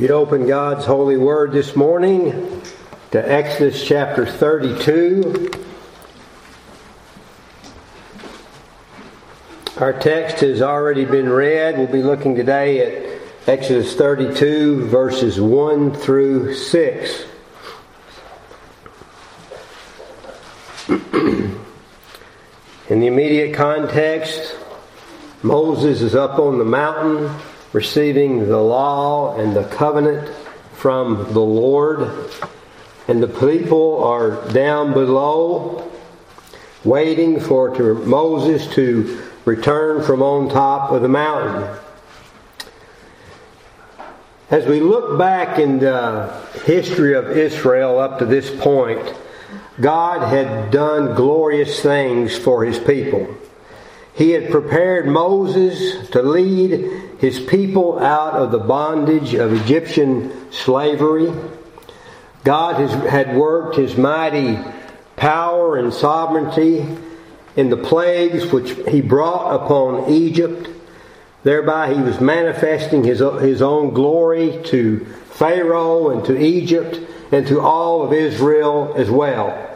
You'd 0.00 0.12
open 0.12 0.46
God's 0.46 0.86
holy 0.86 1.18
word 1.18 1.52
this 1.52 1.76
morning 1.76 2.62
to 3.10 3.18
Exodus 3.18 3.84
chapter 3.86 4.24
32. 4.24 5.50
Our 9.76 9.92
text 9.92 10.40
has 10.40 10.62
already 10.62 11.04
been 11.04 11.28
read. 11.28 11.76
We'll 11.76 11.86
be 11.86 12.02
looking 12.02 12.34
today 12.34 12.80
at 12.80 13.20
Exodus 13.46 13.94
32, 13.94 14.86
verses 14.86 15.38
1 15.38 15.92
through 15.92 16.54
6. 16.54 17.24
In 20.88 21.60
the 22.88 23.06
immediate 23.06 23.54
context, 23.54 24.56
Moses 25.42 26.00
is 26.00 26.14
up 26.14 26.38
on 26.38 26.56
the 26.56 26.64
mountain 26.64 27.30
receiving 27.72 28.48
the 28.48 28.60
law 28.60 29.38
and 29.38 29.54
the 29.54 29.64
covenant 29.64 30.28
from 30.74 31.32
the 31.32 31.40
Lord. 31.40 32.30
And 33.06 33.22
the 33.22 33.28
people 33.28 34.02
are 34.04 34.48
down 34.52 34.92
below 34.92 35.90
waiting 36.84 37.40
for 37.40 37.74
to, 37.76 37.94
Moses 37.94 38.66
to 38.74 39.22
return 39.44 40.02
from 40.02 40.22
on 40.22 40.48
top 40.48 40.90
of 40.90 41.02
the 41.02 41.08
mountain. 41.08 41.76
As 44.50 44.66
we 44.66 44.80
look 44.80 45.18
back 45.18 45.58
in 45.58 45.78
the 45.78 46.32
history 46.64 47.14
of 47.14 47.36
Israel 47.36 47.98
up 47.98 48.18
to 48.18 48.26
this 48.26 48.50
point, 48.60 49.14
God 49.80 50.28
had 50.28 50.70
done 50.70 51.14
glorious 51.14 51.80
things 51.80 52.36
for 52.36 52.64
his 52.64 52.78
people. 52.78 53.32
He 54.14 54.30
had 54.30 54.50
prepared 54.50 55.06
Moses 55.06 56.08
to 56.10 56.22
lead 56.22 57.09
his 57.20 57.38
people 57.38 57.98
out 57.98 58.32
of 58.32 58.50
the 58.50 58.58
bondage 58.58 59.34
of 59.34 59.52
Egyptian 59.52 60.50
slavery. 60.50 61.30
God 62.44 62.80
has, 62.80 62.92
had 63.10 63.36
worked 63.36 63.76
his 63.76 63.96
mighty 63.96 64.58
power 65.16 65.76
and 65.76 65.92
sovereignty 65.92 66.86
in 67.56 67.68
the 67.68 67.76
plagues 67.76 68.50
which 68.50 68.70
he 68.88 69.02
brought 69.02 69.54
upon 69.54 70.10
Egypt. 70.10 70.70
Thereby 71.42 71.92
he 71.92 72.00
was 72.00 72.20
manifesting 72.20 73.04
his, 73.04 73.18
his 73.18 73.60
own 73.60 73.92
glory 73.92 74.58
to 74.64 75.04
Pharaoh 75.32 76.10
and 76.10 76.24
to 76.24 76.38
Egypt 76.38 77.00
and 77.32 77.46
to 77.48 77.60
all 77.60 78.02
of 78.02 78.14
Israel 78.14 78.94
as 78.96 79.10
well. 79.10 79.69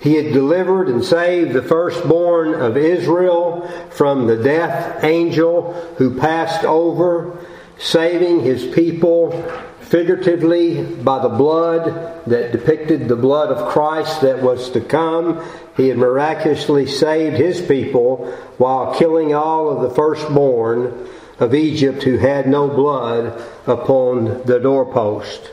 He 0.00 0.14
had 0.14 0.32
delivered 0.32 0.88
and 0.88 1.04
saved 1.04 1.52
the 1.52 1.62
firstborn 1.62 2.54
of 2.54 2.76
Israel 2.76 3.66
from 3.90 4.26
the 4.26 4.36
death 4.36 5.02
angel 5.02 5.72
who 5.96 6.18
passed 6.18 6.64
over, 6.64 7.38
saving 7.78 8.40
his 8.40 8.66
people 8.74 9.32
figuratively 9.80 10.82
by 10.82 11.20
the 11.20 11.28
blood 11.28 12.24
that 12.26 12.52
depicted 12.52 13.06
the 13.06 13.16
blood 13.16 13.50
of 13.50 13.68
Christ 13.68 14.20
that 14.22 14.42
was 14.42 14.70
to 14.70 14.80
come. 14.80 15.44
He 15.76 15.88
had 15.88 15.96
miraculously 15.96 16.86
saved 16.86 17.36
his 17.36 17.60
people 17.60 18.26
while 18.58 18.94
killing 18.96 19.34
all 19.34 19.68
of 19.68 19.82
the 19.82 19.94
firstborn 19.94 21.08
of 21.38 21.54
Egypt 21.54 22.02
who 22.02 22.18
had 22.18 22.48
no 22.48 22.68
blood 22.68 23.40
upon 23.66 24.42
the 24.44 24.58
doorpost. 24.58 25.52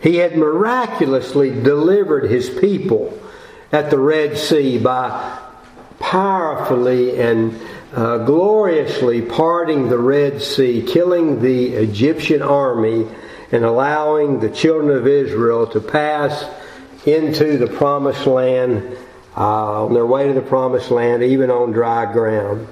He 0.00 0.16
had 0.16 0.36
miraculously 0.36 1.50
delivered 1.50 2.30
his 2.30 2.50
people 2.50 3.16
at 3.72 3.88
the 3.90 3.98
Red 3.98 4.36
Sea 4.36 4.78
by 4.78 5.38
powerfully 5.98 7.18
and 7.18 7.58
uh, 7.94 8.18
gloriously 8.18 9.22
parting 9.22 9.88
the 9.88 9.98
Red 9.98 10.42
Sea, 10.42 10.84
killing 10.86 11.40
the 11.40 11.68
Egyptian 11.68 12.42
army, 12.42 13.06
and 13.50 13.64
allowing 13.64 14.40
the 14.40 14.50
children 14.50 14.96
of 14.96 15.06
Israel 15.06 15.66
to 15.68 15.80
pass 15.80 16.44
into 17.06 17.58
the 17.58 17.66
promised 17.66 18.26
land 18.26 18.96
uh, 19.36 19.84
on 19.86 19.94
their 19.94 20.06
way 20.06 20.28
to 20.28 20.34
the 20.34 20.42
promised 20.42 20.90
land, 20.90 21.22
even 21.22 21.50
on 21.50 21.72
dry 21.72 22.10
ground. 22.12 22.68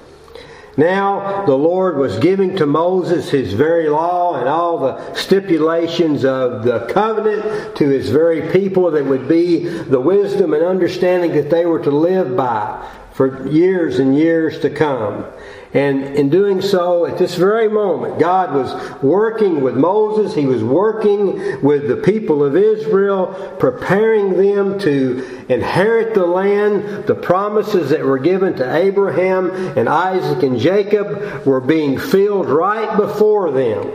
Now 0.76 1.44
the 1.46 1.56
Lord 1.56 1.96
was 1.96 2.18
giving 2.18 2.56
to 2.56 2.66
Moses 2.66 3.30
his 3.30 3.52
very 3.52 3.88
law 3.88 4.36
and 4.36 4.48
all 4.48 4.78
the 4.78 5.14
stipulations 5.14 6.24
of 6.24 6.64
the 6.64 6.86
covenant 6.92 7.76
to 7.76 7.88
his 7.88 8.10
very 8.10 8.50
people 8.52 8.90
that 8.92 9.04
would 9.04 9.28
be 9.28 9.64
the 9.64 10.00
wisdom 10.00 10.54
and 10.54 10.64
understanding 10.64 11.32
that 11.32 11.50
they 11.50 11.66
were 11.66 11.80
to 11.80 11.90
live 11.90 12.36
by 12.36 12.86
for 13.12 13.48
years 13.48 13.98
and 13.98 14.16
years 14.16 14.60
to 14.60 14.70
come. 14.70 15.24
And 15.72 16.02
in 16.16 16.30
doing 16.30 16.62
so, 16.62 17.06
at 17.06 17.16
this 17.16 17.36
very 17.36 17.68
moment, 17.68 18.18
God 18.18 18.52
was 18.52 19.02
working 19.02 19.60
with 19.60 19.76
Moses. 19.76 20.34
He 20.34 20.44
was 20.44 20.64
working 20.64 21.62
with 21.62 21.86
the 21.86 21.96
people 21.96 22.42
of 22.42 22.56
Israel, 22.56 23.28
preparing 23.60 24.36
them 24.36 24.80
to 24.80 25.44
inherit 25.48 26.14
the 26.14 26.26
land. 26.26 27.06
The 27.06 27.14
promises 27.14 27.90
that 27.90 28.04
were 28.04 28.18
given 28.18 28.56
to 28.56 28.76
Abraham 28.76 29.50
and 29.78 29.88
Isaac 29.88 30.42
and 30.42 30.58
Jacob 30.58 31.46
were 31.46 31.60
being 31.60 31.98
filled 31.98 32.48
right 32.48 32.96
before 32.96 33.52
them. 33.52 33.92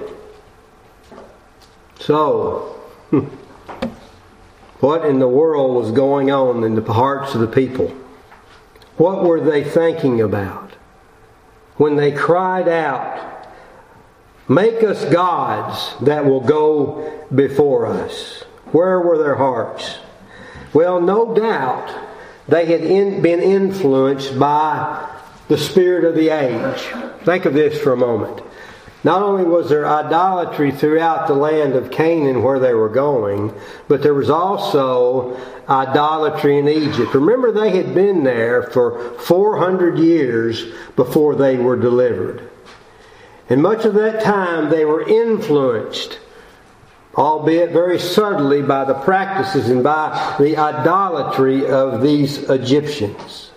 So, 1.99 2.79
what 4.79 5.05
in 5.05 5.19
the 5.19 5.27
world 5.27 5.75
was 5.75 5.91
going 5.91 6.31
on 6.31 6.63
in 6.63 6.75
the 6.75 6.93
hearts 6.93 7.35
of 7.35 7.41
the 7.41 7.47
people? 7.47 7.93
What 8.95 9.25
were 9.25 9.41
they 9.41 9.65
thinking 9.65 10.21
about? 10.21 10.64
When 11.77 11.95
they 11.95 12.11
cried 12.11 12.67
out, 12.67 13.35
Make 14.47 14.83
us 14.83 15.03
gods 15.05 15.95
that 16.05 16.25
will 16.25 16.41
go 16.41 17.25
before 17.33 17.87
us. 17.87 18.43
Where 18.71 19.01
were 19.01 19.17
their 19.17 19.35
hearts? 19.35 19.97
Well, 20.71 21.01
no 21.01 21.33
doubt 21.33 21.91
they 22.47 22.65
had 22.65 22.81
in, 22.81 23.21
been 23.23 23.41
influenced 23.41 24.37
by 24.37 25.09
the 25.47 25.57
spirit 25.57 26.05
of 26.05 26.13
the 26.15 26.29
age. 26.29 26.79
Think 27.23 27.45
of 27.45 27.53
this 27.53 27.81
for 27.81 27.93
a 27.93 27.97
moment. 27.97 28.41
Not 29.05 29.21
only 29.21 29.43
was 29.43 29.69
there 29.69 29.85
idolatry 29.85 30.71
throughout 30.71 31.27
the 31.27 31.35
land 31.35 31.75
of 31.75 31.91
Canaan 31.91 32.41
where 32.41 32.57
they 32.57 32.73
were 32.73 32.89
going, 32.89 33.53
but 33.87 34.01
there 34.01 34.15
was 34.15 34.31
also 34.31 35.39
idolatry 35.69 36.57
in 36.57 36.67
Egypt. 36.67 37.13
Remember, 37.13 37.51
they 37.51 37.77
had 37.77 37.93
been 37.93 38.23
there 38.23 38.63
for 38.63 39.11
400 39.19 39.99
years 39.99 40.65
before 40.95 41.35
they 41.35 41.55
were 41.55 41.75
delivered. 41.75 42.49
And 43.47 43.61
much 43.61 43.85
of 43.85 43.93
that 43.93 44.23
time 44.23 44.71
they 44.71 44.85
were 44.85 45.07
influenced, 45.07 46.17
albeit 47.13 47.69
very 47.69 47.99
subtly, 47.99 48.63
by 48.63 48.85
the 48.85 48.95
practices 48.95 49.69
and 49.69 49.83
by 49.83 50.35
the 50.39 50.57
idolatry 50.57 51.67
of 51.67 52.01
these 52.01 52.49
Egyptians. 52.49 53.51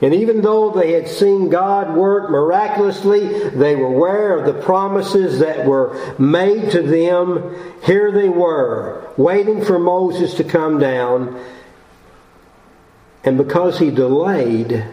And 0.00 0.14
even 0.14 0.42
though 0.42 0.70
they 0.70 0.92
had 0.92 1.08
seen 1.08 1.48
God 1.48 1.96
work 1.96 2.30
miraculously, 2.30 3.50
they 3.50 3.74
were 3.74 3.86
aware 3.86 4.38
of 4.38 4.46
the 4.46 4.62
promises 4.62 5.40
that 5.40 5.66
were 5.66 6.14
made 6.18 6.70
to 6.70 6.82
them. 6.82 7.56
Here 7.82 8.12
they 8.12 8.28
were, 8.28 9.12
waiting 9.16 9.64
for 9.64 9.78
Moses 9.78 10.34
to 10.34 10.44
come 10.44 10.78
down. 10.78 11.42
And 13.24 13.36
because 13.36 13.80
he 13.80 13.90
delayed, 13.90 14.84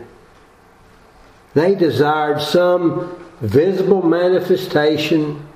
they 1.53 1.75
desired 1.75 2.41
some 2.41 3.23
visible 3.41 4.01
manifestation 4.01 5.47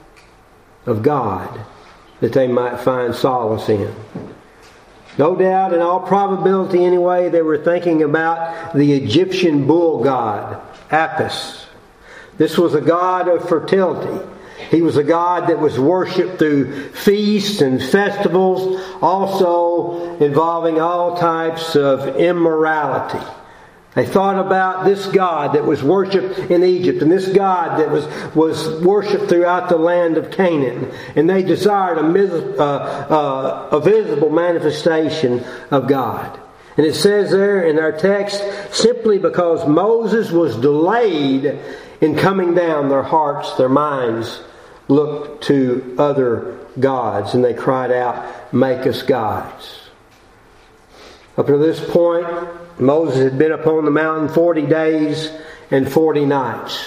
of 0.85 1.01
God 1.01 1.59
that 2.19 2.33
they 2.33 2.47
might 2.47 2.79
find 2.81 3.15
solace 3.15 3.68
in. 3.68 3.94
No 5.19 5.36
doubt, 5.36 5.74
in 5.74 5.81
all 5.81 6.00
probability 6.00 6.86
anyway, 6.86 7.27
they 7.27 7.42
were 7.42 7.57
thinking 7.57 8.04
about 8.04 8.74
the 8.74 8.94
Egyptian 8.94 9.68
bull 9.68 10.01
god, 10.01 10.62
Apis. 10.89 11.66
This 12.38 12.57
was 12.57 12.74
a 12.74 12.80
god 12.80 13.27
of 13.27 13.50
fertility. 13.50 14.25
He 14.71 14.81
was 14.81 14.95
a 14.95 15.04
god 15.04 15.50
that 15.50 15.60
was 15.60 15.77
worshipped 15.77 16.39
through 16.39 16.92
feasts 16.94 17.60
and 17.60 17.83
festivals, 17.83 18.81
also 19.01 20.16
involving 20.19 20.80
all 20.80 21.18
types 21.18 21.75
of 21.75 22.15
immorality. 22.15 23.19
They 24.00 24.06
thought 24.06 24.40
about 24.40 24.86
this 24.86 25.07
God 25.07 25.56
that 25.56 25.66
was 25.66 25.84
worshipped 25.84 26.40
in 26.50 26.63
Egypt 26.63 27.01
and 27.01 27.12
this 27.12 27.28
God 27.28 27.81
that 27.81 27.92
was, 27.92 28.06
was 28.34 28.81
worshipped 28.81 29.28
throughout 29.28 29.68
the 29.68 29.75
land 29.75 30.16
of 30.16 30.31
Canaan. 30.31 30.90
And 31.18 31.30
they 31.30 31.44
desired 31.44 31.98
a, 31.98 32.04
uh, 32.57 32.63
uh, 32.63 33.69
a 33.74 33.81
visible 33.81 34.30
manifestation 34.30 35.44
of 35.69 35.90
God. 35.90 36.40
And 36.78 36.86
it 36.86 36.94
says 36.94 37.31
there 37.31 37.66
in 37.66 37.78
our 37.78 37.92
text, 37.92 38.42
simply 38.74 39.18
because 39.18 39.68
Moses 39.68 40.31
was 40.31 40.56
delayed 40.56 41.60
in 42.00 42.16
coming 42.16 42.54
down, 42.54 42.88
their 42.88 43.04
hearts, 43.04 43.56
their 43.56 43.68
minds 43.68 44.42
looked 44.88 45.44
to 45.48 45.98
other 46.00 46.57
gods 46.80 47.34
and 47.34 47.44
they 47.44 47.54
cried 47.54 47.92
out, 47.92 48.54
Make 48.54 48.88
us 48.88 49.01
gods. 49.01 49.90
Up 51.38 51.48
to 51.48 51.57
this 51.57 51.84
point, 51.92 52.28
Moses 52.79 53.23
had 53.23 53.37
been 53.37 53.51
upon 53.51 53.85
the 53.85 53.91
mountain 53.91 54.29
40 54.29 54.65
days 54.67 55.31
and 55.71 55.91
40 55.91 56.25
nights. 56.25 56.85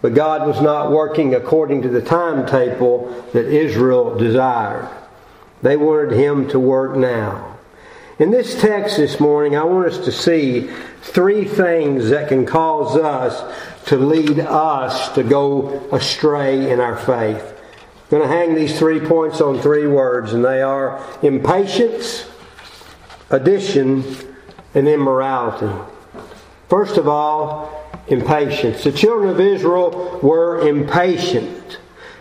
But 0.00 0.14
God 0.14 0.46
was 0.46 0.60
not 0.60 0.90
working 0.90 1.34
according 1.34 1.82
to 1.82 1.88
the 1.88 2.02
timetable 2.02 3.24
that 3.32 3.46
Israel 3.46 4.16
desired. 4.16 4.88
They 5.62 5.76
wanted 5.76 6.12
Him 6.12 6.48
to 6.48 6.58
work 6.58 6.96
now. 6.96 7.56
In 8.18 8.30
this 8.30 8.60
text 8.60 8.96
this 8.96 9.20
morning, 9.20 9.56
I 9.56 9.64
want 9.64 9.86
us 9.86 10.04
to 10.04 10.12
see 10.12 10.68
three 11.00 11.44
things 11.44 12.10
that 12.10 12.28
can 12.28 12.46
cause 12.46 12.96
us 12.96 13.42
to 13.86 13.96
lead 13.96 14.40
us 14.40 15.12
to 15.14 15.22
go 15.22 15.88
astray 15.92 16.70
in 16.70 16.78
our 16.78 16.96
faith. 16.96 17.42
I'm 18.04 18.18
going 18.18 18.22
to 18.22 18.28
hang 18.28 18.54
these 18.54 18.78
three 18.78 19.00
points 19.00 19.40
on 19.40 19.60
three 19.60 19.86
words, 19.86 20.34
and 20.34 20.44
they 20.44 20.62
are 20.62 21.02
impatience, 21.22 22.28
addition, 23.30 24.04
and 24.74 24.88
immorality. 24.88 25.70
First 26.68 26.96
of 26.96 27.08
all, 27.08 28.02
impatience. 28.08 28.84
The 28.84 28.92
children 28.92 29.30
of 29.30 29.40
Israel 29.40 30.20
were 30.22 30.66
impatient. 30.66 31.78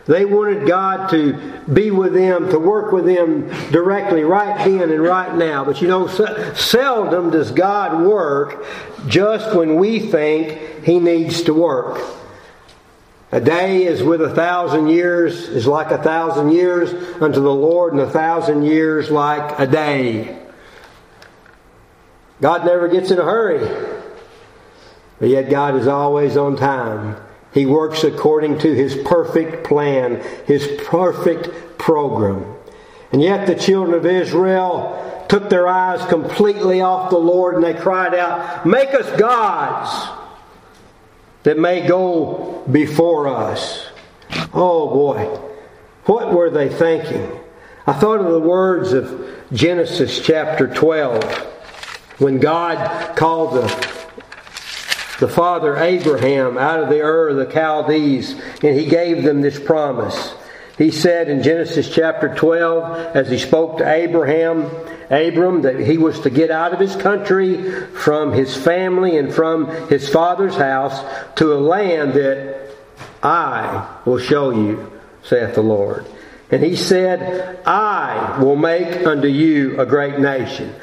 They 0.08 0.26
wanted 0.26 0.68
God 0.68 1.10
to 1.12 1.62
be 1.72 1.92
with 1.92 2.14
them, 2.14 2.50
to 2.50 2.60
work 2.60 2.92
with 2.92 3.06
them 3.06 3.48
directly, 3.72 4.24
right 4.24 4.58
then 4.66 4.90
and 4.90 5.02
right 5.02 5.34
now. 5.36 5.64
But 5.64 5.82
you 5.82 5.88
know, 5.88 6.08
seldom 6.08 7.30
does 7.30 7.52
God 7.52 8.06
work 8.06 8.66
just 9.08 9.56
when 9.56 9.76
we 9.76 10.00
think 10.00 10.84
He 10.84 11.00
needs 11.00 11.44
to 11.44 11.54
work. 11.54 12.02
A 13.32 13.40
day 13.40 13.86
is 13.86 14.04
with 14.04 14.22
a 14.22 14.34
thousand 14.34 14.90
years, 14.90 15.48
is 15.48 15.66
like 15.66 15.92
a 15.92 16.04
thousand 16.04 16.52
years 16.52 16.92
unto 17.22 17.40
the 17.40 17.54
Lord, 17.54 17.94
and 17.94 18.02
a 18.02 18.10
thousand 18.10 18.64
years 18.64 19.10
like 19.10 19.58
a 19.60 19.68
day. 19.68 20.41
God 22.42 22.66
never 22.66 22.88
gets 22.88 23.12
in 23.12 23.20
a 23.20 23.24
hurry. 23.24 23.60
But 25.20 25.30
yet 25.30 25.50
God 25.50 25.76
is 25.76 25.88
always 25.88 26.36
on 26.36 26.58
time. 26.58 27.16
He 27.54 27.66
works 27.66 28.04
according 28.04 28.60
to 28.60 28.74
His 28.74 28.96
perfect 29.06 29.66
plan, 29.66 30.24
His 30.48 30.68
perfect 30.86 31.78
program. 31.78 32.56
And 33.12 33.22
yet 33.22 33.46
the 33.46 33.56
children 33.56 33.96
of 33.96 34.06
Israel 34.06 35.26
took 35.30 35.50
their 35.50 35.68
eyes 35.68 36.04
completely 36.10 36.82
off 36.82 37.10
the 37.10 37.18
Lord 37.18 37.56
and 37.56 37.64
they 37.64 37.74
cried 37.74 38.16
out, 38.16 38.66
Make 38.66 38.90
us 38.90 39.20
gods 39.20 40.10
that 41.44 41.60
may 41.60 41.86
go 41.86 42.64
before 42.72 43.28
us. 43.28 43.88
Oh 44.54 44.90
boy, 44.90 45.26
what 46.06 46.34
were 46.34 46.50
they 46.50 46.70
thinking? 46.70 47.40
I 47.86 47.94
thought 47.94 48.22
of 48.22 48.32
the 48.32 48.40
words 48.40 48.94
of 48.94 49.30
Genesis 49.52 50.22
chapter 50.22 50.74
12 50.74 51.48
when 52.22 52.40
God 52.40 53.16
called 53.16 53.56
the 53.56 54.02
the 55.22 55.28
father 55.28 55.78
Abraham 55.78 56.58
out 56.58 56.82
of 56.82 56.90
the 56.90 57.00
Ur 57.00 57.30
of 57.30 57.38
the 57.38 57.54
Chaldees, 57.54 58.34
and 58.64 58.78
he 58.78 58.88
gave 58.88 59.24
them 59.24 59.42
this 59.42 59.60
promise. 59.60 60.34
He 60.80 60.90
said 60.90 61.30
in 61.30 61.44
Genesis 61.44 61.94
chapter 61.94 62.34
12, 62.34 63.16
as 63.16 63.30
he 63.30 63.38
spoke 63.38 63.78
to 63.78 63.88
Abraham, 63.88 64.64
Abram, 65.12 65.62
that 65.62 65.80
he 65.80 66.00
was 66.00 66.22
to 66.22 66.32
get 66.32 66.50
out 66.50 66.74
of 66.74 66.80
his 66.80 66.96
country, 66.96 67.72
from 67.72 68.34
his 68.34 68.58
family, 68.58 69.16
and 69.20 69.32
from 69.32 69.68
his 69.90 70.10
father's 70.10 70.56
house 70.56 71.00
to 71.36 71.54
a 71.54 71.60
land 71.60 72.14
that 72.14 72.72
I 73.22 74.00
will 74.06 74.18
show 74.18 74.50
you, 74.50 74.92
saith 75.22 75.54
the 75.54 75.62
Lord. 75.62 76.08
And 76.50 76.64
he 76.64 76.76
said, 76.76 77.60
I 77.66 78.40
will 78.42 78.56
make 78.56 79.06
unto 79.06 79.28
you 79.28 79.80
a 79.80 79.86
great 79.86 80.18
nation. 80.20 80.74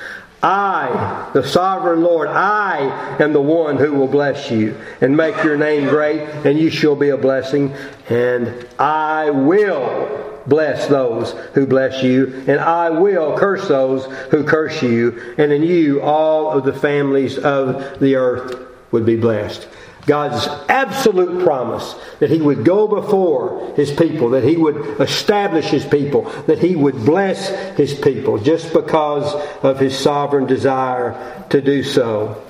I, 0.43 1.31
the 1.35 1.43
sovereign 1.43 2.03
Lord, 2.03 2.29
I 2.29 3.17
am 3.21 3.33
the 3.33 3.41
one 3.41 3.77
who 3.77 3.93
will 3.95 4.07
bless 4.07 4.51
you 4.51 4.77
and 5.01 5.17
make 5.17 5.43
your 5.43 5.57
name 5.57 5.89
great, 5.89 6.21
and 6.21 6.59
you 6.59 6.71
shall 6.71 6.95
be 6.95 7.09
a 7.09 7.17
blessing. 7.17 7.75
And 8.09 8.67
I 8.79 9.31
will 9.31 10.43
bless 10.47 10.87
those 10.87 11.33
who 11.55 11.67
bless 11.67 12.03
you, 12.03 12.45
and 12.47 12.61
I 12.61 12.91
will 12.91 13.37
curse 13.37 13.69
those 13.69 14.07
who 14.31 14.45
curse 14.45 14.83
you, 14.83 15.35
and 15.39 15.53
in 15.53 15.63
you 15.63 16.01
all 16.03 16.51
of 16.51 16.65
the 16.65 16.73
families 16.73 17.37
of 17.37 17.99
the 18.01 18.15
earth 18.15 18.59
would 18.93 19.05
be 19.05 19.17
blessed. 19.17 19.69
God's 20.09 20.47
absolute 20.69 21.45
promise 21.45 21.95
that 22.19 22.31
He 22.31 22.41
would 22.41 22.65
go 22.65 22.89
before 22.89 23.73
His 23.77 23.93
people, 23.93 24.31
that 24.31 24.43
He 24.43 24.57
would 24.57 25.01
establish 25.01 25.67
His 25.67 25.85
people, 25.85 26.23
that 26.47 26.59
He 26.59 26.75
would 26.75 27.05
bless 27.05 27.51
His 27.77 27.95
people 27.95 28.39
just 28.39 28.73
because 28.73 29.33
of 29.63 29.79
His 29.79 29.97
sovereign 29.97 30.47
desire 30.47 31.45
to 31.51 31.61
do 31.61 31.83
so. 31.85 32.43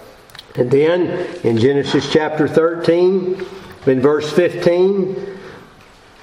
And 0.54 0.70
then 0.70 1.08
in 1.44 1.58
Genesis 1.58 2.10
chapter 2.10 2.48
13, 2.48 3.44
in 3.86 4.00
verse 4.00 4.32
15, 4.32 5.37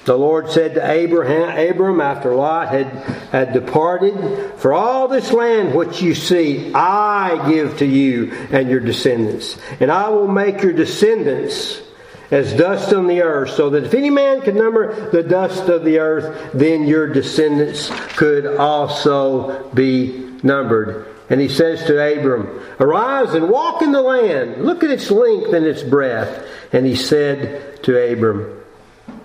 the 0.06 0.16
Lord 0.16 0.48
said 0.50 0.74
to 0.74 0.88
Abraham, 0.88 1.48
Abram, 1.70 2.00
after 2.00 2.32
Lot 2.32 2.68
had, 2.68 2.86
had 3.32 3.52
departed, 3.52 4.52
For 4.56 4.72
all 4.72 5.08
this 5.08 5.32
land 5.32 5.74
which 5.74 6.00
you 6.00 6.14
see, 6.14 6.72
I 6.72 7.50
give 7.50 7.78
to 7.78 7.86
you 7.86 8.32
and 8.52 8.70
your 8.70 8.78
descendants. 8.78 9.58
And 9.80 9.90
I 9.90 10.08
will 10.10 10.28
make 10.28 10.62
your 10.62 10.72
descendants 10.72 11.82
as 12.30 12.52
dust 12.52 12.92
on 12.92 13.08
the 13.08 13.22
earth, 13.22 13.50
so 13.50 13.70
that 13.70 13.82
if 13.82 13.94
any 13.94 14.10
man 14.10 14.42
could 14.42 14.54
number 14.54 15.10
the 15.10 15.24
dust 15.24 15.68
of 15.68 15.84
the 15.84 15.98
earth, 15.98 16.52
then 16.54 16.86
your 16.86 17.08
descendants 17.08 17.90
could 18.16 18.46
also 18.46 19.68
be 19.70 20.38
numbered. 20.44 21.06
And 21.28 21.40
he 21.40 21.48
says 21.48 21.84
to 21.86 22.00
Abram, 22.00 22.62
Arise 22.78 23.34
and 23.34 23.50
walk 23.50 23.82
in 23.82 23.90
the 23.90 24.02
land. 24.02 24.64
Look 24.64 24.84
at 24.84 24.90
its 24.90 25.10
length 25.10 25.52
and 25.52 25.66
its 25.66 25.82
breadth. 25.82 26.46
And 26.72 26.86
he 26.86 26.94
said 26.94 27.82
to 27.82 28.12
Abram, 28.12 28.55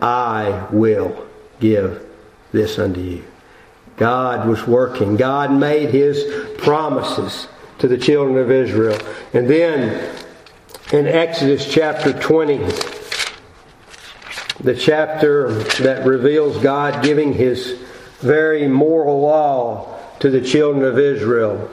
I 0.01 0.67
will 0.71 1.27
give 1.59 2.05
this 2.51 2.79
unto 2.79 2.99
you. 2.99 3.23
God 3.97 4.47
was 4.47 4.65
working. 4.65 5.15
God 5.15 5.51
made 5.51 5.89
his 5.89 6.25
promises 6.57 7.47
to 7.79 7.87
the 7.87 7.97
children 7.97 8.37
of 8.37 8.49
Israel. 8.49 8.97
And 9.33 9.47
then 9.47 10.15
in 10.91 11.07
Exodus 11.07 11.71
chapter 11.71 12.11
20, 12.13 12.57
the 14.61 14.75
chapter 14.75 15.51
that 15.81 16.05
reveals 16.05 16.57
God 16.57 17.03
giving 17.03 17.33
his 17.33 17.79
very 18.19 18.67
moral 18.67 19.21
law 19.21 19.99
to 20.19 20.29
the 20.29 20.41
children 20.41 20.83
of 20.83 20.99
Israel. 20.99 21.69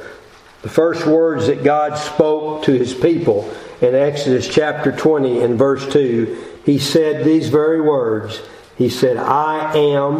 The 0.62 0.69
first 0.69 1.07
words 1.07 1.47
that 1.47 1.62
God 1.62 1.97
spoke 1.99 2.64
to 2.64 2.73
his 2.73 2.95
people 2.95 3.50
in 3.81 3.95
Exodus 3.95 4.49
chapter 4.49 4.91
20 4.91 5.43
and 5.43 5.59
verse 5.59 5.91
2 5.93 6.58
he 6.69 6.77
said 6.77 7.25
these 7.25 7.49
very 7.49 7.81
words. 7.81 8.43
He 8.77 8.91
said, 8.91 9.17
I 9.17 9.75
am 9.75 10.19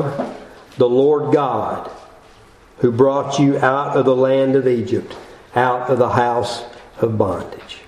the 0.79 0.89
Lord 0.89 1.31
God 1.31 1.91
who 2.79 2.91
brought 2.91 3.39
you 3.39 3.59
out 3.59 3.99
of 3.99 4.07
the 4.07 4.17
land 4.17 4.57
of 4.57 4.67
Egypt, 4.67 5.15
out 5.55 5.91
of 5.91 5.99
the 5.99 6.09
house 6.09 6.65
of 7.03 7.19
bondage. 7.19 7.81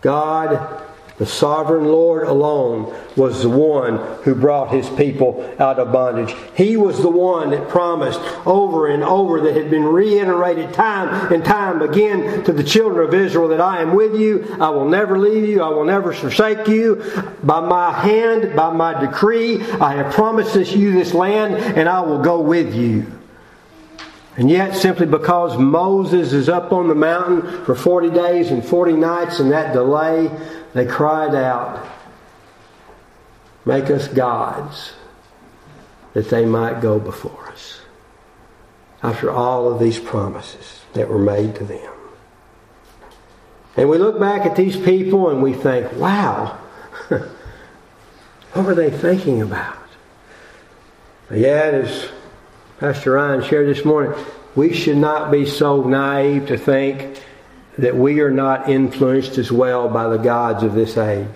God 0.00 0.82
the 1.18 1.26
sovereign 1.26 1.86
Lord 1.86 2.28
alone 2.28 2.94
was 3.16 3.42
the 3.42 3.48
one 3.48 3.98
who 4.22 4.36
brought 4.36 4.72
his 4.72 4.88
people 4.90 5.44
out 5.58 5.80
of 5.80 5.92
bondage. 5.92 6.34
He 6.54 6.76
was 6.76 7.02
the 7.02 7.10
one 7.10 7.50
that 7.50 7.68
promised 7.68 8.20
over 8.46 8.86
and 8.86 9.02
over 9.02 9.40
that 9.40 9.56
had 9.56 9.68
been 9.68 9.84
reiterated 9.84 10.72
time 10.72 11.32
and 11.32 11.44
time 11.44 11.82
again 11.82 12.44
to 12.44 12.52
the 12.52 12.62
children 12.62 13.08
of 13.08 13.14
Israel 13.14 13.48
that 13.48 13.60
I 13.60 13.82
am 13.82 13.96
with 13.96 14.14
you, 14.14 14.56
I 14.60 14.70
will 14.70 14.88
never 14.88 15.18
leave 15.18 15.48
you, 15.48 15.60
I 15.60 15.70
will 15.70 15.84
never 15.84 16.12
forsake 16.12 16.68
you. 16.68 17.02
By 17.42 17.60
my 17.60 17.92
hand, 17.92 18.54
by 18.54 18.72
my 18.72 19.00
decree, 19.00 19.60
I 19.62 19.94
have 19.94 20.14
promised 20.14 20.54
you 20.54 20.92
this 20.92 21.14
land 21.14 21.54
and 21.54 21.88
I 21.88 22.00
will 22.00 22.22
go 22.22 22.40
with 22.40 22.74
you. 22.74 23.06
And 24.38 24.48
yet, 24.48 24.76
simply 24.76 25.06
because 25.06 25.58
Moses 25.58 26.32
is 26.32 26.48
up 26.48 26.72
on 26.72 26.86
the 26.86 26.94
mountain 26.94 27.64
for 27.64 27.74
40 27.74 28.10
days 28.10 28.52
and 28.52 28.64
40 28.64 28.92
nights 28.92 29.40
and 29.40 29.50
that 29.50 29.72
delay, 29.72 30.30
they 30.74 30.86
cried 30.86 31.34
out, 31.34 31.86
Make 33.64 33.90
us 33.90 34.08
gods 34.08 34.92
that 36.14 36.30
they 36.30 36.46
might 36.46 36.80
go 36.80 36.98
before 36.98 37.48
us. 37.48 37.80
After 39.02 39.30
all 39.30 39.72
of 39.72 39.78
these 39.78 39.98
promises 39.98 40.80
that 40.94 41.08
were 41.08 41.18
made 41.18 41.54
to 41.56 41.64
them. 41.64 41.92
And 43.76 43.88
we 43.88 43.98
look 43.98 44.18
back 44.18 44.44
at 44.44 44.56
these 44.56 44.76
people 44.76 45.30
and 45.30 45.42
we 45.42 45.52
think, 45.52 45.92
wow, 45.92 46.58
what 47.08 48.66
were 48.66 48.74
they 48.74 48.90
thinking 48.90 49.40
about? 49.40 49.76
Yet, 51.30 51.74
as 51.74 52.08
Pastor 52.80 53.12
Ryan 53.12 53.42
shared 53.42 53.68
this 53.68 53.84
morning, 53.84 54.18
we 54.56 54.72
should 54.72 54.96
not 54.96 55.30
be 55.30 55.46
so 55.46 55.82
naive 55.82 56.48
to 56.48 56.56
think 56.56 57.17
that 57.78 57.96
we 57.96 58.20
are 58.20 58.30
not 58.30 58.68
influenced 58.68 59.38
as 59.38 59.52
well 59.52 59.88
by 59.88 60.08
the 60.08 60.18
gods 60.18 60.62
of 60.64 60.74
this 60.74 60.96
age. 60.96 61.28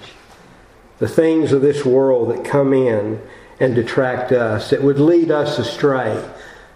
The 0.98 1.08
things 1.08 1.52
of 1.52 1.62
this 1.62 1.84
world 1.84 2.30
that 2.30 2.44
come 2.44 2.72
in 2.72 3.20
and 3.60 3.74
detract 3.74 4.32
us, 4.32 4.70
that 4.70 4.82
would 4.82 4.98
lead 4.98 5.30
us 5.30 5.58
astray. 5.58 6.22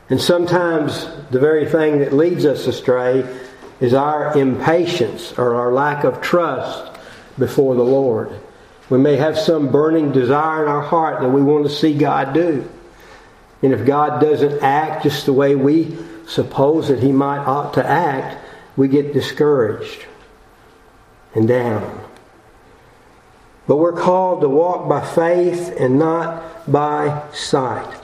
And 0.09 0.21
sometimes 0.21 1.07
the 1.31 1.41
very 1.41 1.67
thing 1.69 1.99
that 1.99 2.13
leads 2.13 2.45
us 2.45 2.67
astray 2.69 3.25
is 3.81 3.93
our 3.93 4.37
impatience 4.39 5.37
or 5.37 5.57
our 5.57 5.73
lack 5.73 6.05
of 6.05 6.21
trust 6.21 6.93
before 7.37 7.75
the 7.75 7.83
Lord. 7.83 8.31
We 8.89 8.99
may 8.99 9.17
have 9.17 9.37
some 9.37 9.73
burning 9.73 10.13
desire 10.13 10.63
in 10.63 10.69
our 10.69 10.83
heart 10.83 11.21
that 11.21 11.29
we 11.29 11.43
want 11.43 11.65
to 11.65 11.71
see 11.71 11.93
God 11.93 12.33
do. 12.33 12.71
And 13.63 13.73
if 13.73 13.85
God 13.85 14.21
doesn't 14.21 14.63
act 14.63 15.03
just 15.03 15.27
the 15.27 15.33
way 15.33 15.57
we 15.57 15.97
suppose 16.29 16.87
that 16.89 17.03
He 17.03 17.11
might 17.11 17.45
ought 17.45 17.75
to 17.75 17.85
act, 17.85 18.46
we 18.77 18.89
get 18.89 19.13
discouraged 19.13 20.05
and 21.35 21.49
down. 21.49 22.03
But 23.67 23.77
we're 23.77 23.93
called 23.93 24.43
to 24.43 24.49
walk 24.49 24.89
by 24.89 25.05
faith 25.05 25.75
and 25.79 25.99
not 25.99 26.71
by 26.71 27.25
sight. 27.33 28.01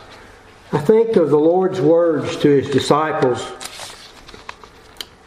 I 0.73 0.79
think 0.79 1.17
of 1.17 1.31
the 1.31 1.39
Lord's 1.39 1.81
words 1.81 2.37
to 2.39 2.49
His 2.49 2.71
disciples 2.71 3.47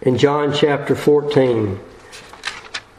in 0.01 0.17
John 0.17 0.53
chapter 0.53 0.95
14. 0.95 1.79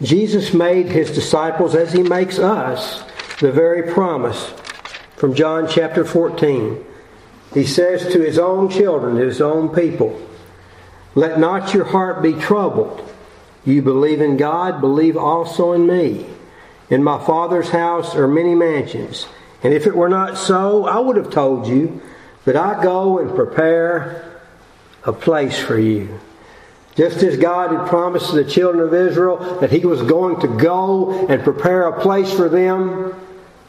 Jesus 0.02 0.54
made 0.54 0.86
His 0.86 1.10
disciples, 1.10 1.74
as 1.74 1.92
He 1.92 2.02
makes 2.02 2.38
us, 2.38 3.02
the 3.40 3.52
very 3.52 3.92
promise 3.92 4.52
from 5.16 5.34
John 5.34 5.68
chapter 5.68 6.04
14. 6.04 6.84
He 7.52 7.64
says 7.64 8.12
to 8.12 8.20
His 8.20 8.38
own 8.38 8.70
children, 8.70 9.16
His 9.16 9.40
own 9.40 9.74
people, 9.74 10.20
Let 11.16 11.40
not 11.40 11.72
your 11.72 11.86
heart 11.86 12.22
be 12.22 12.34
troubled. 12.34 13.02
You 13.64 13.80
believe 13.80 14.20
in 14.20 14.36
God, 14.36 14.82
believe 14.82 15.16
also 15.16 15.72
in 15.72 15.86
me. 15.86 16.26
In 16.90 17.02
my 17.02 17.24
Father's 17.24 17.70
house 17.70 18.14
are 18.14 18.28
many 18.28 18.54
mansions. 18.54 19.26
And 19.62 19.72
if 19.72 19.86
it 19.86 19.96
were 19.96 20.10
not 20.10 20.36
so, 20.36 20.84
I 20.84 20.98
would 20.98 21.16
have 21.16 21.30
told 21.30 21.66
you, 21.66 22.02
but 22.44 22.54
I 22.54 22.82
go 22.82 23.18
and 23.18 23.34
prepare 23.34 24.40
a 25.04 25.12
place 25.12 25.58
for 25.58 25.78
you. 25.78 26.20
Just 26.96 27.22
as 27.22 27.38
God 27.38 27.72
had 27.72 27.88
promised 27.88 28.34
the 28.34 28.44
children 28.44 28.86
of 28.86 28.92
Israel 28.92 29.58
that 29.60 29.72
He 29.72 29.86
was 29.86 30.02
going 30.02 30.40
to 30.40 30.48
go 30.48 31.26
and 31.28 31.42
prepare 31.42 31.88
a 31.88 31.98
place 32.00 32.30
for 32.30 32.50
them, 32.50 33.14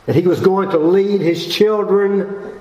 that 0.06 0.16
He 0.18 0.28
was 0.28 0.42
going 0.42 0.70
to 0.72 0.78
lead 0.78 1.22
His 1.22 1.48
children, 1.48 2.60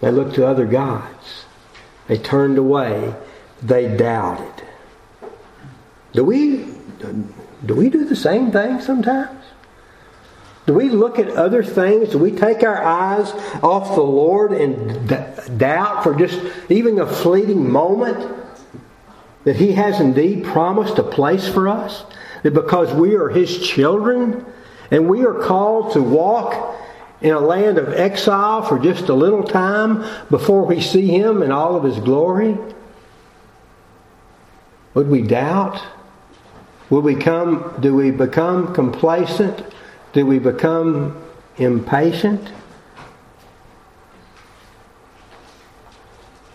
they 0.00 0.10
looked 0.10 0.34
to 0.34 0.46
other 0.46 0.66
gods. 0.66 1.45
They 2.08 2.18
turned 2.18 2.58
away. 2.58 3.14
They 3.62 3.96
doubted. 3.96 4.64
Do 6.12 6.24
we 6.24 6.66
do 7.64 7.74
we 7.74 7.90
do 7.90 8.04
the 8.04 8.16
same 8.16 8.52
thing 8.52 8.80
sometimes? 8.80 9.44
Do 10.66 10.74
we 10.74 10.88
look 10.88 11.18
at 11.18 11.28
other 11.28 11.62
things? 11.62 12.10
Do 12.10 12.18
we 12.18 12.32
take 12.32 12.62
our 12.62 12.82
eyes 12.82 13.30
off 13.62 13.94
the 13.94 14.02
Lord 14.02 14.52
and 14.52 15.08
d- 15.08 15.16
doubt 15.56 16.02
for 16.02 16.14
just 16.14 16.40
even 16.68 16.98
a 16.98 17.06
fleeting 17.06 17.70
moment 17.70 18.34
that 19.44 19.56
He 19.56 19.72
has 19.72 20.00
indeed 20.00 20.44
promised 20.44 20.98
a 20.98 21.04
place 21.04 21.48
for 21.48 21.68
us? 21.68 22.04
That 22.42 22.52
because 22.52 22.92
we 22.92 23.14
are 23.14 23.28
His 23.28 23.58
children 23.60 24.44
and 24.90 25.08
we 25.08 25.24
are 25.24 25.34
called 25.34 25.92
to 25.92 26.02
walk 26.02 26.74
in 27.20 27.32
a 27.32 27.40
land 27.40 27.78
of 27.78 27.92
exile 27.92 28.62
for 28.62 28.78
just 28.78 29.08
a 29.08 29.14
little 29.14 29.42
time 29.42 30.04
before 30.30 30.64
we 30.64 30.80
see 30.80 31.06
Him 31.06 31.42
in 31.42 31.50
all 31.50 31.76
of 31.76 31.84
His 31.84 31.98
glory? 31.98 32.56
Would 34.94 35.08
we 35.08 35.22
doubt? 35.22 35.82
Will 36.88 37.02
we 37.02 37.16
come, 37.16 37.74
do 37.80 37.94
we 37.94 38.10
become 38.10 38.72
complacent? 38.74 39.64
Do 40.12 40.24
we 40.24 40.38
become 40.38 41.22
impatient? 41.56 42.52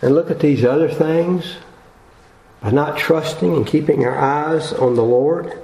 And 0.00 0.14
look 0.14 0.30
at 0.30 0.40
these 0.40 0.64
other 0.64 0.88
things 0.88 1.56
by 2.60 2.70
not 2.70 2.98
trusting 2.98 3.54
and 3.54 3.66
keeping 3.66 4.04
our 4.04 4.18
eyes 4.18 4.72
on 4.72 4.94
the 4.94 5.04
Lord. 5.04 5.62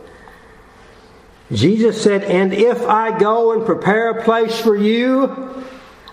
Jesus 1.53 2.03
said, 2.03 2.25
And 2.25 2.53
if 2.53 2.83
I 2.83 3.19
go 3.19 3.53
and 3.53 3.65
prepare 3.65 4.11
a 4.11 4.25
place 4.25 4.61
for 4.61 4.77
you, 4.77 5.65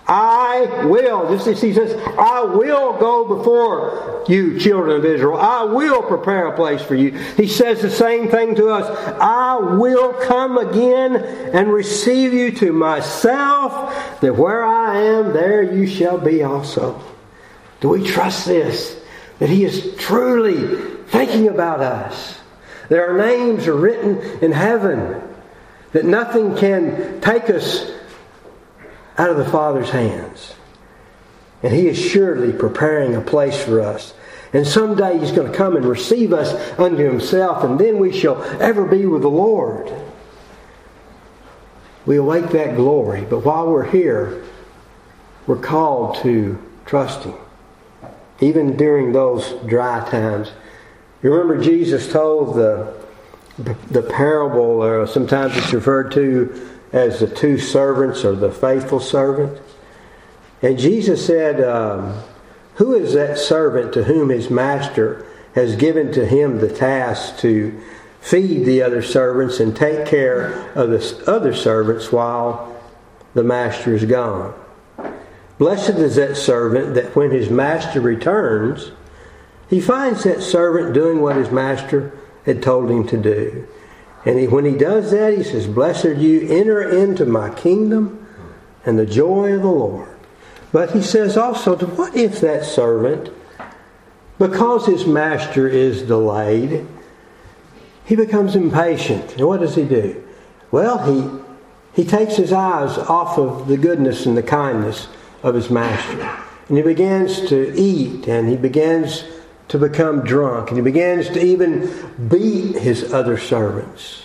I 0.08 0.84
will. 0.84 1.28
Just 1.28 1.48
as 1.48 1.60
he 1.60 1.74
says, 1.74 2.00
I 2.16 2.42
will 2.44 2.96
go 2.98 3.36
before 3.36 4.24
you, 4.28 4.58
children 4.58 4.96
of 4.96 5.04
Israel. 5.04 5.36
I 5.36 5.64
will 5.64 6.02
prepare 6.02 6.46
a 6.46 6.56
place 6.56 6.80
for 6.80 6.94
you. 6.94 7.10
He 7.10 7.48
says 7.48 7.82
the 7.82 7.90
same 7.90 8.28
thing 8.28 8.54
to 8.54 8.68
us. 8.68 8.86
I 9.20 9.56
will 9.56 10.12
come 10.14 10.58
again 10.58 11.16
and 11.16 11.72
receive 11.72 12.32
you 12.32 12.52
to 12.52 12.72
myself, 12.72 14.20
that 14.20 14.36
where 14.36 14.64
I 14.64 15.00
am, 15.00 15.32
there 15.32 15.62
you 15.62 15.88
shall 15.88 16.18
be 16.18 16.44
also. 16.44 17.02
Do 17.80 17.88
we 17.88 18.04
trust 18.06 18.46
this? 18.46 19.02
That 19.40 19.50
he 19.50 19.64
is 19.64 19.96
truly 19.96 21.02
thinking 21.08 21.48
about 21.48 21.80
us. 21.80 22.40
That 22.88 23.00
our 23.00 23.18
names 23.18 23.66
are 23.66 23.76
written 23.76 24.18
in 24.40 24.52
heaven. 24.52 25.20
That 25.96 26.04
nothing 26.04 26.54
can 26.54 27.22
take 27.22 27.48
us 27.48 27.90
out 29.16 29.30
of 29.30 29.38
the 29.38 29.46
Father's 29.46 29.88
hands. 29.88 30.54
And 31.62 31.72
He 31.72 31.88
is 31.88 31.98
surely 31.98 32.52
preparing 32.52 33.14
a 33.14 33.22
place 33.22 33.58
for 33.64 33.80
us. 33.80 34.12
And 34.52 34.66
someday 34.66 35.18
He's 35.18 35.32
going 35.32 35.50
to 35.50 35.56
come 35.56 35.74
and 35.74 35.86
receive 35.86 36.34
us 36.34 36.52
unto 36.78 37.02
Himself, 37.02 37.64
and 37.64 37.78
then 37.78 37.98
we 37.98 38.12
shall 38.12 38.42
ever 38.60 38.84
be 38.84 39.06
with 39.06 39.22
the 39.22 39.30
Lord. 39.30 39.90
We 42.04 42.16
await 42.16 42.50
that 42.50 42.76
glory, 42.76 43.22
but 43.22 43.38
while 43.38 43.72
we're 43.72 43.90
here, 43.90 44.44
we're 45.46 45.56
called 45.56 46.16
to 46.16 46.62
trust 46.84 47.24
Him, 47.24 47.36
even 48.40 48.76
during 48.76 49.12
those 49.12 49.50
dry 49.64 50.06
times. 50.10 50.52
You 51.22 51.32
remember 51.32 51.64
Jesus 51.64 52.12
told 52.12 52.54
the, 52.56 53.05
the 53.58 54.02
parable, 54.02 54.82
or 54.82 55.06
sometimes 55.06 55.56
it's 55.56 55.72
referred 55.72 56.12
to 56.12 56.76
as 56.92 57.20
the 57.20 57.26
two 57.26 57.58
servants 57.58 58.24
or 58.24 58.34
the 58.34 58.50
faithful 58.50 59.00
servant. 59.00 59.60
And 60.62 60.78
Jesus 60.78 61.24
said, 61.26 61.60
um, 61.60 62.22
Who 62.74 62.94
is 62.94 63.14
that 63.14 63.38
servant 63.38 63.92
to 63.94 64.04
whom 64.04 64.28
his 64.28 64.50
master 64.50 65.26
has 65.54 65.76
given 65.76 66.12
to 66.12 66.26
him 66.26 66.58
the 66.58 66.72
task 66.72 67.38
to 67.38 67.80
feed 68.20 68.64
the 68.64 68.82
other 68.82 69.02
servants 69.02 69.60
and 69.60 69.74
take 69.74 70.06
care 70.06 70.68
of 70.74 70.90
the 70.90 71.24
other 71.26 71.54
servants 71.54 72.12
while 72.12 72.76
the 73.34 73.44
master 73.44 73.94
is 73.94 74.04
gone? 74.04 74.54
Blessed 75.58 75.90
is 75.90 76.16
that 76.16 76.36
servant 76.36 76.94
that 76.94 77.16
when 77.16 77.30
his 77.30 77.48
master 77.48 78.00
returns, 78.00 78.92
he 79.68 79.80
finds 79.80 80.24
that 80.24 80.42
servant 80.42 80.92
doing 80.92 81.22
what 81.22 81.36
his 81.36 81.50
master 81.50 82.12
had 82.46 82.62
told 82.62 82.90
him 82.90 83.06
to 83.08 83.18
do. 83.18 83.68
And 84.24 84.38
he, 84.38 84.46
when 84.46 84.64
he 84.64 84.76
does 84.76 85.10
that, 85.10 85.36
he 85.36 85.42
says, 85.42 85.66
Blessed 85.66 86.06
are 86.06 86.14
you, 86.14 86.48
enter 86.48 86.88
into 86.88 87.26
my 87.26 87.50
kingdom 87.50 88.26
and 88.84 88.98
the 88.98 89.06
joy 89.06 89.52
of 89.52 89.62
the 89.62 89.68
Lord. 89.68 90.08
But 90.72 90.92
he 90.92 91.02
says 91.02 91.36
also, 91.36 91.76
what 91.76 92.16
if 92.16 92.40
that 92.40 92.64
servant, 92.64 93.30
because 94.38 94.86
his 94.86 95.06
master 95.06 95.68
is 95.68 96.02
delayed, 96.02 96.86
he 98.04 98.16
becomes 98.16 98.56
impatient. 98.56 99.36
And 99.36 99.46
what 99.46 99.60
does 99.60 99.74
he 99.74 99.84
do? 99.84 100.22
Well, 100.70 100.98
he, 100.98 102.02
he 102.02 102.08
takes 102.08 102.36
his 102.36 102.52
eyes 102.52 102.98
off 102.98 103.38
of 103.38 103.68
the 103.68 103.76
goodness 103.76 104.26
and 104.26 104.36
the 104.36 104.42
kindness 104.42 105.08
of 105.42 105.54
his 105.54 105.70
master. 105.70 106.22
And 106.68 106.76
he 106.76 106.82
begins 106.82 107.48
to 107.48 107.72
eat 107.76 108.26
and 108.26 108.48
he 108.48 108.56
begins 108.56 109.24
to 109.68 109.78
become 109.78 110.22
drunk, 110.22 110.68
and 110.68 110.78
he 110.78 110.82
begins 110.82 111.28
to 111.28 111.44
even 111.44 111.90
beat 112.28 112.76
his 112.76 113.12
other 113.12 113.36
servants. 113.36 114.22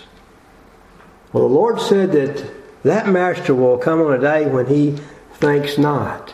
Well, 1.34 1.48
the 1.48 1.54
Lord 1.54 1.82
said 1.82 2.12
that 2.12 2.52
that 2.84 3.08
master 3.08 3.56
will 3.56 3.78
come 3.78 4.02
on 4.02 4.14
a 4.14 4.20
day 4.20 4.48
when 4.48 4.68
he 4.68 4.98
thinks 5.36 5.78
not. 5.78 6.34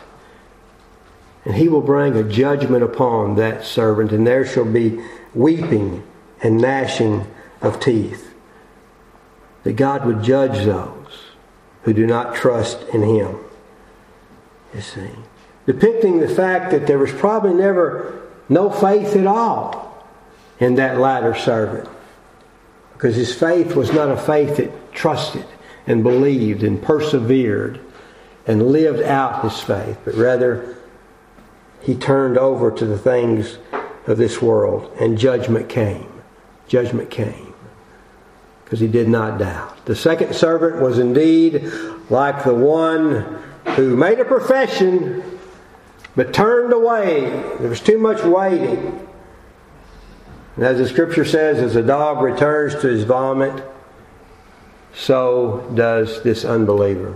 And 1.44 1.54
he 1.54 1.68
will 1.68 1.80
bring 1.80 2.16
a 2.16 2.22
judgment 2.22 2.82
upon 2.82 3.36
that 3.36 3.64
servant, 3.64 4.12
and 4.12 4.26
there 4.26 4.44
shall 4.44 4.64
be 4.64 5.02
weeping 5.34 6.04
and 6.42 6.60
gnashing 6.60 7.26
of 7.62 7.80
teeth. 7.80 8.34
That 9.62 9.74
God 9.74 10.04
would 10.04 10.22
judge 10.22 10.64
those 10.64 11.20
who 11.82 11.92
do 11.92 12.06
not 12.06 12.34
trust 12.34 12.82
in 12.92 13.02
him. 13.02 13.38
You 14.74 14.80
see. 14.80 15.10
Depicting 15.66 16.20
the 16.20 16.28
fact 16.28 16.70
that 16.70 16.86
there 16.86 16.98
was 16.98 17.12
probably 17.12 17.54
never 17.54 18.27
no 18.48 18.70
faith 18.70 19.14
at 19.16 19.26
all 19.26 20.06
in 20.58 20.76
that 20.76 20.98
latter 20.98 21.34
servant. 21.34 21.88
Because 22.92 23.14
his 23.14 23.34
faith 23.34 23.76
was 23.76 23.92
not 23.92 24.10
a 24.10 24.16
faith 24.16 24.56
that 24.56 24.92
trusted 24.92 25.46
and 25.86 26.02
believed 26.02 26.62
and 26.62 26.82
persevered 26.82 27.80
and 28.46 28.68
lived 28.72 29.02
out 29.02 29.44
his 29.44 29.60
faith, 29.60 29.98
but 30.04 30.14
rather 30.14 30.76
he 31.82 31.94
turned 31.94 32.36
over 32.36 32.70
to 32.70 32.86
the 32.86 32.98
things 32.98 33.58
of 34.06 34.18
this 34.18 34.42
world 34.42 34.90
and 34.98 35.18
judgment 35.18 35.68
came. 35.68 36.10
Judgment 36.66 37.10
came 37.10 37.54
because 38.64 38.80
he 38.80 38.88
did 38.88 39.08
not 39.08 39.38
doubt. 39.38 39.86
The 39.86 39.96
second 39.96 40.34
servant 40.34 40.82
was 40.82 40.98
indeed 40.98 41.62
like 42.10 42.44
the 42.44 42.54
one 42.54 43.42
who 43.76 43.96
made 43.96 44.20
a 44.20 44.24
profession 44.24 45.37
but 46.18 46.34
turned 46.34 46.72
away. 46.72 47.30
There 47.60 47.68
was 47.68 47.80
too 47.80 47.96
much 47.96 48.24
waiting. 48.24 49.08
And 50.56 50.64
as 50.64 50.78
the 50.78 50.88
scripture 50.88 51.24
says, 51.24 51.58
as 51.58 51.76
a 51.76 51.82
dog 51.82 52.20
returns 52.20 52.74
to 52.82 52.88
his 52.88 53.04
vomit, 53.04 53.64
so 54.92 55.70
does 55.76 56.20
this 56.24 56.44
unbeliever. 56.44 57.14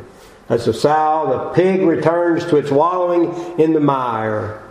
As 0.49 0.67
the 0.67 0.73
sow, 0.73 1.27
the 1.29 1.61
pig 1.61 1.81
returns 1.81 2.47
to 2.47 2.57
its 2.59 2.71
wallowing 2.71 3.59
in 3.59 3.73
the 3.73 3.81
mire. 3.81 4.63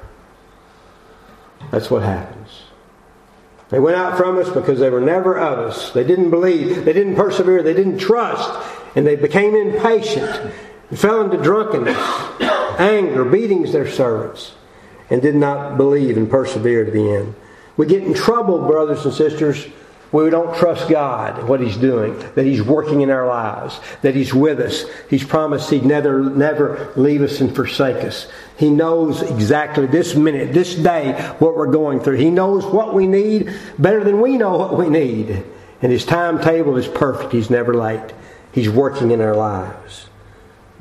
That's 1.69 1.91
what 1.91 2.03
happens. 2.03 2.61
They 3.67 3.79
went 3.79 3.97
out 3.97 4.17
from 4.17 4.37
us 4.37 4.47
because 4.49 4.79
they 4.79 4.89
were 4.89 5.01
never 5.01 5.37
of 5.37 5.59
us. 5.59 5.91
They 5.91 6.05
didn't 6.05 6.29
believe, 6.29 6.85
they 6.85 6.93
didn't 6.93 7.17
persevere, 7.17 7.63
they 7.63 7.73
didn't 7.73 7.97
trust, 7.97 8.49
and 8.95 9.05
they 9.05 9.17
became 9.17 9.57
impatient 9.57 10.53
and 10.89 10.97
fell 10.97 11.19
into 11.19 11.35
drunkenness, 11.35 11.97
anger, 12.79 13.25
beatings 13.25 13.71
their 13.71 13.89
servants, 13.89 14.53
and 15.09 15.21
did 15.21 15.35
not 15.35 15.77
believe 15.77 16.17
and 16.17 16.29
persevere 16.29 16.85
to 16.85 16.91
the 16.91 17.11
end. 17.11 17.35
We 17.77 17.85
get 17.85 18.03
in 18.03 18.13
trouble, 18.13 18.67
brothers 18.67 19.05
and 19.05 19.13
sisters, 19.13 19.67
we 20.11 20.29
don't 20.29 20.57
trust 20.57 20.89
God, 20.89 21.47
what 21.47 21.61
He's 21.61 21.77
doing, 21.77 22.19
that 22.35 22.45
He's 22.45 22.61
working 22.61 23.01
in 23.01 23.09
our 23.09 23.25
lives, 23.25 23.79
that 24.01 24.13
He's 24.13 24.33
with 24.33 24.59
us. 24.59 24.83
He's 25.09 25.23
promised 25.23 25.69
He'd 25.69 25.85
never, 25.85 26.21
never 26.21 26.91
leave 26.97 27.21
us 27.21 27.39
and 27.39 27.55
forsake 27.55 28.03
us. 28.03 28.27
He 28.57 28.69
knows 28.69 29.21
exactly 29.21 29.85
this 29.87 30.13
minute, 30.15 30.53
this 30.53 30.75
day, 30.75 31.13
what 31.39 31.55
we're 31.55 31.71
going 31.71 32.01
through. 32.01 32.17
He 32.17 32.29
knows 32.29 32.65
what 32.65 32.93
we 32.93 33.07
need 33.07 33.53
better 33.79 34.03
than 34.03 34.19
we 34.19 34.37
know 34.37 34.57
what 34.57 34.77
we 34.77 34.89
need. 34.89 35.43
And 35.81 35.91
His 35.91 36.05
timetable 36.05 36.75
is 36.75 36.87
perfect. 36.87 37.31
He's 37.31 37.49
never 37.49 37.73
late. 37.73 38.13
He's 38.51 38.69
working 38.69 39.11
in 39.11 39.21
our 39.21 39.35
lives. 39.35 40.07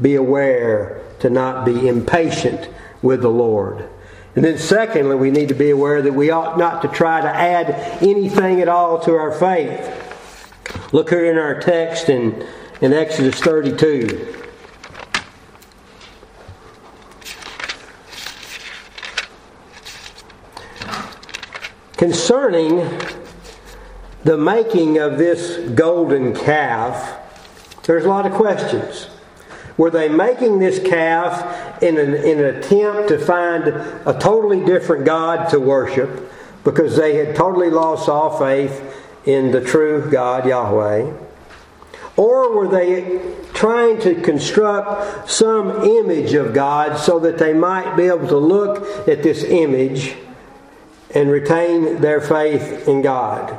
Be 0.00 0.16
aware 0.16 1.02
to 1.20 1.30
not 1.30 1.64
be 1.64 1.88
impatient 1.88 2.68
with 3.02 3.22
the 3.22 3.30
Lord. 3.30 3.88
And 4.36 4.44
then, 4.44 4.58
secondly, 4.58 5.16
we 5.16 5.30
need 5.30 5.48
to 5.48 5.54
be 5.54 5.70
aware 5.70 6.02
that 6.02 6.12
we 6.12 6.30
ought 6.30 6.56
not 6.56 6.82
to 6.82 6.88
try 6.88 7.20
to 7.20 7.28
add 7.28 7.70
anything 8.02 8.60
at 8.60 8.68
all 8.68 9.00
to 9.00 9.14
our 9.14 9.32
faith. 9.32 10.08
Look 10.92 11.10
here 11.10 11.24
in 11.24 11.36
our 11.36 11.60
text 11.60 12.08
in, 12.08 12.46
in 12.80 12.92
Exodus 12.92 13.40
32. 13.40 14.36
Concerning 21.96 22.98
the 24.24 24.38
making 24.38 24.98
of 24.98 25.18
this 25.18 25.70
golden 25.72 26.34
calf, 26.34 27.18
there's 27.82 28.04
a 28.04 28.08
lot 28.08 28.26
of 28.26 28.32
questions. 28.32 29.08
Were 29.80 29.88
they 29.88 30.10
making 30.10 30.58
this 30.58 30.78
calf 30.78 31.82
in 31.82 31.96
an, 31.96 32.12
in 32.12 32.38
an 32.38 32.56
attempt 32.56 33.08
to 33.08 33.18
find 33.18 33.66
a 33.66 34.14
totally 34.20 34.62
different 34.62 35.06
God 35.06 35.49
to 35.52 35.58
worship 35.58 36.30
because 36.64 36.99
they 36.99 37.16
had 37.16 37.34
totally 37.34 37.70
lost 37.70 38.06
all 38.06 38.38
faith 38.38 38.78
in 39.25 39.52
the 39.52 39.64
true 39.64 40.06
God, 40.10 40.46
Yahweh? 40.46 41.10
Or 42.18 42.54
were 42.54 42.68
they 42.68 43.22
trying 43.54 43.99
to 44.02 44.20
construct 44.20 45.30
some 45.30 45.82
image 45.82 46.34
of 46.34 46.52
God 46.52 46.99
so 46.99 47.18
that 47.20 47.38
they 47.38 47.54
might 47.54 47.96
be 47.96 48.02
able 48.02 48.28
to 48.28 48.37
look 48.37 49.08
at 49.08 49.22
this 49.22 49.44
image 49.44 50.14
and 51.14 51.30
retain 51.30 52.02
their 52.02 52.20
faith 52.20 52.87
in 52.87 53.00
God? 53.00 53.58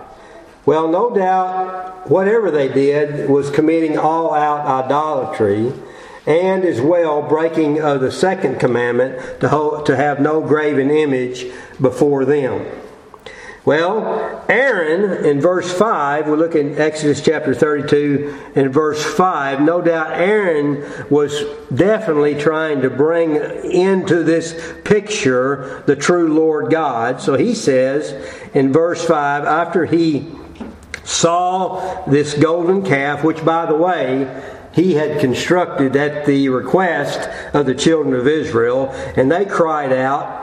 Well, 0.67 0.87
no 0.87 1.09
doubt, 1.15 2.11
whatever 2.11 2.51
they 2.51 2.67
did 2.67 3.27
was 3.27 3.49
committing 3.49 3.97
all 3.97 4.35
out 4.35 4.85
idolatry 4.85 5.73
and 6.25 6.63
as 6.63 6.79
well 6.79 7.21
breaking 7.21 7.81
of 7.81 8.01
the 8.01 8.11
second 8.11 8.59
commandment 8.59 9.39
to, 9.41 9.49
hold, 9.49 9.85
to 9.85 9.95
have 9.95 10.19
no 10.19 10.41
graven 10.41 10.91
image 10.91 11.45
before 11.79 12.25
them. 12.25 12.65
Well, 13.63 14.43
Aaron 14.49 15.23
in 15.23 15.39
verse 15.39 15.71
5, 15.71 16.27
we 16.27 16.35
look 16.35 16.55
in 16.55 16.79
Exodus 16.79 17.21
chapter 17.21 17.53
32 17.53 18.51
and 18.55 18.73
verse 18.73 19.03
5. 19.03 19.61
No 19.61 19.81
doubt 19.81 20.13
Aaron 20.13 20.83
was 21.11 21.43
definitely 21.73 22.33
trying 22.33 22.81
to 22.81 22.89
bring 22.89 23.35
into 23.35 24.23
this 24.23 24.73
picture 24.83 25.83
the 25.85 25.95
true 25.95 26.33
Lord 26.33 26.71
God. 26.71 27.21
So 27.21 27.37
he 27.37 27.53
says 27.53 28.13
in 28.55 28.73
verse 28.73 29.05
5, 29.05 29.43
after 29.43 29.85
he 29.85 30.31
saw 31.03 32.03
this 32.07 32.33
golden 32.33 32.83
calf, 32.83 33.23
which 33.23 33.45
by 33.45 33.67
the 33.67 33.75
way, 33.75 34.25
he 34.73 34.93
had 34.93 35.19
constructed 35.19 35.95
at 35.95 36.25
the 36.25 36.49
request 36.49 37.29
of 37.53 37.65
the 37.65 37.75
children 37.75 38.13
of 38.13 38.27
Israel, 38.27 38.89
and 39.15 39.31
they 39.31 39.45
cried 39.45 39.91
out 39.91 40.41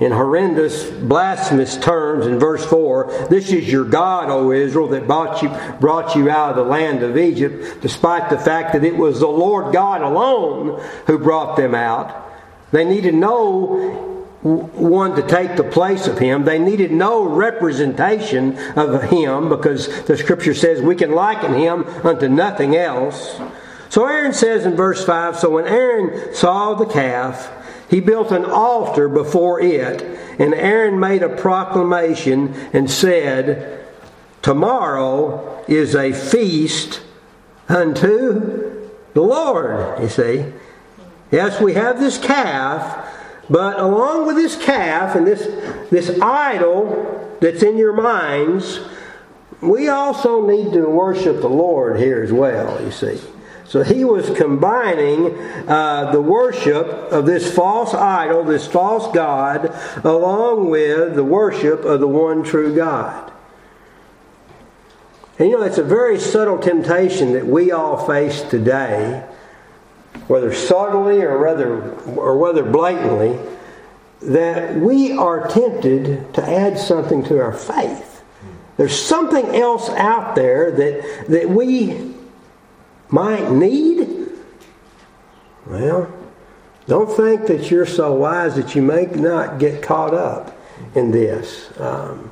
in 0.00 0.10
horrendous, 0.10 0.90
blasphemous 0.90 1.76
terms 1.76 2.26
in 2.26 2.38
verse 2.38 2.64
4 2.64 3.28
This 3.30 3.52
is 3.52 3.70
your 3.70 3.84
God, 3.84 4.30
O 4.30 4.50
Israel, 4.50 4.88
that 4.88 5.06
brought 5.06 5.42
you, 5.42 5.50
brought 5.80 6.16
you 6.16 6.28
out 6.28 6.50
of 6.50 6.56
the 6.56 6.64
land 6.64 7.02
of 7.02 7.16
Egypt, 7.16 7.80
despite 7.80 8.28
the 8.28 8.38
fact 8.38 8.72
that 8.72 8.84
it 8.84 8.96
was 8.96 9.20
the 9.20 9.28
Lord 9.28 9.72
God 9.72 10.02
alone 10.02 10.82
who 11.06 11.18
brought 11.18 11.56
them 11.56 11.74
out. 11.74 12.30
They 12.72 12.84
needed 12.84 13.14
no 13.14 14.11
one 14.42 15.14
to 15.14 15.22
take 15.22 15.56
the 15.56 15.64
place 15.64 16.08
of 16.08 16.18
him. 16.18 16.44
They 16.44 16.58
needed 16.58 16.90
no 16.90 17.24
representation 17.24 18.58
of 18.76 19.04
him 19.04 19.48
because 19.48 20.04
the 20.04 20.16
scripture 20.16 20.54
says 20.54 20.82
we 20.82 20.96
can 20.96 21.12
liken 21.12 21.54
him 21.54 21.84
unto 22.04 22.28
nothing 22.28 22.74
else. 22.74 23.40
So 23.88 24.04
Aaron 24.04 24.32
says 24.32 24.66
in 24.66 24.74
verse 24.74 25.04
5 25.04 25.38
So 25.38 25.50
when 25.50 25.66
Aaron 25.66 26.34
saw 26.34 26.74
the 26.74 26.86
calf, 26.86 27.52
he 27.88 28.00
built 28.00 28.32
an 28.32 28.44
altar 28.44 29.08
before 29.08 29.60
it, 29.60 30.02
and 30.40 30.54
Aaron 30.54 30.98
made 30.98 31.22
a 31.22 31.28
proclamation 31.28 32.54
and 32.72 32.90
said, 32.90 33.84
Tomorrow 34.40 35.64
is 35.68 35.94
a 35.94 36.12
feast 36.12 37.02
unto 37.68 38.90
the 39.14 39.20
Lord. 39.20 40.00
You 40.00 40.08
see? 40.08 40.52
Yes, 41.30 41.60
we 41.60 41.74
have 41.74 42.00
this 42.00 42.18
calf 42.18 43.11
but 43.50 43.78
along 43.78 44.26
with 44.26 44.36
this 44.36 44.56
calf 44.56 45.16
and 45.16 45.26
this, 45.26 45.46
this 45.90 46.20
idol 46.20 47.36
that's 47.40 47.62
in 47.62 47.76
your 47.76 47.92
minds, 47.92 48.80
we 49.60 49.88
also 49.88 50.46
need 50.46 50.72
to 50.72 50.86
worship 50.86 51.40
the 51.40 51.48
Lord 51.48 51.98
here 51.98 52.22
as 52.22 52.32
well, 52.32 52.82
you 52.82 52.90
see. 52.90 53.20
So 53.64 53.82
he 53.82 54.04
was 54.04 54.28
combining 54.36 55.38
uh, 55.66 56.10
the 56.12 56.20
worship 56.20 56.86
of 56.86 57.24
this 57.24 57.54
false 57.54 57.94
idol, 57.94 58.44
this 58.44 58.66
false 58.66 59.12
God, 59.14 59.74
along 60.04 60.68
with 60.68 61.14
the 61.14 61.24
worship 61.24 61.84
of 61.84 62.00
the 62.00 62.08
one 62.08 62.42
true 62.42 62.74
God. 62.74 63.32
And 65.38 65.48
you 65.48 65.58
know, 65.58 65.64
it's 65.64 65.78
a 65.78 65.84
very 65.84 66.20
subtle 66.20 66.58
temptation 66.58 67.32
that 67.32 67.46
we 67.46 67.72
all 67.72 68.06
face 68.06 68.42
today 68.42 69.26
whether 70.28 70.52
subtly 70.52 71.22
or 71.22 71.38
rather 71.38 71.92
or 72.16 72.38
whether 72.38 72.62
blatantly, 72.62 73.38
that 74.20 74.76
we 74.76 75.12
are 75.12 75.48
tempted 75.48 76.32
to 76.34 76.42
add 76.42 76.78
something 76.78 77.24
to 77.24 77.40
our 77.40 77.52
faith. 77.52 78.22
There's 78.76 79.00
something 79.00 79.46
else 79.54 79.88
out 79.90 80.34
there 80.34 80.70
that 80.70 81.26
that 81.28 81.48
we 81.48 82.14
might 83.08 83.50
need. 83.50 84.28
Well, 85.66 86.12
don't 86.86 87.14
think 87.14 87.46
that 87.46 87.70
you're 87.70 87.86
so 87.86 88.12
wise 88.14 88.56
that 88.56 88.74
you 88.74 88.82
may 88.82 89.06
not 89.06 89.58
get 89.58 89.82
caught 89.82 90.14
up 90.14 90.56
in 90.94 91.10
this. 91.10 91.70
Um, 91.78 92.30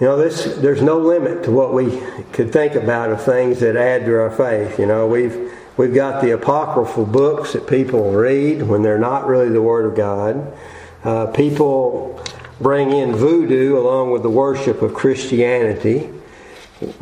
you 0.00 0.06
know, 0.06 0.16
this, 0.16 0.44
there's 0.56 0.82
no 0.82 0.98
limit 0.98 1.44
to 1.44 1.52
what 1.52 1.72
we 1.72 2.00
could 2.32 2.52
think 2.52 2.74
about 2.74 3.10
of 3.10 3.22
things 3.22 3.60
that 3.60 3.76
add 3.76 4.04
to 4.06 4.20
our 4.20 4.30
faith. 4.30 4.78
You 4.78 4.86
know, 4.86 5.06
we've 5.06 5.52
We've 5.76 5.94
got 5.94 6.22
the 6.22 6.30
apocryphal 6.30 7.04
books 7.04 7.54
that 7.54 7.66
people 7.66 8.12
read 8.12 8.62
when 8.62 8.82
they're 8.82 8.98
not 8.98 9.26
really 9.26 9.48
the 9.48 9.62
Word 9.62 9.86
of 9.86 9.96
God. 9.96 10.56
Uh, 11.02 11.26
people 11.26 12.22
bring 12.60 12.92
in 12.92 13.14
voodoo 13.14 13.76
along 13.76 14.12
with 14.12 14.22
the 14.22 14.30
worship 14.30 14.82
of 14.82 14.94
Christianity. 14.94 16.10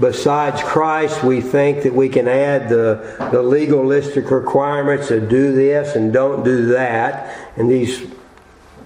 Besides 0.00 0.62
Christ, 0.62 1.22
we 1.22 1.42
think 1.42 1.82
that 1.82 1.94
we 1.94 2.08
can 2.08 2.26
add 2.26 2.70
the, 2.70 3.28
the 3.30 3.42
legalistic 3.42 4.30
requirements 4.30 5.10
of 5.10 5.28
do 5.28 5.52
this 5.52 5.94
and 5.94 6.10
don't 6.10 6.42
do 6.42 6.66
that. 6.68 7.36
And 7.56 7.70
these 7.70 8.10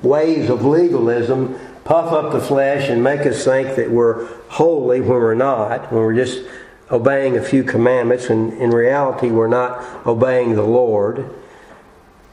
ways 0.02 0.50
of 0.50 0.64
legalism 0.64 1.58
puff 1.84 2.12
up 2.12 2.32
the 2.32 2.40
flesh 2.40 2.88
and 2.88 3.04
make 3.04 3.20
us 3.20 3.44
think 3.44 3.76
that 3.76 3.90
we're 3.90 4.26
holy 4.48 5.00
when 5.00 5.10
we're 5.10 5.34
not, 5.34 5.92
when 5.92 6.02
we're 6.02 6.14
just 6.16 6.40
obeying 6.90 7.36
a 7.36 7.42
few 7.42 7.64
commandments, 7.64 8.30
and 8.30 8.52
in 8.54 8.70
reality, 8.70 9.30
we're 9.30 9.48
not 9.48 10.06
obeying 10.06 10.54
the 10.54 10.62
Lord. 10.62 11.28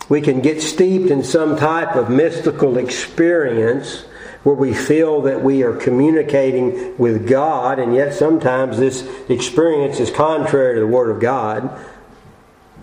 We 0.09 0.21
can 0.21 0.41
get 0.41 0.61
steeped 0.61 1.09
in 1.09 1.23
some 1.23 1.57
type 1.57 1.95
of 1.95 2.09
mystical 2.09 2.77
experience 2.77 4.05
where 4.43 4.55
we 4.55 4.73
feel 4.73 5.21
that 5.21 5.41
we 5.41 5.63
are 5.63 5.73
communicating 5.73 6.97
with 6.97 7.27
God, 7.27 7.79
and 7.79 7.95
yet 7.95 8.13
sometimes 8.13 8.77
this 8.77 9.07
experience 9.29 9.99
is 9.99 10.11
contrary 10.11 10.75
to 10.75 10.81
the 10.81 10.87
Word 10.87 11.09
of 11.09 11.21
God, 11.21 11.63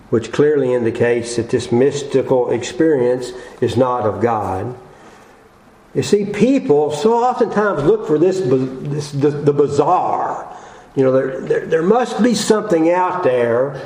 which 0.09 0.31
clearly 0.31 0.73
indicates 0.73 1.35
that 1.35 1.51
this 1.51 1.71
mystical 1.71 2.51
experience 2.51 3.31
is 3.61 3.77
not 3.77 4.05
of 4.05 4.21
God. 4.21 4.75
You 5.93 6.03
see, 6.03 6.25
people 6.25 6.91
so 6.91 7.13
oftentimes 7.13 7.83
look 7.83 8.07
for 8.07 8.17
this, 8.17 8.41
this 8.41 9.11
the, 9.11 9.29
the 9.29 9.53
bizarre 9.53 10.51
You 10.95 11.03
know, 11.03 11.11
there, 11.11 11.39
there, 11.39 11.65
there 11.65 11.83
must 11.83 12.21
be 12.21 12.35
something 12.35 12.89
out 12.89 13.23
there 13.23 13.81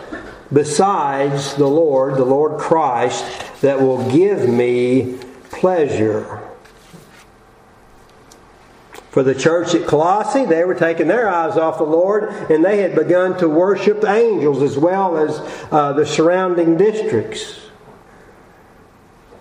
besides 0.51 1.55
the 1.55 1.67
Lord, 1.67 2.15
the 2.15 2.25
Lord 2.25 2.59
Christ, 2.59 3.23
that 3.61 3.79
will 3.79 4.09
give 4.09 4.49
me 4.49 5.19
pleasure. 5.51 6.41
For 9.11 9.23
the 9.23 9.35
church 9.35 9.73
at 9.73 9.87
Colossae, 9.87 10.45
they 10.45 10.65
were 10.65 10.75
taking 10.75 11.07
their 11.07 11.29
eyes 11.29 11.57
off 11.57 11.77
the 11.77 11.85
Lord 11.85 12.29
and 12.51 12.65
they 12.65 12.79
had 12.79 12.95
begun 12.95 13.37
to 13.37 13.47
worship 13.47 14.03
angels 14.03 14.61
as 14.61 14.77
well 14.77 15.17
as 15.17 15.39
uh, 15.71 15.93
the 15.93 16.05
surrounding 16.05 16.75
districts. 16.75 17.61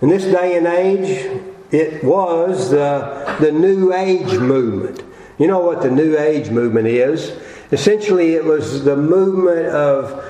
In 0.01 0.11
this 0.11 0.25
day 0.25 0.57
and 0.57 0.67
age, 0.67 1.43
it 1.73 2.05
was 2.05 2.71
the, 2.71 3.37
the 3.41 3.51
New 3.51 3.93
Age 3.93 4.39
movement. 4.39 5.03
You 5.39 5.49
know 5.49 5.59
what 5.59 5.83
the 5.83 5.91
New 5.91 6.17
Age 6.17 6.51
movement 6.51 6.87
is? 6.87 7.37
Essentially, 7.75 8.35
it 8.35 8.45
was 8.45 8.85
the 8.85 8.97
movement 8.97 9.67
of 9.67 10.25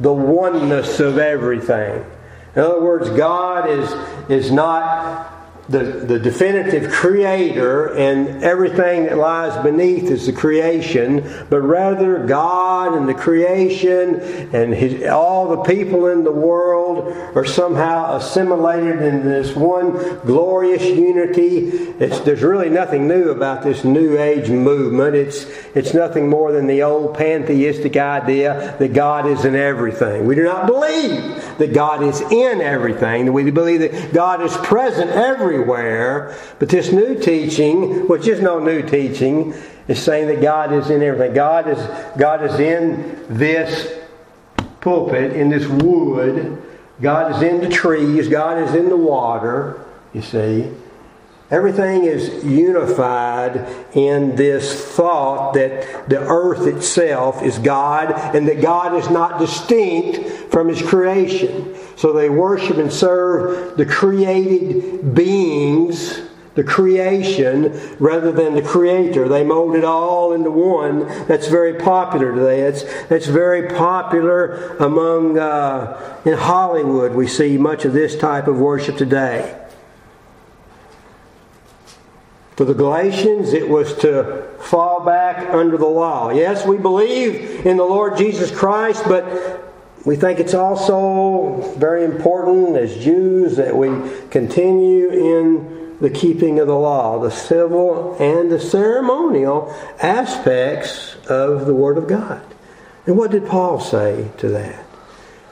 the 0.00 0.12
oneness 0.12 1.00
of 1.00 1.18
everything. 1.18 2.02
In 2.56 2.62
other 2.62 2.80
words, 2.80 3.10
God 3.10 3.68
is, 3.68 3.92
is 4.30 4.50
not 4.50 5.38
the, 5.68 5.82
the 5.82 6.18
definitive 6.18 6.90
creator 6.90 7.94
and 7.94 8.42
everything 8.42 9.04
that 9.04 9.18
lies 9.18 9.62
beneath 9.62 10.04
is 10.04 10.24
the 10.24 10.32
creation, 10.32 11.20
but 11.50 11.60
rather 11.60 12.26
God 12.26 12.94
and 12.94 13.06
the 13.06 13.14
creation 13.14 14.20
and 14.54 14.72
his, 14.72 15.06
all 15.06 15.48
the 15.56 15.62
people 15.64 16.06
in 16.06 16.24
the 16.24 16.32
world 16.32 17.12
are 17.36 17.44
somehow 17.44 18.16
assimilated 18.16 19.02
in 19.02 19.24
this 19.24 19.54
one 19.54 19.92
glorious 20.20 20.84
unity. 20.84 21.68
It's, 22.00 22.20
there's 22.20 22.42
really 22.42 22.70
nothing 22.70 23.06
new 23.06 23.28
about 23.28 23.62
this 23.62 23.84
New 23.84 24.16
Age 24.16 24.48
movement. 24.48 25.16
It's, 25.16 25.44
it's 25.78 25.94
nothing 25.94 26.28
more 26.28 26.50
than 26.50 26.66
the 26.66 26.82
old 26.82 27.16
pantheistic 27.16 27.96
idea 27.96 28.74
that 28.80 28.92
God 28.92 29.26
is 29.26 29.44
in 29.44 29.54
everything. 29.54 30.26
We 30.26 30.34
do 30.34 30.42
not 30.42 30.66
believe 30.66 31.56
that 31.58 31.72
God 31.72 32.02
is 32.02 32.20
in 32.20 32.60
everything. 32.60 33.32
We 33.32 33.48
believe 33.52 33.80
that 33.80 34.12
God 34.12 34.42
is 34.42 34.56
present 34.56 35.12
everywhere. 35.12 36.36
But 36.58 36.68
this 36.68 36.90
new 36.90 37.16
teaching, 37.16 38.08
which 38.08 38.26
is 38.26 38.40
no 38.40 38.58
new 38.58 38.82
teaching, 38.82 39.54
is 39.86 40.02
saying 40.02 40.26
that 40.26 40.42
God 40.42 40.72
is 40.72 40.90
in 40.90 41.00
everything. 41.00 41.32
God 41.32 41.68
is, 41.68 41.78
God 42.18 42.42
is 42.42 42.58
in 42.58 43.24
this 43.28 44.00
pulpit, 44.80 45.34
in 45.34 45.48
this 45.48 45.68
wood. 45.68 46.60
God 47.00 47.36
is 47.36 47.42
in 47.42 47.60
the 47.60 47.68
trees. 47.68 48.26
God 48.26 48.58
is 48.68 48.74
in 48.74 48.88
the 48.88 48.96
water, 48.96 49.84
you 50.12 50.22
see. 50.22 50.72
Everything 51.50 52.04
is 52.04 52.44
unified 52.44 53.66
in 53.94 54.36
this 54.36 54.84
thought 54.84 55.54
that 55.54 56.06
the 56.08 56.20
earth 56.20 56.66
itself 56.66 57.42
is 57.42 57.58
God 57.58 58.12
and 58.36 58.46
that 58.48 58.60
God 58.60 58.94
is 58.94 59.08
not 59.08 59.38
distinct 59.38 60.52
from 60.52 60.68
His 60.68 60.82
creation. 60.82 61.74
So 61.96 62.12
they 62.12 62.28
worship 62.28 62.76
and 62.76 62.92
serve 62.92 63.78
the 63.78 63.86
created 63.86 65.14
beings, 65.14 66.20
the 66.54 66.64
creation, 66.64 67.80
rather 67.98 68.30
than 68.30 68.54
the 68.54 68.62
Creator. 68.62 69.28
They 69.28 69.42
mold 69.42 69.74
it 69.74 69.84
all 69.84 70.34
into 70.34 70.50
one. 70.50 71.06
That's 71.28 71.48
very 71.48 71.74
popular 71.74 72.34
today. 72.34 72.60
That's, 72.60 73.06
that's 73.06 73.26
very 73.26 73.68
popular 73.68 74.76
among, 74.76 75.38
uh, 75.38 76.20
in 76.26 76.34
Hollywood. 76.34 77.14
We 77.14 77.26
see 77.26 77.56
much 77.56 77.86
of 77.86 77.94
this 77.94 78.18
type 78.18 78.48
of 78.48 78.58
worship 78.58 78.98
today. 78.98 79.58
For 82.58 82.64
the 82.64 82.74
Galatians, 82.74 83.52
it 83.52 83.68
was 83.68 83.94
to 83.98 84.42
fall 84.58 85.04
back 85.04 85.54
under 85.54 85.78
the 85.78 85.86
law. 85.86 86.30
Yes, 86.30 86.66
we 86.66 86.76
believe 86.76 87.64
in 87.64 87.76
the 87.76 87.84
Lord 87.84 88.18
Jesus 88.18 88.50
Christ, 88.50 89.04
but 89.06 89.64
we 90.04 90.16
think 90.16 90.40
it's 90.40 90.54
also 90.54 91.72
very 91.78 92.04
important 92.04 92.76
as 92.76 92.96
Jews 92.96 93.54
that 93.58 93.76
we 93.76 93.90
continue 94.30 95.08
in 95.08 95.98
the 96.00 96.10
keeping 96.10 96.58
of 96.58 96.66
the 96.66 96.74
law, 96.74 97.20
the 97.20 97.30
civil 97.30 98.16
and 98.18 98.50
the 98.50 98.58
ceremonial 98.58 99.72
aspects 100.00 101.14
of 101.28 101.64
the 101.64 101.74
Word 101.74 101.96
of 101.96 102.08
God. 102.08 102.42
And 103.06 103.16
what 103.16 103.30
did 103.30 103.46
Paul 103.46 103.78
say 103.78 104.32
to 104.38 104.48
that? 104.48 104.84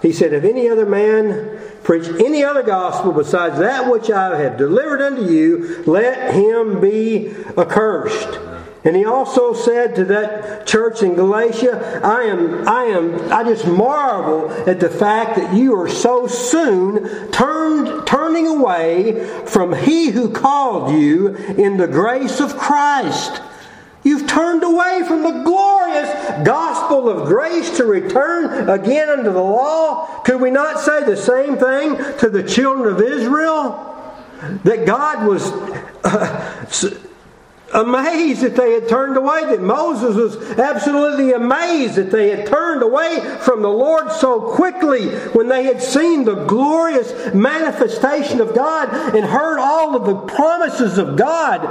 He 0.02 0.10
said, 0.10 0.32
If 0.32 0.42
any 0.42 0.68
other 0.68 0.86
man 0.86 1.55
preach 1.86 2.08
any 2.20 2.42
other 2.42 2.64
gospel 2.64 3.12
besides 3.12 3.60
that 3.60 3.88
which 3.88 4.10
I 4.10 4.36
have 4.40 4.56
delivered 4.56 5.00
unto 5.00 5.22
you, 5.22 5.84
let 5.86 6.34
him 6.34 6.80
be 6.80 7.32
accursed. 7.56 8.40
And 8.82 8.96
he 8.96 9.04
also 9.04 9.52
said 9.52 9.94
to 9.94 10.04
that 10.06 10.66
church 10.66 11.04
in 11.04 11.14
Galatia, 11.14 12.00
I 12.02 12.24
am, 12.24 12.68
I 12.68 12.82
am, 12.86 13.32
I 13.32 13.44
just 13.44 13.68
marvel 13.68 14.50
at 14.68 14.80
the 14.80 14.90
fact 14.90 15.36
that 15.36 15.54
you 15.54 15.80
are 15.80 15.88
so 15.88 16.26
soon 16.26 17.30
turned, 17.30 18.04
turning 18.04 18.48
away 18.48 19.24
from 19.46 19.72
he 19.72 20.10
who 20.10 20.28
called 20.28 20.92
you 20.92 21.36
in 21.36 21.76
the 21.76 21.86
grace 21.86 22.40
of 22.40 22.56
Christ 22.56 23.40
You've 24.06 24.28
turned 24.28 24.62
away 24.62 25.02
from 25.04 25.24
the 25.24 25.42
glorious 25.42 26.08
gospel 26.46 27.08
of 27.08 27.26
grace 27.26 27.76
to 27.78 27.84
return 27.84 28.70
again 28.70 29.08
unto 29.08 29.32
the 29.32 29.42
law. 29.42 30.22
Could 30.22 30.40
we 30.40 30.52
not 30.52 30.78
say 30.78 31.02
the 31.02 31.16
same 31.16 31.56
thing 31.56 31.96
to 32.20 32.30
the 32.30 32.44
children 32.44 32.94
of 32.94 33.02
Israel? 33.02 33.82
That 34.62 34.86
God 34.86 35.26
was 35.26 35.50
uh, 36.04 36.94
amazed 37.72 38.42
that 38.42 38.54
they 38.54 38.72
had 38.74 38.88
turned 38.88 39.16
away, 39.16 39.44
that 39.46 39.60
Moses 39.60 40.14
was 40.14 40.58
absolutely 40.58 41.32
amazed 41.32 41.96
that 41.96 42.10
they 42.10 42.30
had 42.30 42.46
turned 42.46 42.82
away 42.82 43.20
from 43.40 43.62
the 43.62 43.68
Lord 43.68 44.12
so 44.12 44.40
quickly 44.40 45.08
when 45.30 45.48
they 45.48 45.64
had 45.64 45.82
seen 45.82 46.24
the 46.24 46.44
glorious 46.44 47.34
manifestation 47.34 48.40
of 48.40 48.54
God 48.54 48.88
and 49.14 49.24
heard 49.24 49.58
all 49.58 49.96
of 49.96 50.06
the 50.06 50.34
promises 50.34 50.96
of 50.96 51.16
God 51.16 51.64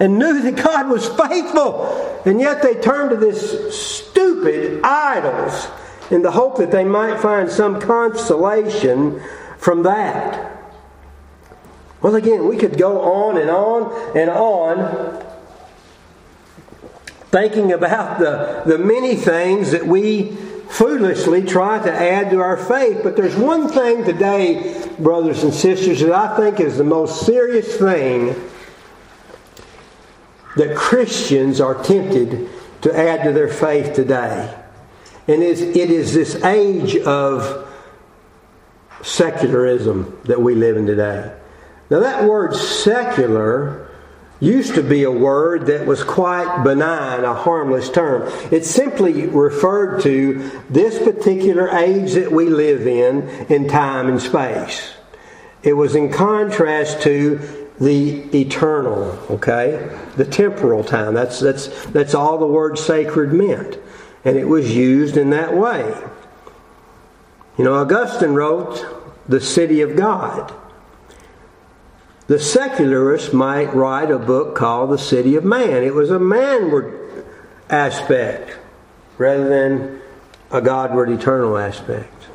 and 0.00 0.18
knew 0.18 0.40
that 0.42 0.62
God 0.62 0.88
was 0.88 1.06
faithful. 1.08 2.22
And 2.24 2.40
yet 2.40 2.62
they 2.62 2.74
turned 2.74 3.10
to 3.10 3.16
this 3.16 3.76
stupid 3.76 4.80
idols 4.82 5.68
in 6.10 6.22
the 6.22 6.30
hope 6.30 6.56
that 6.58 6.70
they 6.70 6.84
might 6.84 7.20
find 7.20 7.50
some 7.50 7.80
consolation 7.80 9.20
from 9.58 9.82
that. 9.82 10.50
Well, 12.00 12.16
again, 12.16 12.48
we 12.48 12.56
could 12.56 12.78
go 12.78 13.00
on 13.02 13.36
and 13.36 13.48
on 13.48 14.16
and 14.16 14.28
on 14.28 15.31
thinking 17.32 17.72
about 17.72 18.18
the, 18.20 18.62
the 18.66 18.78
many 18.78 19.16
things 19.16 19.70
that 19.70 19.86
we 19.86 20.36
foolishly 20.68 21.42
try 21.42 21.82
to 21.82 21.90
add 21.90 22.30
to 22.30 22.38
our 22.40 22.58
faith. 22.58 23.00
But 23.02 23.16
there's 23.16 23.34
one 23.34 23.68
thing 23.68 24.04
today, 24.04 24.86
brothers 24.98 25.42
and 25.42 25.52
sisters, 25.52 26.00
that 26.00 26.12
I 26.12 26.36
think 26.36 26.60
is 26.60 26.76
the 26.76 26.84
most 26.84 27.24
serious 27.24 27.76
thing 27.76 28.34
that 30.56 30.76
Christians 30.76 31.60
are 31.60 31.82
tempted 31.82 32.50
to 32.82 32.96
add 32.96 33.24
to 33.24 33.32
their 33.32 33.48
faith 33.48 33.94
today. 33.94 34.54
And 35.26 35.42
it 35.42 35.76
is 35.76 36.12
this 36.12 36.34
age 36.44 36.96
of 36.96 37.66
secularism 39.02 40.20
that 40.24 40.40
we 40.40 40.54
live 40.54 40.76
in 40.76 40.86
today. 40.86 41.34
Now, 41.88 42.00
that 42.00 42.24
word 42.24 42.54
secular 42.54 43.88
used 44.42 44.74
to 44.74 44.82
be 44.82 45.04
a 45.04 45.10
word 45.10 45.66
that 45.66 45.86
was 45.86 46.02
quite 46.02 46.64
benign, 46.64 47.22
a 47.22 47.32
harmless 47.32 47.88
term. 47.88 48.28
It 48.50 48.64
simply 48.64 49.28
referred 49.28 50.02
to 50.02 50.50
this 50.68 50.98
particular 50.98 51.68
age 51.68 52.14
that 52.14 52.32
we 52.32 52.48
live 52.48 52.84
in, 52.84 53.28
in 53.48 53.68
time 53.68 54.08
and 54.08 54.20
space. 54.20 54.94
It 55.62 55.74
was 55.74 55.94
in 55.94 56.12
contrast 56.12 57.02
to 57.02 57.68
the 57.78 58.36
eternal, 58.36 59.16
okay? 59.30 59.96
The 60.16 60.24
temporal 60.24 60.82
time. 60.82 61.14
That's, 61.14 61.38
that's, 61.38 61.86
that's 61.86 62.12
all 62.12 62.36
the 62.38 62.46
word 62.46 62.78
sacred 62.78 63.32
meant. 63.32 63.78
And 64.24 64.36
it 64.36 64.48
was 64.48 64.74
used 64.74 65.16
in 65.16 65.30
that 65.30 65.54
way. 65.54 65.94
You 67.56 67.62
know, 67.64 67.74
Augustine 67.74 68.34
wrote, 68.34 68.84
The 69.28 69.40
City 69.40 69.82
of 69.82 69.94
God. 69.94 70.52
The 72.28 72.38
secularists 72.38 73.32
might 73.32 73.74
write 73.74 74.10
a 74.10 74.18
book 74.18 74.54
called 74.54 74.90
The 74.90 74.98
City 74.98 75.34
of 75.34 75.44
Man. 75.44 75.82
It 75.82 75.94
was 75.94 76.10
a 76.10 76.18
manward 76.18 77.24
aspect 77.68 78.56
rather 79.18 79.48
than 79.48 80.00
a 80.50 80.60
Godward 80.60 81.10
eternal 81.10 81.58
aspect. 81.58 82.28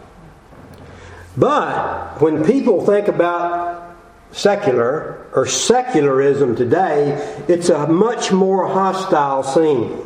But 1.38 2.21
when 2.21 2.43
people 2.43 2.86
think 2.86 3.08
about 3.08 3.95
secular 4.32 5.26
or 5.34 5.45
secularism 5.45 6.56
today, 6.56 7.13
it's 7.47 7.69
a 7.69 7.88
much 7.88 8.32
more 8.32 8.67
hostile 8.67 9.43
scene. 9.43 10.04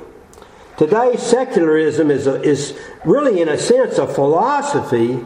Today, 0.78 1.16
secularism 1.18 2.12
is, 2.12 2.28
a, 2.28 2.42
is 2.42 2.78
really, 3.06 3.42
in 3.42 3.50
a 3.50 3.58
sense, 3.58 3.98
a 3.98 4.08
philosophy 4.08 5.24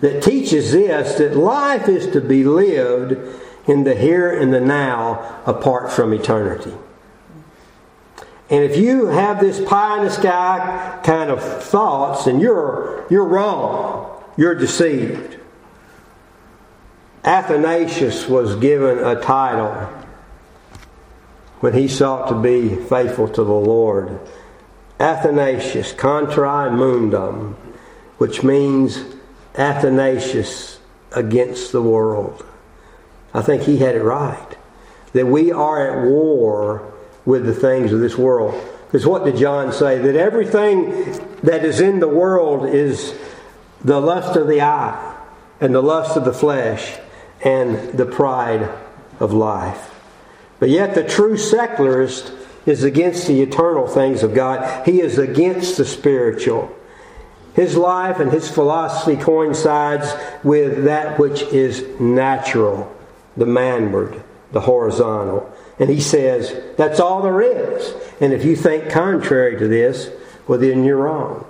that 0.00 0.22
teaches 0.22 0.72
this 0.72 1.18
that 1.18 1.36
life 1.36 1.88
is 1.88 2.06
to 2.12 2.20
be 2.20 2.44
lived 2.44 3.16
in 3.66 3.84
the 3.84 3.94
here 3.94 4.30
and 4.30 4.52
the 4.52 4.60
now 4.60 5.42
apart 5.46 5.92
from 5.92 6.12
eternity. 6.12 6.72
And 8.50 8.64
if 8.64 8.76
you 8.76 9.06
have 9.06 9.38
this 9.38 9.60
pie 9.64 9.98
in 9.98 10.04
the 10.04 10.10
sky 10.10 11.00
kind 11.04 11.30
of 11.30 11.40
thoughts, 11.62 12.26
and 12.26 12.40
you're, 12.40 13.06
you're 13.08 13.24
wrong. 13.24 14.22
You're 14.36 14.56
deceived. 14.56 15.38
Athanasius 17.24 18.28
was 18.28 18.56
given 18.56 18.98
a 18.98 19.20
title 19.20 19.72
when 21.60 21.74
he 21.74 21.86
sought 21.86 22.28
to 22.28 22.34
be 22.34 22.74
faithful 22.74 23.28
to 23.28 23.44
the 23.44 23.52
Lord. 23.52 24.18
Athanasius, 24.98 25.92
contra 25.92 26.70
mundum, 26.70 27.54
which 28.18 28.42
means 28.42 29.04
Athanasius 29.54 30.80
against 31.12 31.72
the 31.72 31.82
world. 31.82 32.44
I 33.32 33.42
think 33.42 33.62
he 33.62 33.78
had 33.78 33.94
it 33.94 34.02
right. 34.02 34.56
That 35.12 35.26
we 35.26 35.52
are 35.52 35.90
at 35.90 36.10
war 36.10 36.92
with 37.24 37.46
the 37.46 37.54
things 37.54 37.92
of 37.92 38.00
this 38.00 38.16
world. 38.16 38.54
Because 38.86 39.06
what 39.06 39.24
did 39.24 39.36
John 39.36 39.72
say? 39.72 39.98
That 39.98 40.16
everything 40.16 41.12
that 41.42 41.64
is 41.64 41.80
in 41.80 42.00
the 42.00 42.08
world 42.08 42.68
is 42.68 43.14
the 43.84 44.00
lust 44.00 44.36
of 44.36 44.48
the 44.48 44.62
eye, 44.62 45.16
and 45.60 45.74
the 45.74 45.82
lust 45.82 46.16
of 46.16 46.24
the 46.24 46.32
flesh, 46.32 46.98
and 47.42 47.96
the 47.96 48.06
pride 48.06 48.68
of 49.18 49.32
life. 49.32 49.94
But 50.58 50.68
yet, 50.68 50.94
the 50.94 51.04
true 51.04 51.36
secularist 51.36 52.32
is 52.66 52.84
against 52.84 53.26
the 53.26 53.40
eternal 53.40 53.86
things 53.86 54.22
of 54.22 54.34
God, 54.34 54.86
he 54.86 55.00
is 55.00 55.18
against 55.18 55.76
the 55.76 55.84
spiritual. 55.84 56.74
His 57.54 57.76
life 57.76 58.20
and 58.20 58.30
his 58.30 58.50
philosophy 58.50 59.16
coincides 59.16 60.12
with 60.44 60.84
that 60.84 61.18
which 61.18 61.42
is 61.42 61.84
natural, 61.98 62.94
the 63.40 63.46
manward, 63.46 64.22
the 64.52 64.60
horizontal. 64.60 65.52
And 65.78 65.88
he 65.88 66.00
says, 66.00 66.54
that's 66.76 67.00
all 67.00 67.22
there 67.22 67.40
is. 67.40 67.94
And 68.20 68.32
if 68.32 68.44
you 68.44 68.54
think 68.54 68.90
contrary 68.90 69.58
to 69.58 69.66
this, 69.66 70.10
well, 70.46 70.58
then 70.58 70.84
you're 70.84 70.98
wrong. 70.98 71.46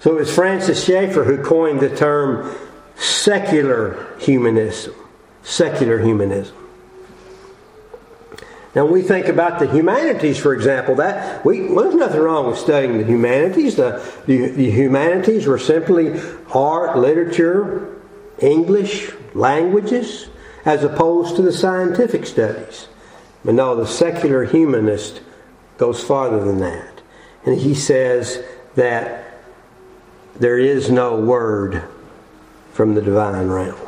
So 0.00 0.12
it 0.12 0.20
was 0.20 0.34
Francis 0.34 0.84
Schaeffer 0.84 1.24
who 1.24 1.42
coined 1.42 1.80
the 1.80 1.96
term 1.96 2.54
secular 2.96 4.14
humanism. 4.20 4.94
Secular 5.42 5.98
humanism. 5.98 6.54
Now, 8.74 8.84
when 8.84 8.92
we 8.92 9.02
think 9.02 9.28
about 9.28 9.58
the 9.58 9.66
humanities, 9.66 10.38
for 10.38 10.52
example, 10.52 10.96
that 10.96 11.42
we, 11.46 11.62
well, 11.72 11.84
there's 11.84 11.94
nothing 11.94 12.20
wrong 12.20 12.46
with 12.48 12.58
studying 12.58 12.98
the 12.98 13.04
humanities. 13.04 13.76
The, 13.76 14.04
the, 14.26 14.48
the 14.48 14.70
humanities 14.70 15.46
were 15.46 15.58
simply 15.58 16.20
art, 16.52 16.98
literature, 16.98 17.96
English, 18.38 19.10
languages, 19.32 20.28
as 20.66 20.82
opposed 20.82 21.36
to 21.36 21.42
the 21.42 21.52
scientific 21.52 22.26
studies. 22.26 22.88
But 23.44 23.54
no, 23.54 23.76
the 23.76 23.86
secular 23.86 24.44
humanist 24.44 25.22
goes 25.78 26.02
farther 26.02 26.44
than 26.44 26.58
that. 26.58 27.00
And 27.46 27.58
he 27.58 27.74
says 27.74 28.42
that 28.74 29.24
there 30.34 30.58
is 30.58 30.90
no 30.90 31.18
word 31.18 31.84
from 32.72 32.94
the 32.94 33.00
divine 33.00 33.46
realm. 33.46 33.78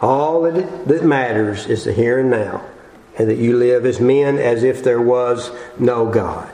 All 0.00 0.42
that, 0.42 0.86
that 0.86 1.04
matters 1.04 1.66
is 1.66 1.84
the 1.84 1.92
here 1.92 2.20
and 2.20 2.30
now, 2.30 2.64
and 3.18 3.28
that 3.28 3.38
you 3.38 3.56
live 3.56 3.84
as 3.84 4.00
men 4.00 4.38
as 4.38 4.62
if 4.62 4.84
there 4.84 5.02
was 5.02 5.50
no 5.78 6.06
God. 6.10 6.53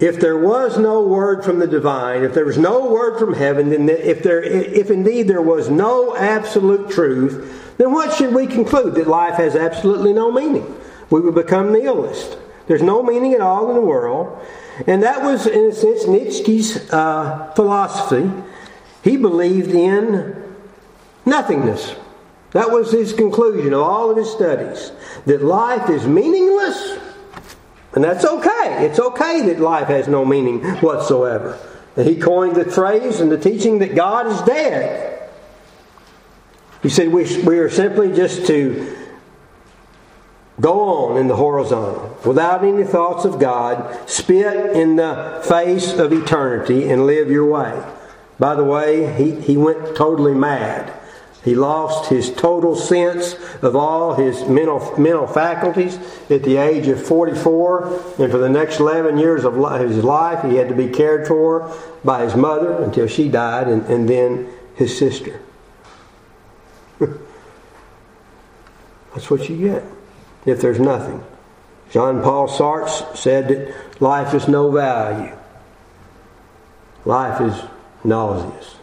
If 0.00 0.20
there 0.20 0.38
was 0.38 0.78
no 0.78 1.02
word 1.02 1.44
from 1.44 1.58
the 1.58 1.66
divine, 1.66 2.22
if 2.22 2.32
there 2.32 2.44
was 2.44 2.58
no 2.58 2.88
word 2.90 3.18
from 3.18 3.34
heaven, 3.34 3.70
then 3.70 3.88
if, 3.88 4.22
there, 4.22 4.40
if 4.42 4.90
indeed 4.90 5.26
there 5.26 5.42
was 5.42 5.68
no 5.68 6.16
absolute 6.16 6.90
truth, 6.90 7.74
then 7.78 7.92
what 7.92 8.14
should 8.14 8.32
we 8.32 8.46
conclude? 8.46 8.94
That 8.94 9.08
life 9.08 9.34
has 9.34 9.56
absolutely 9.56 10.12
no 10.12 10.30
meaning. 10.30 10.76
We 11.10 11.20
would 11.20 11.34
become 11.34 11.72
nihilist. 11.72 12.38
There's 12.68 12.82
no 12.82 13.02
meaning 13.02 13.34
at 13.34 13.40
all 13.40 13.70
in 13.70 13.74
the 13.74 13.82
world. 13.82 14.46
And 14.86 15.02
that 15.02 15.22
was, 15.22 15.46
in 15.46 15.64
a 15.64 15.72
sense, 15.72 16.06
Nietzsche's 16.06 16.92
uh, 16.92 17.52
philosophy. 17.56 18.30
He 19.02 19.16
believed 19.16 19.70
in 19.70 20.54
nothingness. 21.26 21.96
That 22.52 22.70
was 22.70 22.92
his 22.92 23.12
conclusion 23.12 23.72
of 23.72 23.80
all 23.80 24.10
of 24.10 24.16
his 24.16 24.30
studies. 24.30 24.92
That 25.26 25.42
life 25.42 25.90
is 25.90 26.06
meaningless 26.06 26.98
and 27.94 28.04
that's 28.04 28.24
okay. 28.24 28.86
It's 28.86 28.98
okay 28.98 29.42
that 29.46 29.60
life 29.60 29.88
has 29.88 30.08
no 30.08 30.24
meaning 30.24 30.62
whatsoever. 30.76 31.58
He 31.96 32.16
coined 32.16 32.54
the 32.54 32.64
phrase 32.64 33.20
and 33.20 33.30
the 33.30 33.38
teaching 33.38 33.80
that 33.80 33.94
God 33.94 34.26
is 34.26 34.40
dead. 34.42 35.28
He 36.82 36.88
said 36.88 37.08
we, 37.08 37.24
we 37.42 37.58
are 37.58 37.70
simply 37.70 38.12
just 38.12 38.46
to 38.46 38.96
go 40.60 40.80
on 40.80 41.16
in 41.16 41.28
the 41.28 41.36
horizontal 41.36 42.16
without 42.24 42.64
any 42.64 42.84
thoughts 42.84 43.24
of 43.24 43.40
God, 43.40 44.08
spit 44.08 44.76
in 44.76 44.96
the 44.96 45.42
face 45.48 45.94
of 45.94 46.12
eternity, 46.12 46.88
and 46.88 47.06
live 47.06 47.30
your 47.30 47.46
way. 47.46 47.82
By 48.38 48.54
the 48.54 48.64
way, 48.64 49.12
he, 49.14 49.40
he 49.40 49.56
went 49.56 49.96
totally 49.96 50.34
mad. 50.34 50.92
He 51.48 51.54
lost 51.54 52.10
his 52.10 52.30
total 52.30 52.76
sense 52.76 53.34
of 53.62 53.74
all 53.74 54.16
his 54.16 54.44
mental, 54.44 54.94
mental 54.98 55.26
faculties 55.26 55.98
at 56.28 56.42
the 56.42 56.58
age 56.58 56.88
of 56.88 57.02
44. 57.02 57.86
And 58.18 58.30
for 58.30 58.36
the 58.36 58.50
next 58.50 58.80
11 58.80 59.16
years 59.16 59.46
of 59.46 59.54
his 59.80 60.04
life, 60.04 60.44
he 60.44 60.56
had 60.56 60.68
to 60.68 60.74
be 60.74 60.88
cared 60.88 61.26
for 61.26 61.74
by 62.04 62.24
his 62.24 62.36
mother 62.36 62.82
until 62.82 63.06
she 63.06 63.30
died, 63.30 63.66
and, 63.66 63.82
and 63.86 64.06
then 64.06 64.52
his 64.74 64.98
sister. 64.98 65.40
That's 66.98 67.16
what 69.30 69.48
you 69.48 69.56
get 69.56 69.84
if 70.44 70.60
there's 70.60 70.78
nothing. 70.78 71.24
Jean 71.90 72.20
Paul 72.20 72.48
Sartre 72.48 73.16
said 73.16 73.48
that 73.48 74.02
life 74.02 74.34
is 74.34 74.48
no 74.48 74.70
value, 74.70 75.34
life 77.06 77.40
is 77.40 77.58
nauseous. 78.04 78.77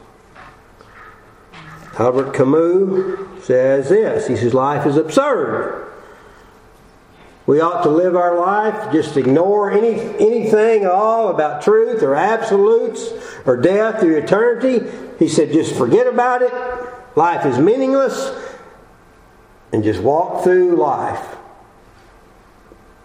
Albert 1.98 2.34
Camus 2.34 3.46
says 3.46 3.90
this 3.90 4.28
He 4.28 4.36
says, 4.36 4.54
Life 4.54 4.86
is 4.86 4.98
absurd. 4.98 5.86
We 7.46 7.62
ought 7.62 7.84
to 7.84 7.90
live 7.90 8.16
our 8.16 8.40
life, 8.40 8.92
just 8.92 9.18
ignore 9.18 9.70
any, 9.70 10.00
anything 10.00 10.84
at 10.84 10.92
all 10.92 11.30
about 11.30 11.62
truth 11.62 12.02
or 12.02 12.16
absolutes 12.16 13.12
or 13.46 13.56
death 13.56 14.02
or 14.02 14.18
eternity. 14.18 14.82
He 15.20 15.28
said, 15.28 15.52
just 15.52 15.76
forget 15.76 16.08
about 16.08 16.42
it. 16.42 16.52
Life 17.16 17.46
is 17.46 17.60
meaningless. 17.60 18.34
And 19.72 19.84
just 19.84 20.02
walk 20.02 20.44
through 20.44 20.76
life. 20.76 21.36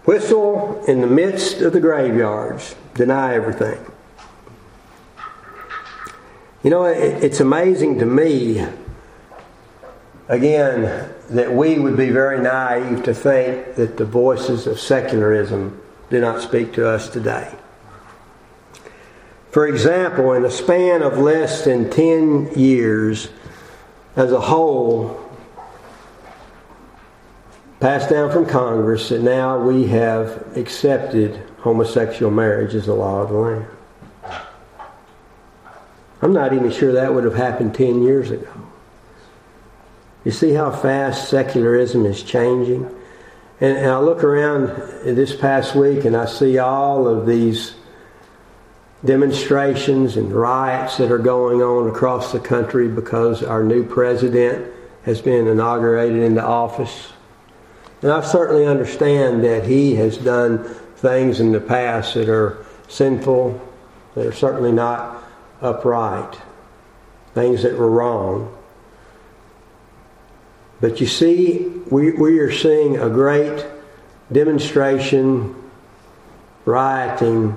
Whistle 0.05 0.83
in 0.87 1.01
the 1.01 1.07
midst 1.07 1.61
of 1.61 1.73
the 1.73 1.79
graveyards. 1.79 2.75
Deny 2.95 3.35
everything. 3.35 3.79
You 6.63 6.71
know, 6.71 6.85
it's 6.85 7.39
amazing 7.39 7.99
to 7.99 8.05
me 8.05 8.65
again, 10.31 11.13
that 11.29 11.51
we 11.53 11.77
would 11.77 11.97
be 11.97 12.09
very 12.09 12.41
naive 12.41 13.03
to 13.03 13.13
think 13.13 13.75
that 13.75 13.97
the 13.97 14.05
voices 14.05 14.65
of 14.65 14.79
secularism 14.79 15.79
do 16.09 16.21
not 16.21 16.41
speak 16.41 16.73
to 16.73 16.87
us 16.87 17.09
today. 17.09 17.53
For 19.51 19.67
example, 19.67 20.31
in 20.31 20.45
a 20.45 20.49
span 20.49 21.03
of 21.03 21.17
less 21.17 21.65
than 21.65 21.89
10 21.89 22.53
years, 22.55 23.27
as 24.15 24.31
a 24.31 24.39
whole, 24.39 25.19
passed 27.81 28.09
down 28.09 28.31
from 28.31 28.45
Congress, 28.45 29.09
that 29.09 29.21
now 29.21 29.59
we 29.59 29.87
have 29.87 30.55
accepted 30.55 31.43
homosexual 31.59 32.31
marriage 32.31 32.73
as 32.73 32.85
the 32.85 32.93
law 32.93 33.21
of 33.21 33.29
the 33.29 33.35
land. 33.35 33.65
I'm 36.21 36.31
not 36.31 36.53
even 36.53 36.71
sure 36.71 36.93
that 36.93 37.13
would 37.13 37.25
have 37.25 37.35
happened 37.35 37.75
10 37.75 38.01
years 38.01 38.31
ago. 38.31 38.60
You 40.23 40.31
see 40.31 40.53
how 40.53 40.71
fast 40.71 41.29
secularism 41.29 42.05
is 42.05 42.21
changing? 42.23 42.85
And, 43.59 43.77
and 43.77 43.87
I 43.89 43.99
look 43.99 44.23
around 44.23 44.67
this 45.03 45.35
past 45.35 45.75
week 45.75 46.05
and 46.05 46.15
I 46.15 46.25
see 46.25 46.57
all 46.57 47.07
of 47.07 47.25
these 47.25 47.75
demonstrations 49.03 50.17
and 50.17 50.31
riots 50.31 50.97
that 50.97 51.11
are 51.11 51.17
going 51.17 51.61
on 51.61 51.89
across 51.89 52.31
the 52.31 52.39
country 52.39 52.87
because 52.87 53.41
our 53.41 53.63
new 53.63 53.83
president 53.83 54.71
has 55.03 55.21
been 55.21 55.47
inaugurated 55.47 56.21
into 56.21 56.43
office. 56.43 57.11
And 58.03 58.11
I 58.11 58.21
certainly 58.21 58.67
understand 58.67 59.43
that 59.43 59.65
he 59.65 59.95
has 59.95 60.17
done 60.17 60.63
things 60.97 61.39
in 61.39 61.51
the 61.51 61.59
past 61.59 62.13
that 62.13 62.29
are 62.29 62.63
sinful, 62.87 63.59
that 64.13 64.27
are 64.27 64.33
certainly 64.33 64.71
not 64.71 65.23
upright, 65.61 66.39
things 67.33 67.63
that 67.63 67.75
were 67.75 67.89
wrong. 67.89 68.55
But 70.81 70.99
you 70.99 71.05
see, 71.05 71.67
we, 71.91 72.11
we 72.11 72.39
are 72.39 72.51
seeing 72.51 72.97
a 72.97 73.07
great 73.07 73.65
demonstration, 74.31 75.55
rioting, 76.65 77.55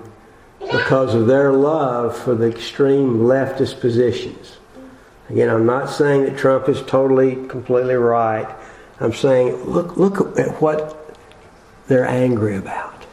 because 0.60 1.14
of 1.14 1.26
their 1.26 1.52
love 1.52 2.16
for 2.16 2.34
the 2.34 2.46
extreme 2.46 3.20
leftist 3.20 3.80
positions. 3.80 4.58
Again, 5.30 5.48
I'm 5.48 5.64
not 5.64 5.88
saying 5.88 6.24
that 6.24 6.36
Trump 6.36 6.68
is 6.68 6.82
totally, 6.82 7.36
completely 7.48 7.94
right, 7.94 8.46
I'm 9.00 9.14
saying, 9.14 9.64
look, 9.64 9.96
look 9.96 10.38
at 10.38 10.60
what 10.60 11.16
they're 11.88 12.06
angry 12.06 12.56
about. 12.56 13.06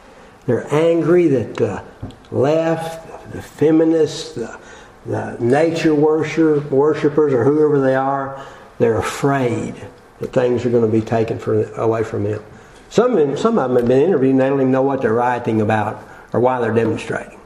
They're 0.46 0.72
angry 0.72 1.26
that 1.28 1.56
the 1.56 1.82
left, 2.30 3.32
the 3.32 3.40
feminists, 3.40 4.34
the, 4.34 4.58
the 5.06 5.36
nature 5.40 5.94
worship, 5.94 6.70
worshipers, 6.70 7.32
or 7.32 7.44
whoever 7.44 7.80
they 7.80 7.94
are, 7.94 8.44
they're 8.78 8.98
afraid 8.98 9.74
that 10.22 10.32
things 10.32 10.64
are 10.64 10.70
going 10.70 10.84
to 10.84 11.00
be 11.00 11.04
taken 11.04 11.36
from, 11.36 11.66
away 11.74 12.04
from 12.04 12.22
them. 12.22 12.42
Some 12.90 13.12
of, 13.12 13.18
them, 13.18 13.36
some 13.36 13.58
of 13.58 13.70
them 13.70 13.76
have 13.76 13.88
been 13.88 14.02
interviewed 14.02 14.32
and 14.32 14.40
they 14.40 14.48
don't 14.48 14.60
even 14.60 14.70
know 14.70 14.82
what 14.82 15.02
they're 15.02 15.12
writing 15.12 15.60
about 15.60 16.06
or 16.32 16.38
why 16.38 16.60
they're 16.60 16.72
demonstrating. 16.72 17.40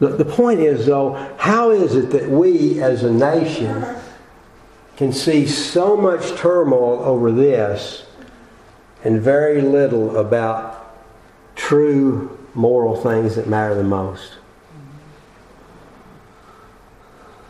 The, 0.00 0.08
the 0.08 0.24
point 0.24 0.58
is, 0.58 0.86
though, 0.86 1.12
how 1.38 1.70
is 1.70 1.94
it 1.94 2.10
that 2.10 2.28
we 2.28 2.82
as 2.82 3.04
a 3.04 3.12
nation 3.12 3.86
can 4.96 5.12
see 5.12 5.46
so 5.46 5.96
much 5.96 6.36
turmoil 6.36 7.04
over 7.04 7.30
this 7.30 8.04
and 9.04 9.20
very 9.20 9.60
little 9.60 10.16
about 10.16 10.96
true 11.54 12.36
moral 12.54 12.96
things 12.96 13.36
that 13.36 13.46
matter 13.46 13.76
the 13.76 13.84
most? 13.84 14.32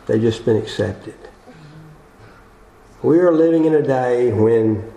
They've 0.05 0.21
just 0.21 0.45
been 0.45 0.57
accepted. 0.57 1.22
We 3.03 3.19
are 3.19 3.33
living 3.33 3.65
in 3.65 3.75
a 3.75 3.81
day 3.81 4.31
when 4.31 4.89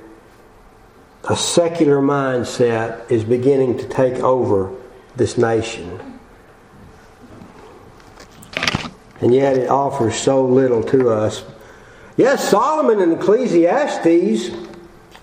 a 1.28 1.34
secular 1.34 1.98
mindset 1.98 3.10
is 3.10 3.24
beginning 3.24 3.78
to 3.78 3.88
take 3.88 4.14
over 4.20 4.72
this 5.16 5.36
nation. 5.36 6.20
And 9.20 9.34
yet 9.34 9.56
it 9.56 9.68
offers 9.68 10.14
so 10.14 10.46
little 10.46 10.84
to 10.84 11.10
us. 11.10 11.42
Yes, 12.16 12.48
Solomon 12.48 13.00
in 13.00 13.18
Ecclesiastes 13.18 14.54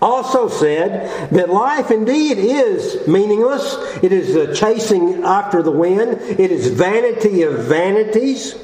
also 0.02 0.50
said 0.50 1.32
that 1.32 1.50
life 1.50 1.90
indeed 1.90 2.38
is 2.38 3.08
meaningless. 3.08 3.78
It 4.04 4.12
is 4.12 4.36
a 4.36 4.54
chasing 4.54 5.24
after 5.24 5.64
the 5.64 5.72
wind. 5.72 6.20
It 6.22 6.52
is 6.52 6.68
vanity 6.68 7.44
of 7.44 7.60
vanities. 7.60 8.56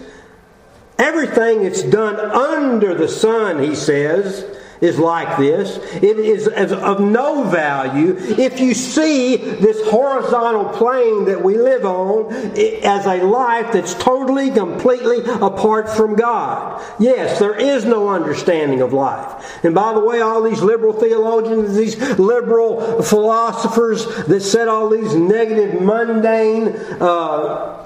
Everything 0.99 1.63
that's 1.63 1.81
done 1.83 2.19
under 2.19 2.93
the 2.93 3.07
sun, 3.07 3.63
he 3.63 3.73
says, 3.73 4.45
is 4.81 4.97
like 4.97 5.37
this. 5.37 5.77
It 5.95 6.19
is 6.19 6.47
of 6.47 6.99
no 6.99 7.43
value 7.43 8.15
if 8.17 8.59
you 8.59 8.73
see 8.73 9.35
this 9.35 9.85
horizontal 9.89 10.65
plane 10.69 11.25
that 11.25 11.43
we 11.43 11.57
live 11.57 11.85
on 11.85 12.33
as 12.33 13.05
a 13.05 13.23
life 13.23 13.73
that's 13.73 13.93
totally, 13.95 14.51
completely 14.51 15.19
apart 15.25 15.89
from 15.89 16.15
God. 16.15 16.81
Yes, 16.99 17.39
there 17.39 17.55
is 17.55 17.85
no 17.85 18.09
understanding 18.09 18.81
of 18.81 18.93
life. 18.93 19.63
And 19.63 19.75
by 19.75 19.93
the 19.93 19.99
way, 19.99 20.21
all 20.21 20.43
these 20.43 20.61
liberal 20.61 20.93
theologians, 20.93 21.75
these 21.75 21.97
liberal 22.17 23.01
philosophers 23.01 24.05
that 24.27 24.41
said 24.41 24.67
all 24.67 24.89
these 24.89 25.13
negative, 25.13 25.81
mundane, 25.81 26.69
uh, 27.01 27.85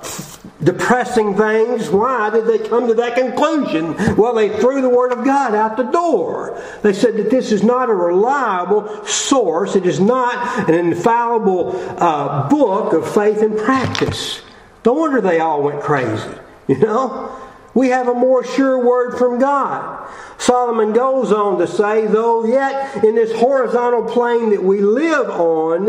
depressing 0.63 1.35
things. 1.35 1.89
Why 1.89 2.29
did 2.29 2.47
they 2.47 2.67
come 2.67 2.87
to 2.87 2.93
that 2.95 3.15
conclusion? 3.15 3.95
Well, 4.15 4.33
they 4.33 4.49
threw 4.59 4.81
the 4.81 4.89
Word 4.89 5.11
of 5.11 5.25
God 5.25 5.53
out 5.53 5.77
the 5.77 5.83
door. 5.83 6.61
They 6.81 6.93
said 6.93 7.17
that 7.17 7.29
this 7.29 7.51
is 7.51 7.63
not 7.63 7.89
a 7.89 7.93
reliable 7.93 9.05
source, 9.05 9.75
it 9.75 9.85
is 9.85 9.99
not 9.99 10.69
an 10.69 10.75
infallible 10.75 11.71
uh, 12.01 12.49
book 12.49 12.93
of 12.93 13.13
faith 13.13 13.41
and 13.41 13.57
practice. 13.57 14.41
No 14.85 14.93
wonder 14.93 15.21
they 15.21 15.39
all 15.39 15.61
went 15.63 15.81
crazy, 15.81 16.29
you 16.67 16.77
know? 16.77 17.39
We 17.73 17.87
have 17.89 18.07
a 18.07 18.13
more 18.13 18.43
sure 18.43 18.85
word 18.85 19.17
from 19.17 19.39
God. 19.39 20.07
Solomon 20.37 20.93
goes 20.93 21.31
on 21.31 21.57
to 21.57 21.65
say, 21.65 22.05
though 22.05 22.45
yet 22.45 23.03
in 23.03 23.15
this 23.15 23.31
horizontal 23.31 24.03
plane 24.03 24.51
that 24.51 24.61
we 24.61 24.81
live 24.81 25.29
on, 25.29 25.87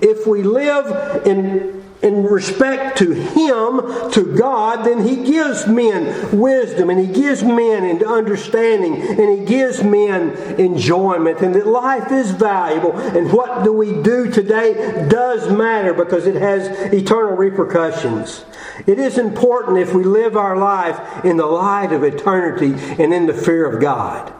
if 0.00 0.26
we 0.26 0.42
live 0.42 1.26
in 1.26 1.79
in 2.02 2.24
respect 2.24 2.96
to 2.98 3.12
Him, 3.12 4.10
to 4.12 4.34
God, 4.36 4.86
then 4.86 5.06
He 5.06 5.24
gives 5.24 5.66
men 5.66 6.38
wisdom 6.38 6.88
and 6.88 6.98
He 6.98 7.12
gives 7.12 7.42
men 7.42 7.84
into 7.84 8.08
understanding 8.08 8.96
and 9.02 9.38
He 9.38 9.44
gives 9.44 9.82
men 9.82 10.30
enjoyment 10.58 11.40
and 11.40 11.54
that 11.54 11.66
life 11.66 12.10
is 12.10 12.30
valuable 12.30 12.96
and 12.96 13.30
what 13.32 13.64
do 13.64 13.72
we 13.72 14.02
do 14.02 14.30
today 14.30 15.08
does 15.10 15.50
matter 15.52 15.92
because 15.92 16.26
it 16.26 16.36
has 16.36 16.68
eternal 16.92 17.36
repercussions. 17.36 18.44
It 18.86 18.98
is 18.98 19.18
important 19.18 19.78
if 19.78 19.92
we 19.92 20.04
live 20.04 20.36
our 20.36 20.56
life 20.56 21.24
in 21.24 21.36
the 21.36 21.46
light 21.46 21.92
of 21.92 22.02
eternity 22.02 22.72
and 23.02 23.12
in 23.12 23.26
the 23.26 23.34
fear 23.34 23.70
of 23.70 23.80
God. 23.80 24.32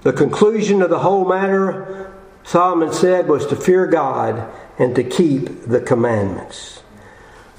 The 0.00 0.14
conclusion 0.14 0.80
of 0.80 0.88
the 0.88 1.00
whole 1.00 1.28
matter, 1.28 2.12
Solomon 2.42 2.92
said, 2.92 3.28
was 3.28 3.46
to 3.46 3.56
fear 3.56 3.86
God 3.86 4.50
and 4.78 4.94
to 4.96 5.04
keep 5.04 5.66
the 5.66 5.80
commandments. 5.80 6.82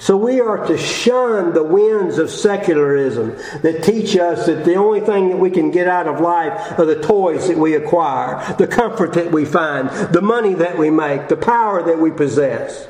So 0.04 0.17
we 0.17 0.41
are 0.41 0.67
to 0.67 0.78
shun 0.78 1.54
the 1.54 1.63
winds 1.63 2.17
of 2.17 2.30
secularism 2.30 3.38
that 3.62 3.84
teach 3.84 4.17
us 4.17 4.47
that 4.47 4.65
the 4.65 4.76
only 4.76 4.99
thing 4.99 5.30
that 5.30 5.38
we 5.38 5.49
can 5.49 5.71
get 5.71 5.88
out 5.88 6.08
of 6.08 6.19
life 6.19 6.78
are 6.78 6.86
the 6.86 7.02
toys 7.02 7.47
that 7.47 7.58
we 7.58 7.76
acquire, 7.76 8.54
the 8.56 8.67
comfort 8.67 9.13
that 9.13 9.32
we 9.32 9.45
find, 9.45 9.89
the 10.13 10.21
money 10.21 10.56
that 10.56 10.78
we 10.78 10.89
make, 10.89 11.30
the 11.30 11.38
power 11.38 11.82
that 11.84 11.99
we 11.99 12.12
possess. 12.12 12.86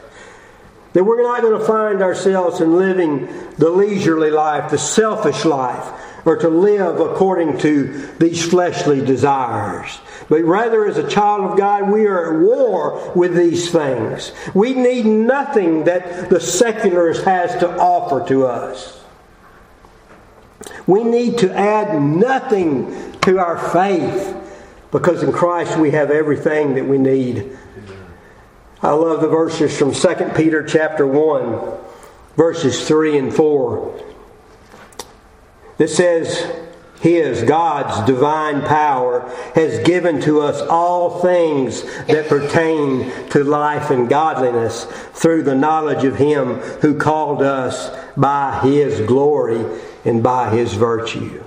That 0.93 1.03
we're 1.03 1.21
not 1.21 1.41
going 1.41 1.59
to 1.59 1.65
find 1.65 2.01
ourselves 2.01 2.61
in 2.61 2.77
living 2.77 3.27
the 3.57 3.69
leisurely 3.69 4.31
life, 4.31 4.71
the 4.71 4.79
selfish 4.79 5.45
life, 5.45 5.85
or 6.25 6.37
to 6.37 6.49
live 6.49 6.99
according 6.99 7.57
to 7.59 8.07
these 8.19 8.45
fleshly 8.45 9.03
desires. 9.03 9.99
But 10.29 10.43
rather, 10.43 10.85
as 10.85 10.97
a 10.97 11.07
child 11.07 11.51
of 11.51 11.57
God, 11.57 11.91
we 11.91 12.05
are 12.05 12.33
at 12.33 12.39
war 12.39 13.11
with 13.13 13.35
these 13.35 13.71
things. 13.71 14.31
We 14.53 14.73
need 14.73 15.05
nothing 15.05 15.83
that 15.85 16.29
the 16.29 16.39
secularist 16.39 17.23
has 17.25 17.59
to 17.59 17.69
offer 17.77 18.25
to 18.29 18.45
us. 18.45 19.01
We 20.87 21.03
need 21.03 21.39
to 21.39 21.53
add 21.53 22.01
nothing 22.01 23.19
to 23.21 23.39
our 23.39 23.57
faith 23.57 24.35
because 24.91 25.23
in 25.23 25.31
Christ 25.31 25.77
we 25.77 25.91
have 25.91 26.11
everything 26.11 26.75
that 26.75 26.85
we 26.85 26.97
need. 26.97 27.57
I 28.81 28.91
love 28.91 29.21
the 29.21 29.29
verses 29.29 29.77
from 29.77 29.93
2 29.93 30.31
Peter 30.35 30.63
chapter 30.63 31.07
1, 31.07 31.77
verses 32.35 32.85
3 32.87 33.17
and 33.17 33.33
4. 33.33 34.12
That 35.83 35.89
says, 35.89 36.49
his, 37.01 37.43
God's 37.43 38.07
divine 38.07 38.61
power, 38.61 39.29
has 39.53 39.83
given 39.83 40.21
to 40.21 40.39
us 40.39 40.61
all 40.61 41.19
things 41.19 41.83
that 42.05 42.29
pertain 42.29 43.11
to 43.31 43.43
life 43.43 43.89
and 43.89 44.07
godliness 44.07 44.85
through 45.11 45.43
the 45.43 45.55
knowledge 45.55 46.05
of 46.05 46.15
Him 46.15 46.59
who 46.79 46.97
called 46.97 47.41
us 47.41 47.93
by 48.15 48.61
His 48.63 49.05
glory 49.05 49.65
and 50.05 50.23
by 50.23 50.51
His 50.51 50.73
virtue. 50.73 51.43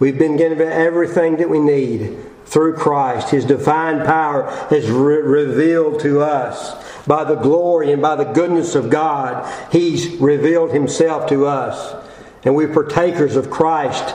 We've 0.00 0.18
been 0.18 0.36
given 0.36 0.66
everything 0.66 1.36
that 1.36 1.48
we 1.48 1.60
need 1.60 2.18
through 2.46 2.74
Christ. 2.74 3.30
His 3.30 3.44
divine 3.44 4.04
power 4.04 4.50
has 4.70 4.90
re- 4.90 5.22
revealed 5.22 6.00
to 6.00 6.20
us 6.20 6.74
by 7.06 7.22
the 7.22 7.36
glory 7.36 7.92
and 7.92 8.02
by 8.02 8.16
the 8.16 8.24
goodness 8.24 8.74
of 8.74 8.90
God. 8.90 9.48
He's 9.70 10.16
revealed 10.16 10.72
Himself 10.72 11.28
to 11.28 11.46
us. 11.46 12.05
And 12.46 12.54
we're 12.54 12.72
partakers 12.72 13.36
of 13.36 13.50
Christ 13.50 14.14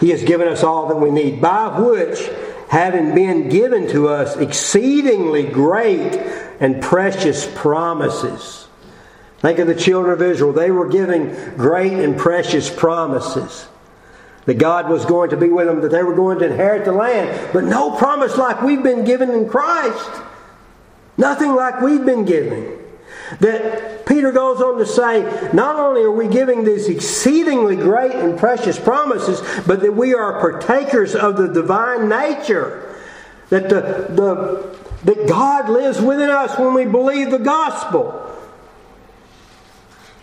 he 0.00 0.10
has 0.10 0.22
given 0.22 0.48
us 0.48 0.62
all 0.62 0.88
that 0.88 0.96
we 0.96 1.10
need, 1.10 1.40
by 1.40 1.80
which, 1.80 2.28
having 2.68 3.14
been 3.14 3.48
given 3.48 3.88
to 3.88 4.08
us 4.08 4.36
exceedingly 4.36 5.44
great 5.44 6.16
and 6.60 6.82
precious 6.82 7.50
promises. 7.54 8.68
Think 9.38 9.58
of 9.58 9.66
the 9.66 9.74
children 9.74 10.12
of 10.12 10.22
Israel. 10.22 10.52
They 10.52 10.70
were 10.70 10.88
giving 10.88 11.34
great 11.56 11.92
and 11.92 12.16
precious 12.16 12.68
promises. 12.68 13.68
That 14.44 14.54
God 14.54 14.88
was 14.88 15.04
going 15.04 15.30
to 15.30 15.36
be 15.36 15.48
with 15.48 15.66
them, 15.66 15.80
that 15.80 15.90
they 15.90 16.02
were 16.02 16.14
going 16.14 16.38
to 16.38 16.46
inherit 16.46 16.84
the 16.84 16.92
land. 16.92 17.50
But 17.52 17.64
no 17.64 17.96
promise 17.96 18.36
like 18.36 18.62
we've 18.62 18.82
been 18.82 19.04
given 19.04 19.30
in 19.30 19.48
Christ. 19.48 20.22
Nothing 21.16 21.54
like 21.54 21.80
we've 21.80 22.04
been 22.04 22.24
given. 22.24 22.78
That 23.40 23.95
Peter 24.06 24.30
goes 24.30 24.62
on 24.62 24.78
to 24.78 24.86
say, 24.86 25.50
not 25.52 25.76
only 25.76 26.02
are 26.02 26.10
we 26.10 26.28
giving 26.28 26.64
these 26.64 26.88
exceedingly 26.88 27.76
great 27.76 28.12
and 28.12 28.38
precious 28.38 28.78
promises, 28.78 29.42
but 29.66 29.80
that 29.80 29.94
we 29.94 30.14
are 30.14 30.40
partakers 30.40 31.14
of 31.14 31.36
the 31.36 31.48
divine 31.48 32.08
nature. 32.08 32.94
That 33.50 33.68
the, 33.68 33.80
the 34.14 34.76
that 35.04 35.28
God 35.28 35.68
lives 35.68 36.00
within 36.00 36.30
us 36.30 36.58
when 36.58 36.74
we 36.74 36.84
believe 36.84 37.30
the 37.30 37.38
gospel. 37.38 38.22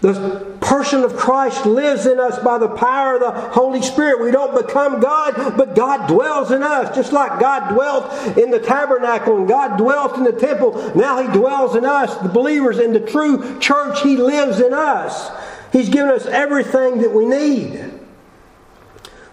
The 0.04 0.58
person 0.60 1.06
of 1.06 1.16
Christ 1.16 1.66
lives 1.66 2.06
in 2.08 2.20
us 2.20 2.38
by 2.40 2.58
the 2.58 2.68
power 2.68 3.16
of 3.16 3.22
the 3.22 3.32
Holy 3.32 3.82
Spirit. 3.82 4.22
We 4.22 4.32
don't 4.32 4.54
become 4.54 5.00
God, 5.00 5.56
but 5.56 5.78
God 5.78 6.08
dwells 6.08 6.52
in 6.52 6.62
us. 6.62 6.94
Just 6.94 7.14
like 7.14 7.40
God 7.40 7.74
dwelt 7.74 8.38
in 8.38 8.52
the 8.52 8.60
tabernacle 8.60 9.38
and 9.38 9.48
God 9.48 9.78
dwelt 9.78 10.18
in 10.18 10.26
the 10.26 10.34
temple, 10.34 10.92
now 10.94 11.22
He 11.22 11.32
dwells 11.32 11.78
in 11.78 11.86
us, 11.86 12.18
the 12.18 12.28
believers 12.28 12.80
in 12.80 12.92
the 12.92 13.00
true 13.00 13.58
church. 13.62 14.02
He 14.02 14.18
lives 14.18 14.60
in 14.60 14.74
us. 14.74 15.32
He's 15.72 15.88
given 15.88 16.14
us 16.14 16.26
everything 16.26 16.98
that 16.98 17.14
we 17.14 17.26
need. 17.26 17.78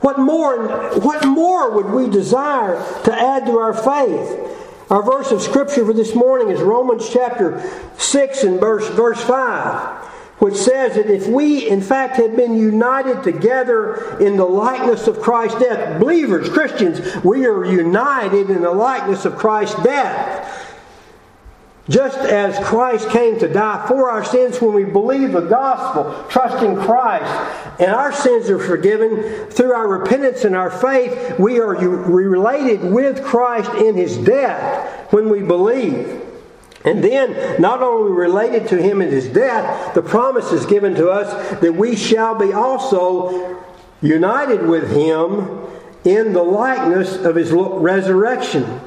What 0.02 0.20
more, 0.20 0.68
what 1.00 1.26
more 1.26 1.72
would 1.72 1.86
we 1.86 2.08
desire 2.08 2.76
to 3.02 3.12
add 3.12 3.44
to 3.46 3.58
our 3.58 3.74
faith? 3.74 4.86
Our 4.88 5.02
verse 5.02 5.32
of 5.32 5.42
scripture 5.42 5.84
for 5.84 5.92
this 5.92 6.14
morning 6.14 6.50
is 6.50 6.60
Romans 6.60 7.10
chapter 7.12 7.60
6 7.98 8.44
and 8.44 8.60
verse, 8.60 8.88
verse 8.90 9.20
5, 9.20 10.09
which 10.40 10.56
says 10.56 10.96
that 10.96 11.08
if 11.08 11.26
we, 11.26 11.68
in 11.68 11.80
fact, 11.80 12.16
had 12.16 12.34
been 12.34 12.56
united 12.56 13.22
together 13.22 14.18
in 14.18 14.36
the 14.36 14.44
likeness 14.44 15.06
of 15.06 15.20
Christ's 15.20 15.60
death, 15.60 16.00
believers, 16.00 16.48
Christians, 16.48 17.00
we 17.22 17.46
are 17.46 17.64
united 17.64 18.50
in 18.50 18.62
the 18.62 18.70
likeness 18.70 19.24
of 19.26 19.36
Christ's 19.36 19.80
death. 19.82 20.66
Just 21.90 22.18
as 22.18 22.64
Christ 22.64 23.10
came 23.10 23.38
to 23.40 23.52
die 23.52 23.84
for 23.88 24.10
our 24.10 24.24
sins 24.24 24.60
when 24.60 24.72
we 24.74 24.84
believe 24.84 25.32
the 25.32 25.40
gospel, 25.40 26.24
trust 26.30 26.64
in 26.64 26.76
Christ, 26.76 27.80
and 27.80 27.90
our 27.90 28.12
sins 28.12 28.48
are 28.48 28.60
forgiven 28.60 29.46
through 29.50 29.72
our 29.72 29.88
repentance 29.88 30.44
and 30.44 30.54
our 30.54 30.70
faith, 30.70 31.38
we 31.38 31.58
are 31.58 31.74
related 31.74 32.84
with 32.84 33.24
Christ 33.24 33.72
in 33.74 33.96
his 33.96 34.16
death 34.18 35.12
when 35.12 35.28
we 35.28 35.42
believe. 35.42 36.19
And 36.84 37.04
then, 37.04 37.60
not 37.60 37.82
only 37.82 38.12
related 38.12 38.68
to 38.68 38.80
him 38.80 39.02
in 39.02 39.10
his 39.10 39.28
death, 39.28 39.94
the 39.94 40.02
promise 40.02 40.50
is 40.50 40.64
given 40.64 40.94
to 40.94 41.10
us 41.10 41.60
that 41.60 41.74
we 41.74 41.94
shall 41.94 42.34
be 42.34 42.52
also 42.52 43.62
united 44.00 44.66
with 44.66 44.90
him 44.90 45.60
in 46.04 46.32
the 46.32 46.42
likeness 46.42 47.16
of 47.16 47.36
his 47.36 47.52
resurrection. 47.52 48.80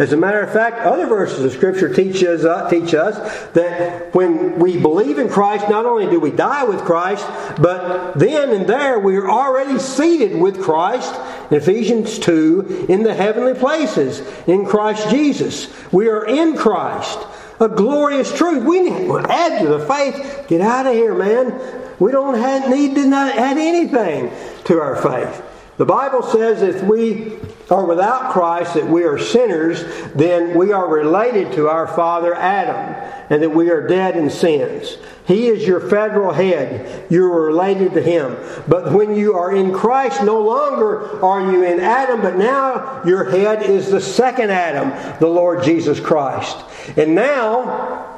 As 0.00 0.14
a 0.14 0.16
matter 0.16 0.40
of 0.40 0.50
fact, 0.50 0.78
other 0.78 1.06
verses 1.06 1.44
of 1.44 1.52
Scripture 1.52 1.92
teach 1.92 2.24
us, 2.24 2.42
uh, 2.42 2.70
teach 2.70 2.94
us 2.94 3.18
that 3.48 4.14
when 4.14 4.58
we 4.58 4.78
believe 4.78 5.18
in 5.18 5.28
Christ, 5.28 5.68
not 5.68 5.84
only 5.84 6.06
do 6.06 6.18
we 6.18 6.30
die 6.30 6.64
with 6.64 6.80
Christ, 6.86 7.26
but 7.60 8.18
then 8.18 8.48
and 8.48 8.66
there 8.66 8.98
we 8.98 9.18
are 9.18 9.30
already 9.30 9.78
seated 9.78 10.40
with 10.40 10.62
Christ, 10.62 11.14
in 11.50 11.58
Ephesians 11.58 12.18
2, 12.18 12.86
in 12.88 13.02
the 13.02 13.12
heavenly 13.12 13.52
places, 13.52 14.22
in 14.46 14.64
Christ 14.64 15.10
Jesus. 15.10 15.68
We 15.92 16.08
are 16.08 16.24
in 16.24 16.56
Christ. 16.56 17.18
A 17.60 17.68
glorious 17.68 18.34
truth. 18.34 18.64
We 18.64 18.80
need 18.80 19.06
to 19.06 19.18
add 19.18 19.60
to 19.60 19.68
the 19.68 19.80
faith. 19.80 20.46
Get 20.48 20.62
out 20.62 20.86
of 20.86 20.94
here, 20.94 21.14
man. 21.14 21.60
We 21.98 22.10
don't 22.10 22.38
have, 22.38 22.70
need 22.70 22.94
to 22.94 23.02
add 23.14 23.58
anything 23.58 24.30
to 24.64 24.80
our 24.80 24.96
faith. 24.96 25.49
The 25.80 25.86
Bible 25.86 26.22
says 26.22 26.60
if 26.60 26.82
we 26.82 27.38
are 27.70 27.86
without 27.86 28.32
Christ, 28.32 28.74
that 28.74 28.86
we 28.86 29.04
are 29.04 29.16
sinners, 29.18 29.82
then 30.14 30.54
we 30.54 30.72
are 30.72 30.86
related 30.86 31.54
to 31.54 31.68
our 31.68 31.86
father 31.86 32.34
Adam, 32.34 32.94
and 33.30 33.42
that 33.42 33.48
we 33.48 33.70
are 33.70 33.88
dead 33.88 34.14
in 34.14 34.28
sins. 34.28 34.98
He 35.26 35.46
is 35.46 35.66
your 35.66 35.80
federal 35.80 36.34
head. 36.34 37.10
You 37.10 37.24
are 37.32 37.46
related 37.46 37.94
to 37.94 38.02
him. 38.02 38.36
But 38.68 38.92
when 38.92 39.16
you 39.16 39.32
are 39.32 39.56
in 39.56 39.72
Christ, 39.72 40.22
no 40.22 40.42
longer 40.42 41.24
are 41.24 41.50
you 41.50 41.64
in 41.64 41.80
Adam, 41.80 42.20
but 42.20 42.36
now 42.36 43.02
your 43.06 43.30
head 43.30 43.62
is 43.62 43.90
the 43.90 44.02
second 44.02 44.50
Adam, 44.50 44.90
the 45.18 45.28
Lord 45.28 45.64
Jesus 45.64 45.98
Christ. 45.98 46.58
And 46.98 47.14
now, 47.14 48.09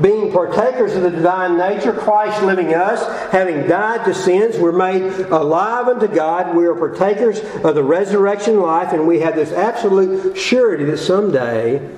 being 0.00 0.30
partakers 0.30 0.94
of 0.94 1.02
the 1.02 1.10
divine 1.10 1.56
nature, 1.56 1.92
Christ 1.92 2.42
living 2.42 2.74
us, 2.74 3.06
having 3.32 3.66
died 3.66 4.04
to 4.04 4.12
sins, 4.12 4.58
we're 4.58 4.72
made 4.72 5.02
alive 5.26 5.88
unto 5.88 6.06
God. 6.06 6.54
We 6.54 6.66
are 6.66 6.74
partakers 6.74 7.40
of 7.64 7.74
the 7.74 7.82
resurrection 7.82 8.60
life, 8.60 8.92
and 8.92 9.06
we 9.06 9.20
have 9.20 9.34
this 9.34 9.52
absolute 9.52 10.36
surety 10.36 10.84
that 10.84 10.98
someday 10.98 11.90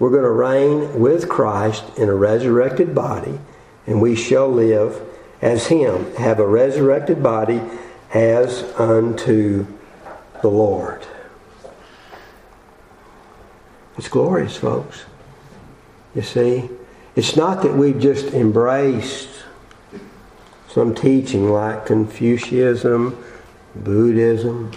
we're 0.00 0.10
going 0.10 0.24
to 0.24 0.30
reign 0.30 1.00
with 1.00 1.28
Christ 1.28 1.84
in 1.96 2.08
a 2.08 2.14
resurrected 2.14 2.92
body, 2.92 3.38
and 3.86 4.02
we 4.02 4.16
shall 4.16 4.48
live 4.48 5.00
as 5.40 5.68
Him, 5.68 6.12
have 6.16 6.40
a 6.40 6.46
resurrected 6.46 7.22
body 7.22 7.60
as 8.12 8.64
unto 8.78 9.66
the 10.40 10.48
Lord. 10.48 11.06
It's 13.96 14.08
glorious, 14.08 14.56
folks. 14.56 15.04
You 16.16 16.22
see? 16.22 16.68
It's 17.14 17.36
not 17.36 17.62
that 17.62 17.74
we've 17.74 17.98
just 17.98 18.32
embraced 18.32 19.28
some 20.68 20.94
teaching 20.94 21.50
like 21.50 21.84
Confucianism, 21.84 23.22
Buddhism. 23.74 24.72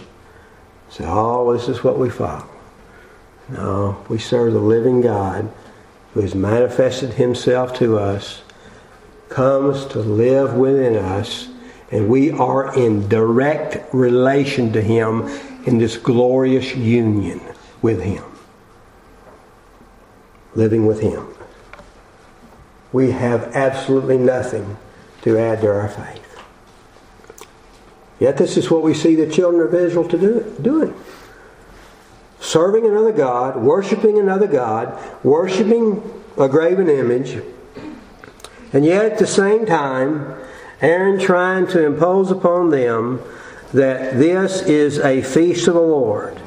Say, 0.90 1.06
oh, 1.08 1.54
this 1.54 1.70
is 1.70 1.84
what 1.84 1.98
we 1.98 2.10
follow. 2.10 2.50
No, 3.48 4.04
we 4.10 4.18
serve 4.18 4.52
the 4.52 4.60
living 4.60 5.00
God 5.02 5.50
who 6.14 6.22
has 6.22 6.36
manifested 6.36 7.14
himself 7.14 7.74
to 7.80 7.98
us, 7.98 8.42
comes 9.30 9.86
to 9.88 10.00
live 10.00 10.56
within 10.56 10.98
us, 10.98 11.48
and 11.92 12.10
we 12.10 12.32
are 12.32 12.78
in 12.78 13.08
direct 13.08 13.94
relation 13.94 14.74
to 14.74 14.82
him 14.82 15.22
in 15.66 15.78
this 15.78 15.96
glorious 15.96 16.76
union 16.76 17.40
with 17.82 18.02
him. 18.02 18.24
Living 20.56 20.86
with 20.86 21.00
him 21.00 21.35
we 22.96 23.12
have 23.12 23.54
absolutely 23.58 24.18
nothing 24.18 24.78
to 25.22 25.38
add 25.38 25.60
to 25.60 25.68
our 25.68 25.90
faith. 25.90 26.40
Yet 28.22 28.38
this 28.38 28.56
is 28.56 28.72
what 28.72 28.84
we 28.84 28.94
see 28.94 29.16
the 29.16 29.30
children 29.30 29.68
of 29.68 29.74
Israel 29.74 30.08
to 30.08 30.18
do, 30.18 30.56
doing. 30.62 30.96
Serving 32.40 32.86
another 32.86 33.12
God, 33.12 33.58
worshiping 33.58 34.18
another 34.18 34.48
God, 34.48 34.98
worshiping 35.26 36.02
a 36.38 36.48
graven 36.48 36.88
image, 36.88 37.44
and 38.72 38.86
yet 38.86 39.04
at 39.12 39.18
the 39.18 39.28
same 39.28 39.66
time, 39.66 40.34
Aaron 40.80 41.20
trying 41.20 41.68
to 41.68 41.86
impose 41.86 42.32
upon 42.32 42.70
them 42.70 43.22
that 43.74 44.18
this 44.18 44.62
is 44.62 45.00
a 45.00 45.22
feast 45.22 45.68
of 45.68 45.74
the 45.74 45.82
Lord, 45.82 46.40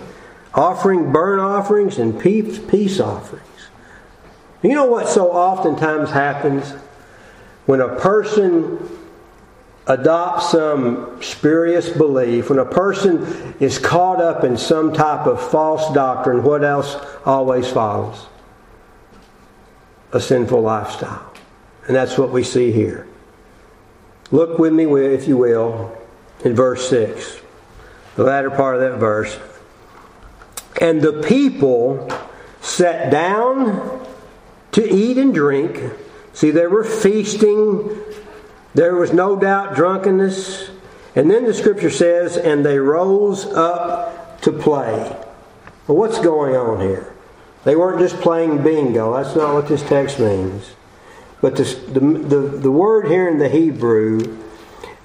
offering 0.55 1.13
burnt 1.13 1.43
offerings 1.43 1.99
and 1.99 2.19
peace 2.19 3.01
offerings. 3.01 3.48
You 4.63 4.75
know 4.75 4.87
what 4.87 5.09
so 5.09 5.31
oftentimes 5.31 6.11
happens? 6.11 6.71
When 7.67 7.81
a 7.81 7.97
person 7.97 8.99
adopts 9.87 10.51
some 10.51 11.23
spurious 11.23 11.89
belief, 11.89 12.51
when 12.51 12.59
a 12.59 12.65
person 12.65 13.55
is 13.61 13.79
caught 13.79 14.21
up 14.21 14.45
in 14.45 14.57
some 14.57 14.93
type 14.93 15.27
of 15.27 15.41
false 15.51 15.93
doctrine, 15.95 16.43
what 16.43 16.65
else 16.65 16.97
always 17.25 17.71
follows? 17.71 18.27
A 20.13 20.21
sinful 20.21 20.61
lifestyle. 20.61 21.33
And 21.87 21.97
that's 21.97 22.19
what 22.19 22.31
we 22.31 22.43
see 22.43 22.73
here. 22.73 23.07
Look 24.31 24.59
with 24.59 24.73
me, 24.73 24.85
if 24.85 25.27
you 25.27 25.39
will, 25.39 25.97
in 26.45 26.55
verse 26.55 26.89
6, 26.91 27.41
the 28.17 28.25
latter 28.25 28.51
part 28.51 28.75
of 28.75 28.81
that 28.83 28.99
verse. 28.99 29.39
And 30.81 31.01
the 31.01 31.23
people 31.23 32.11
sat 32.61 33.11
down 33.11 33.98
to 34.73 34.95
eat 34.95 35.19
and 35.19 35.35
drink. 35.35 35.93
See, 36.33 36.51
they 36.51 36.67
were 36.67 36.85
feasting. 36.85 38.01
There 38.75 38.95
was 38.95 39.13
no 39.13 39.37
doubt 39.37 39.75
drunkenness. 39.75 40.71
And 41.15 41.31
then 41.31 41.45
the 41.45 41.55
scripture 41.55 41.91
says, 41.91 42.37
and 42.37 42.65
they 42.65 42.79
rose 42.79 43.47
up 43.47 44.41
to 44.43 44.53
play. 44.53 45.17
Well, 45.87 45.99
what's 45.99 46.21
going 46.21 46.55
on 46.55 46.81
here? 46.81 47.13
They 47.65 47.75
weren't 47.75 47.99
just 47.99 48.21
playing 48.21 48.63
bingo. 48.63 49.15
That's 49.15 49.35
not 49.35 49.55
what 49.55 49.69
this 49.69 49.83
text 49.83 50.21
means. 50.21 50.71
But 51.41 51.57
the, 51.57 51.65
the, 51.65 52.41
the, 52.59 52.71
word 52.71 53.07
here 53.07 53.29
in 53.29 53.39
the 53.39 53.49
Hebrew 53.49 54.39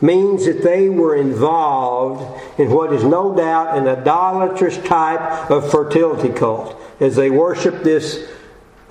means 0.01 0.45
that 0.45 0.63
they 0.63 0.89
were 0.89 1.15
involved 1.15 2.59
in 2.59 2.71
what 2.71 2.91
is 2.91 3.03
no 3.03 3.35
doubt 3.35 3.77
an 3.77 3.87
idolatrous 3.87 4.77
type 4.79 5.49
of 5.49 5.69
fertility 5.69 6.29
cult 6.29 6.79
as 6.99 7.15
they 7.15 7.29
worship 7.29 7.83
this 7.83 8.27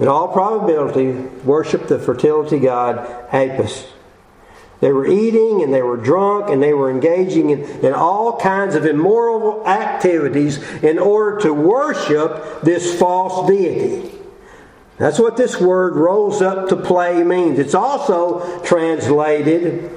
in 0.03 0.09
all 0.09 0.27
probability, 0.27 1.13
worshiped 1.45 1.87
the 1.87 1.97
fertility 1.97 2.59
god 2.59 2.99
Apis. 3.33 3.87
They 4.81 4.91
were 4.91 5.07
eating 5.07 5.63
and 5.63 5.73
they 5.73 5.81
were 5.81 5.97
drunk 5.97 6.51
and 6.51 6.61
they 6.61 6.75
were 6.75 6.91
engaging 6.91 7.51
in, 7.51 7.61
in 7.87 7.95
all 7.95 8.37
kinds 8.41 8.75
of 8.75 8.85
immoral 8.85 9.65
activities 9.65 10.59
in 10.83 10.99
order 10.99 11.39
to 11.43 11.55
worship 11.55 12.63
this 12.63 12.99
false 12.99 13.49
deity. 13.49 14.11
That's 14.99 15.21
what 15.21 15.37
this 15.37 15.61
word 15.61 15.95
rose 15.95 16.43
up 16.43 16.69
to 16.71 16.77
play 16.77 17.23
means. 17.23 17.61
It's 17.61 17.77
also 17.77 18.61
translated 18.65 19.89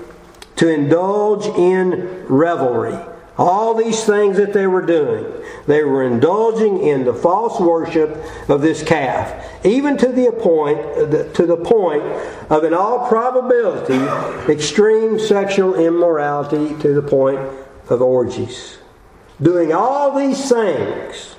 to 0.58 0.70
indulge 0.70 1.48
in 1.58 2.28
revelry. 2.28 2.96
All 3.38 3.74
these 3.74 4.04
things 4.06 4.38
that 4.38 4.54
they 4.54 4.66
were 4.66 4.82
doing, 4.82 5.26
they 5.68 5.84
were 5.84 6.04
indulging 6.04 6.82
in 6.82 7.04
the 7.04 7.14
false 7.14 7.60
worship 7.60 8.18
of 8.48 8.62
this 8.62 8.82
calf, 8.82 9.66
even 9.66 9.98
to 9.98 10.08
the 10.08 10.32
point 10.32 10.80
to 11.36 11.46
the 11.46 11.58
point 11.58 12.04
of, 12.50 12.64
in 12.64 12.74
all 12.74 13.08
probability, 13.10 14.00
extreme 14.50 15.20
sexual 15.20 15.76
immorality 15.76 16.80
to 16.82 16.94
the 16.94 17.02
point 17.02 17.40
of 17.90 18.02
orgies. 18.02 18.78
Doing 19.42 19.74
all 19.74 20.18
these 20.18 20.50
things 20.50 21.36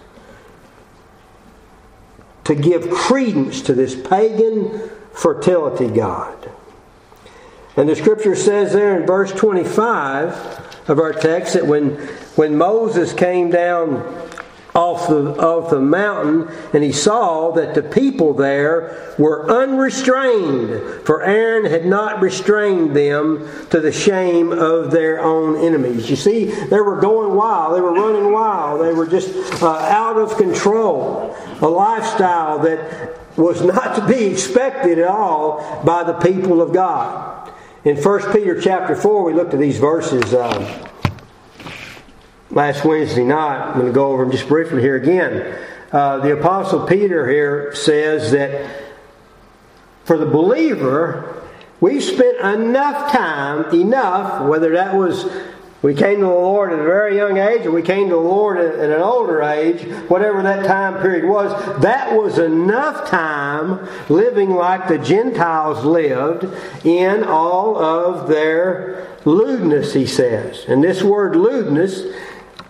to 2.45 2.55
give 2.55 2.91
credence 2.91 3.63
to 3.63 3.73
this 3.73 3.95
pagan 3.95 4.91
fertility 5.13 5.89
god. 5.89 6.51
And 7.77 7.89
the 7.89 7.97
scripture 7.97 8.37
says 8.37 8.73
there 8.73 9.01
in 9.01 9.07
verse 9.07 9.33
25 9.33 10.66
of 10.89 10.99
our 10.99 11.13
text 11.13 11.55
that 11.55 11.67
when, 11.67 11.93
when 12.37 12.57
Moses 12.57 13.13
came 13.13 13.51
down 13.51 14.27
off 14.77 15.09
the, 15.09 15.35
off 15.41 15.71
the 15.71 15.81
mountain 15.81 16.55
and 16.75 16.85
he 16.85 16.93
saw 16.93 17.51
that 17.53 17.75
the 17.75 17.83
people 17.83 18.35
there 18.35 19.15
were 19.19 19.51
unrestrained, 19.51 21.05
for 21.07 21.23
Aaron 21.23 21.65
had 21.65 21.87
not 21.87 22.21
restrained 22.21 22.95
them 22.95 23.49
to 23.71 23.81
the 23.81 23.91
shame 23.91 24.53
of 24.53 24.91
their 24.91 25.23
own 25.23 25.57
enemies. 25.57 26.11
You 26.11 26.17
see, 26.17 26.45
they 26.45 26.81
were 26.81 27.01
going 27.01 27.35
wild, 27.35 27.75
they 27.75 27.81
were 27.81 27.95
running 27.95 28.31
wild, 28.33 28.83
they 28.83 28.93
were 28.93 29.07
just 29.07 29.63
uh, 29.63 29.67
out 29.67 30.19
of 30.19 30.37
control. 30.37 31.35
A 31.63 31.69
lifestyle 31.69 32.59
that 32.61 33.19
was 33.39 33.63
not 33.63 33.97
to 33.97 34.07
be 34.07 34.27
expected 34.27 34.99
at 34.99 35.09
all 35.09 35.83
by 35.85 36.03
the 36.03 36.15
people 36.15 36.61
of 36.61 36.73
God. 36.73 37.36
In 37.87 37.97
1 37.97 38.33
Peter 38.33 38.61
chapter 38.61 38.97
4, 38.97 39.23
we 39.23 39.33
looked 39.33 39.55
at 39.55 39.61
these 39.61 39.79
verses. 39.79 40.35
Uh, 40.35 40.89
last 42.51 42.85
Wednesday 42.85 43.23
night. 43.23 43.59
I'm 43.65 43.75
going 43.75 43.87
to 43.87 43.93
go 43.93 44.11
over 44.11 44.25
them 44.25 44.33
just 44.33 44.49
briefly 44.49 44.83
here 44.83 44.97
again. 44.97 45.57
Uh, 45.93 46.19
the 46.19 46.37
Apostle 46.37 46.85
Peter 46.85 47.31
here 47.31 47.73
says 47.77 48.33
that 48.33 48.83
for 50.05 50.19
the 50.19 50.27
believer, 50.27 51.49
we've 51.81 52.03
spent 52.03 52.39
enough 52.39 53.13
time, 53.13 53.73
enough, 53.73 54.49
whether 54.49 54.73
that 54.73 54.97
was 54.97 55.25
we 55.83 55.95
came 55.95 56.17
to 56.17 56.27
the 56.27 56.31
Lord 56.31 56.73
at 56.73 56.79
a 56.79 56.83
very 56.83 57.17
young 57.17 57.37
age 57.37 57.67
or 57.67 57.71
we 57.71 57.83
came 57.83 58.09
to 58.09 58.15
the 58.15 58.21
Lord 58.21 58.59
at, 58.59 58.75
at 58.77 58.91
an 58.91 59.01
older 59.01 59.43
age, 59.43 59.83
whatever 60.09 60.43
that 60.43 60.67
time 60.67 61.01
period 61.03 61.27
was, 61.27 61.53
that 61.83 62.13
was 62.13 62.39
enough 62.39 63.09
time 63.09 63.87
living 64.09 64.51
like 64.51 64.89
the 64.89 64.99
Gentiles 64.99 65.85
lived 65.85 66.45
in 66.85 67.25
all 67.25 67.77
of 67.77 68.29
their 68.29 69.07
lewdness, 69.25 69.93
he 69.93 70.07
says. 70.07 70.65
And 70.67 70.83
this 70.83 71.03
word 71.03 71.37
lewdness 71.37 72.03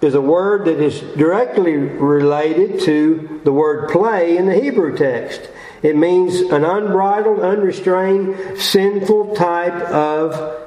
is 0.03 0.15
a 0.15 0.21
word 0.21 0.67
that 0.67 0.81
is 0.81 1.01
directly 1.17 1.75
related 1.77 2.81
to 2.81 3.41
the 3.45 3.53
word 3.53 3.89
play 3.91 4.37
in 4.37 4.47
the 4.47 4.55
Hebrew 4.55 4.97
text. 4.97 5.49
It 5.83 5.97
means 5.97 6.41
an 6.41 6.65
unbridled, 6.65 7.41
unrestrained, 7.41 8.59
sinful 8.59 9.37
type 9.37 9.75
of 9.75 10.67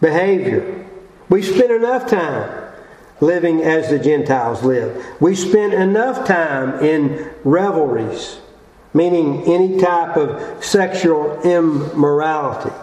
behavior. 0.00 0.81
We 1.32 1.40
spend 1.40 1.70
enough 1.70 2.10
time 2.10 2.62
living 3.22 3.62
as 3.62 3.88
the 3.88 3.98
Gentiles 3.98 4.62
live. 4.62 5.02
We 5.18 5.34
spend 5.34 5.72
enough 5.72 6.26
time 6.26 6.84
in 6.84 7.30
revelries, 7.42 8.38
meaning 8.92 9.42
any 9.44 9.78
type 9.78 10.18
of 10.18 10.62
sexual 10.62 11.40
immorality. 11.40 12.76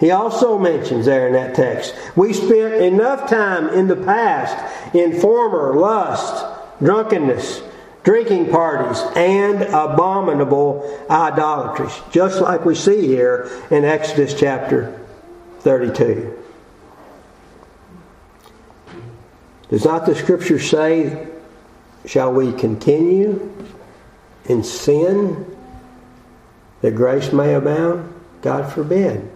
He 0.00 0.10
also 0.10 0.58
mentions 0.58 1.06
there 1.06 1.28
in 1.28 1.34
that 1.34 1.54
text, 1.54 1.94
we 2.16 2.32
spent 2.32 2.74
enough 2.82 3.30
time 3.30 3.68
in 3.68 3.86
the 3.86 3.94
past 3.94 4.56
in 4.96 5.20
former 5.20 5.76
lust, 5.78 6.44
drunkenness, 6.82 7.62
drinking 8.02 8.50
parties, 8.50 9.00
and 9.14 9.62
abominable 9.62 11.06
idolatries, 11.08 11.96
just 12.10 12.40
like 12.40 12.64
we 12.64 12.74
see 12.74 13.06
here 13.06 13.48
in 13.70 13.84
Exodus 13.84 14.34
chapter 14.34 15.00
32. 15.60 16.41
Does 19.72 19.86
not 19.86 20.04
the 20.04 20.14
scripture 20.14 20.58
say, 20.58 21.28
Shall 22.04 22.30
we 22.30 22.52
continue 22.52 23.50
in 24.44 24.62
sin 24.62 25.46
that 26.82 26.94
grace 26.94 27.32
may 27.32 27.54
abound? 27.54 28.12
God 28.42 28.70
forbid 28.70 29.30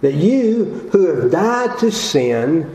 that 0.00 0.14
you 0.14 0.88
who 0.92 1.08
have 1.08 1.30
died 1.30 1.78
to 1.80 1.92
sin, 1.92 2.74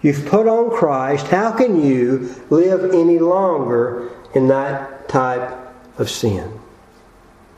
you've 0.00 0.26
put 0.26 0.46
on 0.46 0.70
Christ, 0.70 1.26
how 1.26 1.50
can 1.50 1.84
you 1.84 2.32
live 2.50 2.94
any 2.94 3.18
longer 3.18 4.12
in 4.36 4.46
that 4.46 5.08
type 5.08 5.58
of 5.98 6.08
sin? 6.08 6.60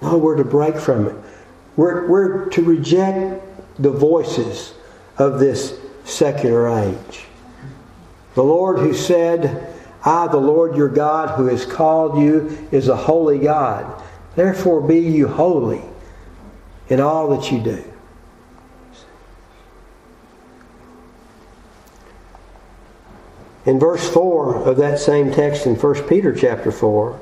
No, 0.00 0.16
we're 0.16 0.36
to 0.36 0.44
break 0.44 0.78
from 0.78 1.08
it. 1.08 1.16
We're, 1.76 2.06
we're 2.06 2.48
to 2.48 2.62
reject 2.62 3.42
the 3.78 3.90
voices 3.90 4.72
of 5.18 5.38
this 5.38 5.78
secular 6.04 6.66
age. 6.66 7.25
The 8.36 8.44
Lord 8.44 8.78
who 8.80 8.92
said, 8.92 9.74
I, 10.04 10.28
the 10.28 10.36
Lord 10.36 10.76
your 10.76 10.90
God, 10.90 11.38
who 11.38 11.46
has 11.46 11.64
called 11.64 12.20
you, 12.20 12.68
is 12.70 12.88
a 12.88 12.94
holy 12.94 13.38
God. 13.38 14.02
Therefore 14.34 14.82
be 14.82 14.98
you 14.98 15.26
holy 15.26 15.80
in 16.90 17.00
all 17.00 17.30
that 17.30 17.50
you 17.50 17.60
do. 17.60 17.82
In 23.64 23.80
verse 23.80 24.06
4 24.06 24.68
of 24.68 24.76
that 24.76 24.98
same 24.98 25.32
text 25.32 25.64
in 25.64 25.74
1 25.74 26.06
Peter 26.06 26.34
chapter 26.34 26.70
4, 26.70 27.18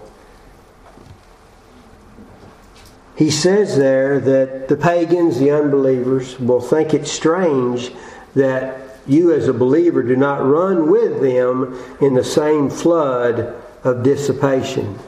he 3.15 3.31
says 3.31 3.77
there 3.77 4.19
that 4.19 4.67
the 4.67 4.77
pagans, 4.77 5.39
the 5.39 5.53
unbelievers, 5.53 6.41
will 6.41 6.61
think 6.61 6.93
it 6.93 7.07
strange 7.07 7.93
that 8.35 8.84
you 9.07 9.33
as 9.33 9.49
a 9.49 9.53
believer 9.53 10.03
do 10.03 10.17
not 10.17 10.45
run 10.45 10.91
with 10.91 11.21
them 11.21 11.79
in 12.01 12.15
the 12.15 12.25
same 12.25 12.71
flood 12.71 13.55
of 13.83 14.03
dissipation. 14.03 14.99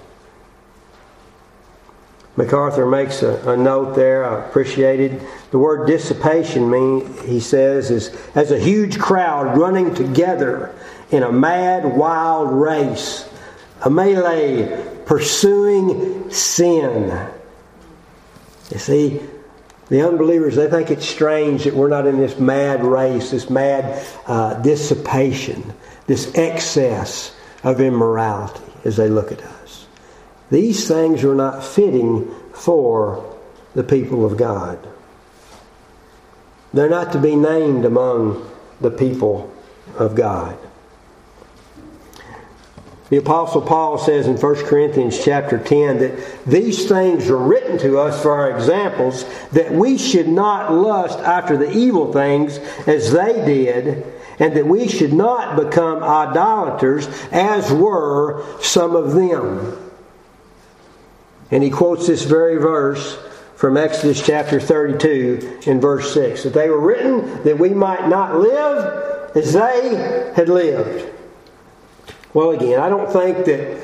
MacArthur 2.37 2.85
makes 2.85 3.23
a, 3.23 3.51
a, 3.51 3.57
note 3.57 3.97
there. 3.97 4.25
I 4.25 4.47
appreciated 4.47 5.23
the 5.51 5.59
word 5.59 5.87
dissipation. 5.87 6.71
Mean 6.71 7.11
he 7.25 7.41
says 7.41 7.91
is 7.91 8.15
as 8.35 8.51
a 8.51 8.59
huge 8.59 8.99
crowd 8.99 9.57
running 9.57 9.95
together 9.95 10.75
in 11.11 11.23
a 11.23 11.33
mad, 11.33 11.85
wild 11.85 12.53
race, 12.53 13.27
a 13.83 13.91
melee 13.91 14.85
pursuing 15.07 16.31
sin. 16.31 17.29
You 18.71 18.79
see, 18.79 19.21
the 19.89 20.07
unbelievers, 20.07 20.57
they 20.57 20.69
think 20.69 20.91
it's 20.91 21.07
strange 21.07 21.65
that 21.65 21.75
we're 21.75 21.89
not 21.89 22.07
in 22.07 22.19
this 22.19 22.39
mad 22.39 22.85
race, 22.85 23.31
this 23.31 23.49
mad 23.49 24.05
uh, 24.27 24.55
dissipation, 24.55 25.75
this 26.07 26.35
excess 26.37 27.35
of 27.63 27.81
immorality 27.81 28.63
as 28.85 28.97
they 28.97 29.09
look 29.09 29.31
at 29.31 29.41
us. 29.43 29.87
These 30.51 30.89
things 30.89 31.25
are 31.25 31.35
not 31.35 31.65
fitting 31.65 32.29
for 32.53 33.37
the 33.75 33.85
people 33.85 34.25
of 34.25 34.37
God. 34.37 34.79
They're 36.73 36.91
not 36.91 37.13
to 37.13 37.19
be 37.19 37.37
named 37.37 37.85
among 37.85 38.51
the 38.81 38.91
people 38.91 39.53
of 39.97 40.15
God. 40.15 40.59
The 43.09 43.19
apostle 43.19 43.63
Paul 43.63 43.99
says 43.99 44.27
in 44.27 44.37
1 44.37 44.55
Corinthians 44.67 45.25
chapter 45.25 45.59
10 45.59 45.99
that 45.99 46.45
these 46.45 46.89
things 46.89 47.31
are 47.31 47.37
written 47.37 47.79
to 47.79 48.01
us 48.01 48.21
for 48.21 48.33
our 48.33 48.51
examples 48.51 49.25
that 49.51 49.71
we 49.71 49.97
should 49.97 50.27
not 50.27 50.73
lust 50.73 51.19
after 51.21 51.57
the 51.57 51.71
evil 51.71 52.13
things 52.13 52.59
as 52.89 53.13
they 53.13 53.33
did 53.45 54.05
and 54.41 54.57
that 54.57 54.67
we 54.67 54.89
should 54.89 55.13
not 55.13 55.57
become 55.57 56.03
idolaters 56.03 57.07
as 57.31 57.73
were 57.73 58.45
some 58.61 58.97
of 58.97 59.13
them. 59.13 59.79
And 61.53 61.63
he 61.63 61.71
quotes 61.71 62.09
this 62.09 62.25
very 62.25 62.57
verse 62.57 63.17
from 63.55 63.77
Exodus 63.77 64.25
chapter 64.25 64.59
32 64.59 65.61
in 65.67 65.81
verse 65.81 66.13
6 66.13 66.43
that 66.43 66.55
they 66.55 66.69
were 66.69 66.81
written 66.81 67.45
that 67.45 67.57
we 67.57 67.71
might 67.71 68.09
not 68.09 68.41
live 68.41 69.37
as 69.37 69.53
they 69.53 70.33
had 70.35 70.49
lived. 70.49 71.16
Well, 72.37 72.51
again, 72.51 72.79
I 72.79 72.91
don't 72.91 73.11
think 73.11 73.47
that 73.47 73.81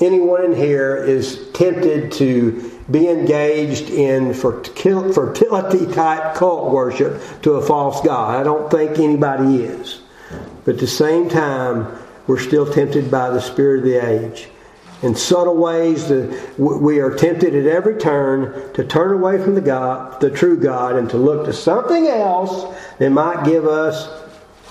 anyone 0.00 0.44
in 0.46 0.56
here 0.56 0.96
is 0.96 1.48
tempted 1.52 2.10
to 2.14 2.80
be 2.90 3.06
engaged 3.08 3.88
in 3.88 4.34
fertility 4.34 5.86
type 5.92 6.34
cult 6.34 6.72
worship 6.72 7.22
to 7.42 7.52
a 7.52 7.64
false 7.64 8.00
God. 8.00 8.34
I 8.34 8.42
don't 8.42 8.68
think 8.68 8.98
anybody 8.98 9.58
is. 9.58 10.00
But 10.64 10.74
at 10.74 10.80
the 10.80 10.88
same 10.88 11.28
time, 11.28 11.96
we're 12.26 12.40
still 12.40 12.66
tempted 12.66 13.12
by 13.12 13.30
the 13.30 13.40
spirit 13.40 13.78
of 13.78 13.84
the 13.84 14.04
age. 14.04 14.48
In 15.02 15.14
subtle 15.14 15.56
ways, 15.56 16.10
we 16.58 16.98
are 16.98 17.14
tempted 17.14 17.54
at 17.54 17.66
every 17.66 17.96
turn 17.96 18.72
to 18.74 18.82
turn 18.82 19.12
away 19.12 19.40
from 19.40 19.54
the 19.54 19.60
God, 19.60 20.20
the 20.20 20.30
true 20.30 20.56
God, 20.56 20.96
and 20.96 21.08
to 21.10 21.16
look 21.16 21.46
to 21.46 21.52
something 21.52 22.08
else 22.08 22.76
that 22.98 23.10
might 23.10 23.44
give 23.44 23.68
us 23.68 24.08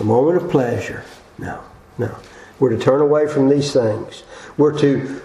a 0.01 0.03
moment 0.03 0.43
of 0.43 0.51
pleasure. 0.51 1.05
No, 1.37 1.61
no. 1.97 2.13
We're 2.59 2.69
to 2.69 2.77
turn 2.77 3.01
away 3.01 3.27
from 3.27 3.49
these 3.49 3.73
things. 3.73 4.23
We're 4.57 4.77
to 4.79 5.21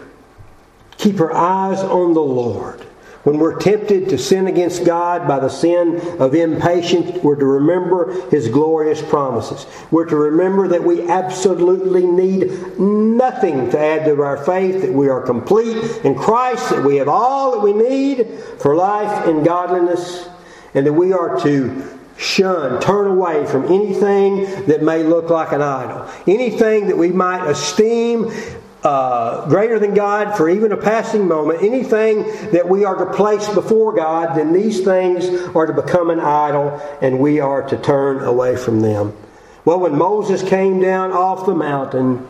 keep 0.96 1.20
our 1.20 1.32
eyes 1.32 1.80
on 1.80 2.14
the 2.14 2.20
Lord. 2.20 2.84
When 3.24 3.38
we're 3.38 3.58
tempted 3.58 4.08
to 4.08 4.16
sin 4.16 4.46
against 4.46 4.86
God 4.86 5.28
by 5.28 5.40
the 5.40 5.48
sin 5.50 6.00
of 6.18 6.34
impatience, 6.34 7.22
we're 7.22 7.36
to 7.36 7.44
remember 7.44 8.28
His 8.30 8.48
glorious 8.48 9.02
promises. 9.02 9.66
We're 9.90 10.06
to 10.06 10.16
remember 10.16 10.68
that 10.68 10.82
we 10.82 11.08
absolutely 11.08 12.06
need 12.06 12.78
nothing 12.78 13.70
to 13.70 13.78
add 13.78 14.04
to 14.06 14.22
our 14.22 14.42
faith, 14.44 14.80
that 14.82 14.92
we 14.92 15.08
are 15.08 15.20
complete 15.20 15.76
in 16.04 16.14
Christ, 16.14 16.70
that 16.70 16.84
we 16.84 16.96
have 16.96 17.08
all 17.08 17.52
that 17.52 17.60
we 17.60 17.74
need 17.74 18.28
for 18.60 18.74
life 18.74 19.26
and 19.26 19.44
godliness, 19.44 20.28
and 20.74 20.86
that 20.86 20.92
we 20.92 21.12
are 21.12 21.38
to 21.40 21.97
shun, 22.18 22.80
turn 22.80 23.06
away 23.06 23.46
from 23.46 23.64
anything 23.66 24.44
that 24.66 24.82
may 24.82 25.02
look 25.02 25.30
like 25.30 25.52
an 25.52 25.62
idol, 25.62 26.06
anything 26.26 26.88
that 26.88 26.98
we 26.98 27.10
might 27.10 27.48
esteem 27.48 28.30
uh, 28.82 29.48
greater 29.48 29.78
than 29.78 29.94
God 29.94 30.36
for 30.36 30.48
even 30.48 30.72
a 30.72 30.76
passing 30.76 31.26
moment, 31.26 31.62
anything 31.62 32.22
that 32.52 32.68
we 32.68 32.84
are 32.84 32.96
to 32.96 33.12
place 33.12 33.48
before 33.48 33.94
God, 33.94 34.36
then 34.36 34.52
these 34.52 34.82
things 34.82 35.26
are 35.54 35.66
to 35.66 35.72
become 35.72 36.10
an 36.10 36.20
idol 36.20 36.80
and 37.00 37.18
we 37.18 37.40
are 37.40 37.62
to 37.68 37.76
turn 37.78 38.24
away 38.24 38.56
from 38.56 38.80
them. 38.80 39.16
Well, 39.64 39.80
when 39.80 39.96
Moses 39.96 40.42
came 40.42 40.80
down 40.80 41.12
off 41.12 41.46
the 41.46 41.54
mountain, 41.54 42.26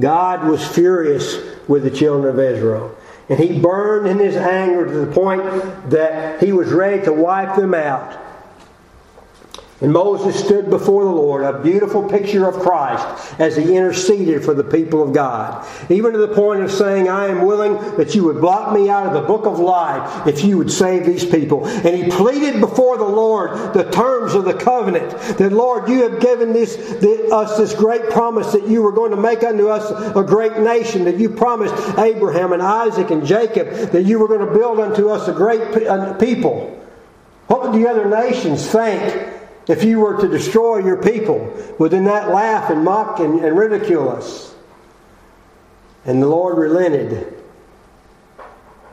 God 0.00 0.48
was 0.48 0.66
furious 0.66 1.38
with 1.68 1.82
the 1.82 1.90
children 1.90 2.32
of 2.32 2.38
Israel. 2.38 2.94
And 3.28 3.40
he 3.40 3.58
burned 3.58 4.06
in 4.06 4.18
his 4.18 4.36
anger 4.36 4.86
to 4.86 4.92
the 4.92 5.12
point 5.12 5.42
that 5.90 6.42
he 6.42 6.52
was 6.52 6.70
ready 6.70 7.04
to 7.04 7.12
wipe 7.12 7.56
them 7.56 7.74
out. 7.74 8.25
And 9.82 9.92
Moses 9.92 10.42
stood 10.42 10.70
before 10.70 11.04
the 11.04 11.10
Lord, 11.10 11.44
a 11.44 11.62
beautiful 11.62 12.08
picture 12.08 12.48
of 12.48 12.54
Christ 12.54 13.38
as 13.38 13.56
he 13.56 13.76
interceded 13.76 14.42
for 14.42 14.54
the 14.54 14.64
people 14.64 15.02
of 15.02 15.12
God. 15.12 15.66
Even 15.90 16.12
to 16.12 16.18
the 16.18 16.34
point 16.34 16.62
of 16.62 16.70
saying, 16.70 17.10
I 17.10 17.26
am 17.26 17.44
willing 17.44 17.74
that 17.98 18.14
you 18.14 18.24
would 18.24 18.40
blot 18.40 18.72
me 18.72 18.88
out 18.88 19.06
of 19.06 19.12
the 19.12 19.20
book 19.20 19.44
of 19.44 19.58
life 19.58 20.26
if 20.26 20.42
you 20.42 20.56
would 20.56 20.72
save 20.72 21.04
these 21.04 21.26
people. 21.26 21.66
And 21.66 21.94
he 21.94 22.10
pleaded 22.10 22.58
before 22.58 22.96
the 22.96 23.04
Lord 23.04 23.74
the 23.74 23.90
terms 23.90 24.34
of 24.34 24.46
the 24.46 24.54
covenant 24.54 25.10
that, 25.36 25.52
Lord, 25.52 25.90
you 25.90 26.08
have 26.08 26.22
given 26.22 26.54
this, 26.54 26.78
us 27.30 27.58
this 27.58 27.74
great 27.74 28.08
promise 28.08 28.52
that 28.52 28.66
you 28.66 28.80
were 28.80 28.92
going 28.92 29.10
to 29.10 29.18
make 29.18 29.44
unto 29.44 29.68
us 29.68 29.90
a 30.16 30.22
great 30.22 30.56
nation, 30.56 31.04
that 31.04 31.18
you 31.18 31.28
promised 31.28 31.74
Abraham 31.98 32.54
and 32.54 32.62
Isaac 32.62 33.10
and 33.10 33.26
Jacob 33.26 33.68
that 33.90 34.04
you 34.04 34.18
were 34.20 34.28
going 34.28 34.46
to 34.46 34.58
build 34.58 34.80
unto 34.80 35.10
us 35.10 35.28
a 35.28 35.34
great 35.34 36.18
people. 36.18 36.82
What 37.48 37.62
would 37.62 37.74
the 37.74 37.86
other 37.86 38.08
nations 38.08 38.66
think? 38.66 39.34
If 39.68 39.82
you 39.82 40.00
were 40.00 40.20
to 40.20 40.28
destroy 40.28 40.78
your 40.78 41.02
people, 41.02 41.52
would 41.78 41.90
they 41.90 42.00
that 42.00 42.30
laugh 42.30 42.70
and 42.70 42.84
mock 42.84 43.18
and, 43.18 43.44
and 43.44 43.58
ridicule 43.58 44.08
us? 44.08 44.54
And 46.04 46.22
the 46.22 46.28
Lord 46.28 46.56
relented 46.56 47.34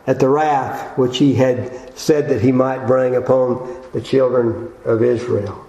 at 0.07 0.19
the 0.19 0.27
wrath 0.27 0.97
which 0.97 1.17
he 1.17 1.35
had 1.35 1.97
said 1.97 2.27
that 2.29 2.41
he 2.41 2.51
might 2.51 2.87
bring 2.87 3.15
upon 3.15 3.83
the 3.93 4.01
children 4.01 4.73
of 4.83 5.03
Israel. 5.03 5.63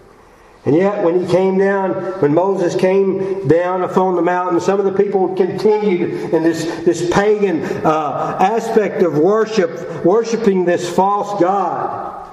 And 0.66 0.74
yet, 0.74 1.04
when 1.04 1.20
he 1.20 1.30
came 1.30 1.58
down, 1.58 1.92
when 2.22 2.32
Moses 2.32 2.74
came 2.74 3.46
down 3.46 3.82
upon 3.82 4.16
the 4.16 4.22
mountain, 4.22 4.60
some 4.60 4.78
of 4.80 4.86
the 4.86 4.92
people 4.92 5.34
continued 5.34 6.32
in 6.32 6.42
this, 6.42 6.64
this 6.86 7.10
pagan 7.10 7.62
uh, 7.84 8.38
aspect 8.40 9.02
of 9.02 9.18
worship, 9.18 10.02
worshiping 10.06 10.64
this 10.64 10.88
false 10.88 11.38
God. 11.38 12.23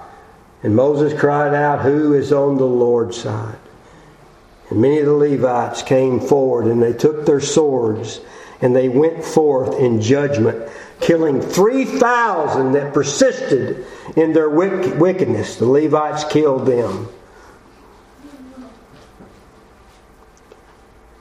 And 0.64 0.76
Moses 0.76 1.20
cried 1.20 1.54
out, 1.54 1.82
Who 1.82 2.14
is 2.14 2.32
on 2.32 2.58
the 2.58 2.66
Lord's 2.66 3.18
side? 3.18 3.58
And 4.70 4.82
many 4.82 5.00
of 5.00 5.06
the 5.06 5.14
Levites 5.14 5.82
came 5.82 6.20
forward 6.20 6.66
and 6.66 6.82
they 6.82 6.94
took 6.94 7.26
their 7.26 7.42
swords 7.42 8.22
and 8.62 8.76
they 8.76 8.90
went 8.90 9.24
forth 9.24 9.80
in 9.80 10.00
judgment, 10.00 10.70
killing 11.00 11.42
3,000 11.42 12.74
that 12.74 12.94
persisted 12.94 13.86
in 14.16 14.34
their 14.34 14.50
wickedness. 14.50 15.58
The 15.58 15.66
Levites 15.66 16.24
killed 16.26 16.68
them. 16.68 17.10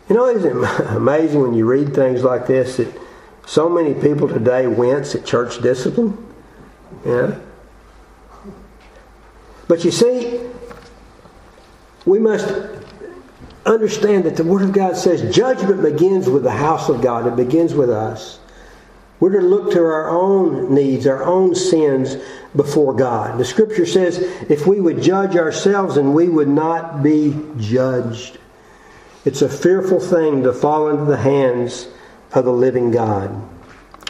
You 0.09 0.17
know, 0.17 0.27
isn't 0.27 0.65
it 0.65 0.81
amazing 0.91 1.41
when 1.41 1.55
you 1.55 1.65
read 1.65 1.95
things 1.95 2.23
like 2.23 2.47
this 2.47 2.77
that 2.77 2.93
so 3.47 3.69
many 3.69 3.95
people 3.95 4.29
today 4.29 4.67
wince 4.67 5.15
at 5.15 5.25
church 5.25 5.63
discipline? 5.63 6.19
Yeah. 7.07 7.39
But 9.71 9.85
you 9.85 9.93
see, 9.93 10.41
we 12.05 12.19
must 12.19 12.53
understand 13.65 14.25
that 14.25 14.35
the 14.35 14.43
Word 14.43 14.63
of 14.63 14.73
God 14.73 14.97
says 14.97 15.33
judgment 15.33 15.81
begins 15.81 16.29
with 16.29 16.43
the 16.43 16.51
house 16.51 16.89
of 16.89 17.01
God, 17.01 17.29
it 17.29 17.37
begins 17.37 17.73
with 17.73 17.89
us. 17.89 18.41
We're 19.21 19.39
to 19.39 19.47
look 19.47 19.71
to 19.75 19.79
our 19.79 20.11
own 20.11 20.75
needs, 20.75 21.07
our 21.07 21.23
own 21.23 21.55
sins 21.55 22.17
before 22.57 22.95
God. 22.95 23.39
The 23.39 23.45
Scripture 23.45 23.87
says 23.87 24.19
if 24.51 24.67
we 24.67 24.81
would 24.81 25.03
judge 25.03 25.37
ourselves 25.37 25.97
and 25.97 26.17
we 26.17 26.29
would 26.29 26.49
not 26.49 27.05
be 27.05 27.41
judged. 27.57 28.39
It's 29.25 29.43
a 29.43 29.49
fearful 29.49 30.01
thing 30.01 30.43
to 30.43 30.53
fall 30.53 30.89
into 30.89 31.05
the 31.05 31.19
hands 31.19 31.87
of 32.33 32.45
the 32.45 32.53
living 32.53 32.91
God. 32.91 33.31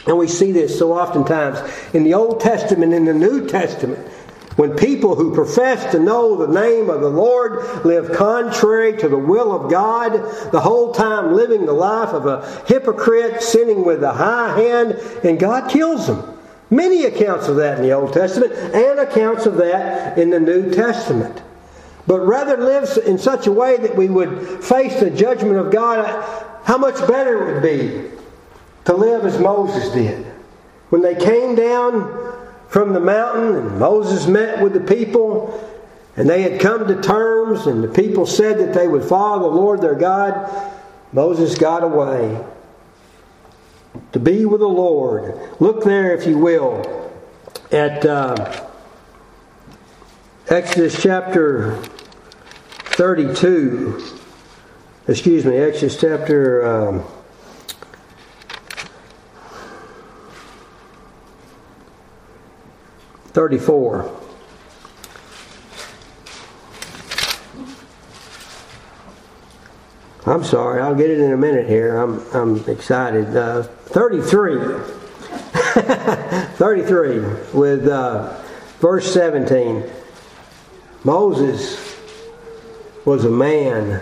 And 0.07 0.17
we 0.17 0.27
see 0.27 0.51
this 0.51 0.79
so 0.79 0.93
oftentimes 0.93 1.59
in 1.93 2.03
the 2.03 2.15
Old 2.15 2.41
Testament, 2.41 2.95
in 2.95 3.05
the 3.05 3.13
New 3.13 3.47
Testament. 3.47 4.10
When 4.57 4.75
people 4.75 5.15
who 5.15 5.33
profess 5.33 5.91
to 5.93 5.99
know 5.99 6.35
the 6.35 6.53
name 6.53 6.89
of 6.89 7.01
the 7.01 7.09
Lord 7.09 7.85
live 7.85 8.11
contrary 8.11 8.97
to 8.97 9.07
the 9.07 9.17
will 9.17 9.53
of 9.53 9.71
God, 9.71 10.11
the 10.51 10.59
whole 10.59 10.93
time 10.93 11.33
living 11.33 11.65
the 11.65 11.73
life 11.73 12.09
of 12.09 12.25
a 12.25 12.45
hypocrite, 12.67 13.41
sinning 13.41 13.85
with 13.85 14.03
a 14.03 14.11
high 14.11 14.59
hand, 14.59 14.93
and 15.23 15.39
God 15.39 15.69
kills 15.69 16.07
them. 16.07 16.37
Many 16.69 17.05
accounts 17.05 17.47
of 17.47 17.57
that 17.57 17.77
in 17.77 17.83
the 17.83 17.91
Old 17.91 18.13
Testament 18.13 18.53
and 18.53 18.99
accounts 18.99 19.45
of 19.45 19.55
that 19.57 20.17
in 20.17 20.29
the 20.29 20.39
New 20.39 20.73
Testament. 20.73 21.41
But 22.07 22.21
rather 22.21 22.57
live 22.57 22.89
in 23.05 23.17
such 23.17 23.47
a 23.47 23.51
way 23.51 23.77
that 23.77 23.95
we 23.95 24.09
would 24.09 24.63
face 24.63 24.99
the 24.99 25.09
judgment 25.09 25.57
of 25.57 25.71
God, 25.71 26.05
how 26.63 26.77
much 26.77 26.95
better 27.07 27.49
it 27.49 27.53
would 27.53 27.63
be 27.63 28.11
to 28.85 28.93
live 28.93 29.25
as 29.25 29.39
Moses 29.39 29.93
did. 29.93 30.25
When 30.89 31.01
they 31.01 31.15
came 31.15 31.55
down 31.55 32.30
from 32.71 32.93
the 32.93 33.01
mountain, 33.01 33.53
and 33.57 33.79
Moses 33.79 34.27
met 34.27 34.63
with 34.63 34.71
the 34.71 34.79
people, 34.79 35.69
and 36.15 36.29
they 36.29 36.41
had 36.41 36.61
come 36.61 36.87
to 36.87 37.01
terms, 37.01 37.67
and 37.67 37.83
the 37.83 37.89
people 37.89 38.25
said 38.25 38.59
that 38.59 38.73
they 38.73 38.87
would 38.87 39.03
follow 39.03 39.49
the 39.49 39.55
Lord 39.57 39.81
their 39.81 39.93
God. 39.93 40.49
Moses 41.11 41.57
got 41.57 41.83
away 41.83 42.41
to 44.13 44.19
be 44.19 44.45
with 44.45 44.61
the 44.61 44.69
Lord. 44.69 45.37
Look 45.59 45.83
there, 45.83 46.15
if 46.15 46.25
you 46.25 46.37
will, 46.37 47.11
at 47.73 48.05
uh, 48.05 48.65
Exodus 50.47 51.01
chapter 51.03 51.75
32. 52.85 54.01
Excuse 55.09 55.43
me, 55.43 55.57
Exodus 55.57 55.99
chapter. 55.99 56.65
Um, 56.65 57.03
34. 63.33 64.19
I'm 70.25 70.43
sorry, 70.43 70.81
I'll 70.81 70.95
get 70.95 71.09
it 71.09 71.19
in 71.19 71.31
a 71.31 71.37
minute 71.37 71.67
here. 71.67 71.97
I'm, 71.97 72.19
I'm 72.33 72.69
excited. 72.69 73.35
Uh, 73.35 73.63
33. 73.63 74.59
33 76.55 77.19
with 77.53 77.87
uh, 77.87 78.39
verse 78.79 79.11
17. 79.13 79.83
Moses 81.03 81.97
was 83.05 83.25
a 83.25 83.31
man 83.31 84.01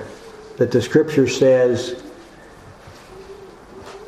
that 0.57 0.71
the 0.71 0.81
scripture 0.81 1.27
says 1.27 2.03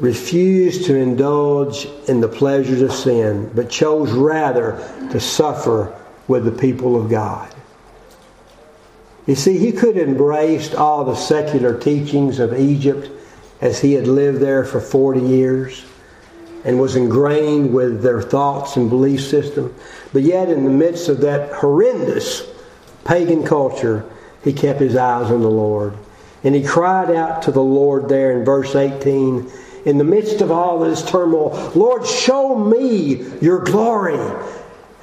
refused 0.02 0.86
to 0.86 0.95
indulge 0.95 1.88
in 2.08 2.20
the 2.20 2.28
pleasures 2.28 2.82
of 2.82 2.91
sin, 2.91 3.49
but 3.54 3.70
chose 3.70 4.12
rather 4.12 4.74
to 5.12 5.20
suffer 5.20 5.95
with 6.28 6.43
the 6.43 6.52
people 6.52 6.99
of 6.99 7.10
God. 7.10 7.54
You 9.28 9.36
see, 9.36 9.60
he 9.60 9.72
could 9.72 9.95
have 9.95 10.08
embraced 10.08 10.74
all 10.74 11.06
the 11.06 11.16
secular 11.16 11.80
teachings 11.80 12.39
of 12.39 12.60
Egypt 12.60 13.12
as 13.62 13.80
he 13.80 13.93
had 13.93 14.08
lived 14.08 14.39
there 14.39 14.66
for 14.66 14.82
40 14.82 15.22
years 15.22 15.86
and 16.66 16.80
was 16.80 16.95
ingrained 16.95 17.72
with 17.72 18.02
their 18.02 18.22
thoughts 18.22 18.78
and 18.78 18.89
belief 18.89 19.22
system. 19.22 19.74
But 20.14 20.24
yet, 20.24 20.49
in 20.49 20.64
the 20.64 20.72
midst 20.72 21.10
of 21.10 21.22
that 21.22 21.52
horrendous 21.54 22.47
pagan 23.04 23.43
culture, 23.43 24.04
he 24.43 24.52
kept 24.52 24.80
his 24.80 24.95
eyes 24.95 25.32
on 25.32 25.41
the 25.41 25.49
Lord. 25.49 25.93
And 26.43 26.56
he 26.56 26.64
cried 26.64 27.12
out 27.12 27.43
to 27.43 27.52
the 27.52 27.62
Lord 27.62 28.10
there 28.10 28.32
in 28.38 28.43
verse 28.43 28.76
18 28.76 29.52
in 29.86 29.98
the 29.98 30.04
midst 30.04 30.42
of 30.42 30.52
all 30.52 30.80
this 30.80 31.04
turmoil, 31.04 31.72
Lord, 31.76 32.06
show 32.06 32.58
me 32.58 33.24
your 33.40 33.60
glory. 33.64 34.20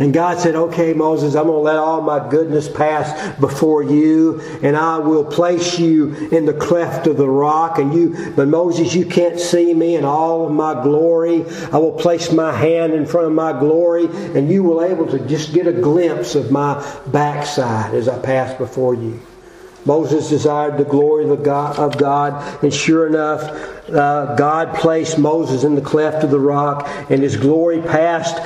And 0.01 0.15
God 0.15 0.39
said, 0.39 0.55
Okay, 0.55 0.95
Moses, 0.95 1.35
I'm 1.35 1.47
going 1.47 1.59
to 1.59 1.63
let 1.63 1.77
all 1.77 2.01
my 2.01 2.29
goodness 2.29 2.69
pass 2.69 3.37
before 3.41 3.83
you, 3.83 4.41
and 4.63 4.77
I 4.77 4.99
will 4.99 5.25
place 5.25 5.79
you 5.79 6.15
in 6.29 6.47
the 6.47 6.53
cleft 6.53 7.09
of 7.09 7.17
the 7.17 7.29
rock. 7.29 7.79
And 7.79 7.93
you, 7.93 8.33
but 8.37 8.47
Moses, 8.47 8.95
you 8.95 9.07
can't 9.07 9.41
see 9.41 9.75
me 9.75 9.97
in 9.97 10.05
all 10.05 10.47
of 10.47 10.53
my 10.53 10.75
glory. 10.83 11.45
I 11.73 11.79
will 11.79 11.93
place 11.93 12.31
my 12.31 12.53
hand 12.53 12.93
in 12.93 13.07
front 13.07 13.27
of 13.27 13.33
my 13.33 13.59
glory, 13.59 14.07
and 14.07 14.49
you 14.49 14.63
will 14.63 14.85
able 14.85 15.07
to 15.07 15.19
just 15.27 15.53
get 15.53 15.67
a 15.67 15.73
glimpse 15.73 16.37
of 16.37 16.53
my 16.53 16.75
backside 17.09 17.95
as 17.95 18.09
I 18.09 18.21
pass 18.21 18.57
before 18.57 18.95
you. 18.95 19.21
Moses 19.89 20.29
desired 20.29 20.77
the 20.77 20.85
glory 20.85 21.31
of 21.31 21.43
God, 21.43 22.63
and 22.63 22.75
sure 22.75 23.07
enough, 23.07 23.43
uh, 23.89 24.35
God 24.35 24.75
placed 24.75 25.19
Moses 25.19 25.65
in 25.65 25.75
the 25.75 25.81
cleft 25.81 26.23
of 26.23 26.31
the 26.31 26.39
rock, 26.39 26.87
and 27.09 27.23
his 27.23 27.39
glory 27.39 27.81
passed 27.81 28.37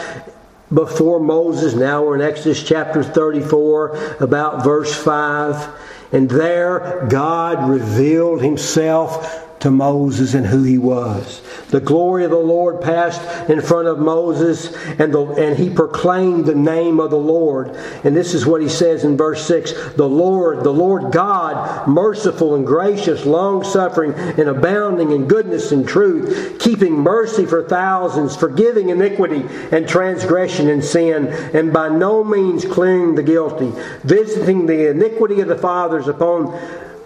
before 0.73 1.19
Moses. 1.19 1.75
Now 1.75 2.05
we're 2.05 2.15
in 2.15 2.23
Exodus 2.23 2.63
chapter 2.63 3.03
34, 3.03 4.19
about 4.21 4.63
verse 4.63 4.95
5. 4.95 5.69
And 6.13 6.31
there 6.31 7.09
God 7.11 7.69
revealed 7.69 8.41
himself 8.41 9.42
to 9.63 9.71
Moses 9.71 10.35
and 10.35 10.45
who 10.45 10.65
he 10.65 10.77
was. 10.77 11.41
The 11.69 11.81
glory 11.81 12.25
of 12.25 12.33
the 12.33 12.37
Lord 12.37 12.81
passed 12.81 13.49
in 13.49 13.61
front 13.61 13.87
of 13.87 14.01
Moses, 14.01 14.75
and, 14.99 15.15
the, 15.15 15.25
and 15.35 15.57
he 15.57 15.71
proclaimed 15.71 16.47
the 16.47 16.55
name 16.55 16.99
of 16.99 17.11
the 17.11 17.17
Lord. 17.17 17.69
And 18.03 18.17
this 18.17 18.35
is 18.35 18.45
what 18.45 18.61
he 18.61 18.69
says 18.69 19.05
in 19.05 19.17
verse 19.17 19.47
6 19.47 19.73
The 19.97 20.09
Lord, 20.09 20.65
the 20.65 20.73
Lord 20.73 21.13
God, 21.13 21.87
merciful 21.87 22.57
and 22.57 22.67
gracious, 22.67 23.25
long 23.25 23.63
suffering, 23.63 24.15
and 24.15 24.49
abounding 24.49 25.13
in 25.13 25.29
goodness 25.29 25.71
and 25.71 25.87
truth, 25.87 26.59
keeping 26.59 26.95
mercy 26.95 27.47
for 27.47 27.63
thousands, 27.63 28.35
forgiving 28.35 28.89
iniquity 28.89 29.45
and 29.71 29.89
transgression 29.89 30.69
and 30.69 30.85
sin, 30.85 31.29
and 31.55 31.73
by 31.73 31.89
no 31.89 32.25
means 32.25 32.65
clearing 32.65 33.15
the 33.15 33.23
guilty, 33.23 33.71
visiting 34.03 34.67
the 34.67 34.91
iniquity 34.91 35.41
of 35.41 35.47
the 35.47 35.57
fathers 35.57 36.09
upon 36.09 36.53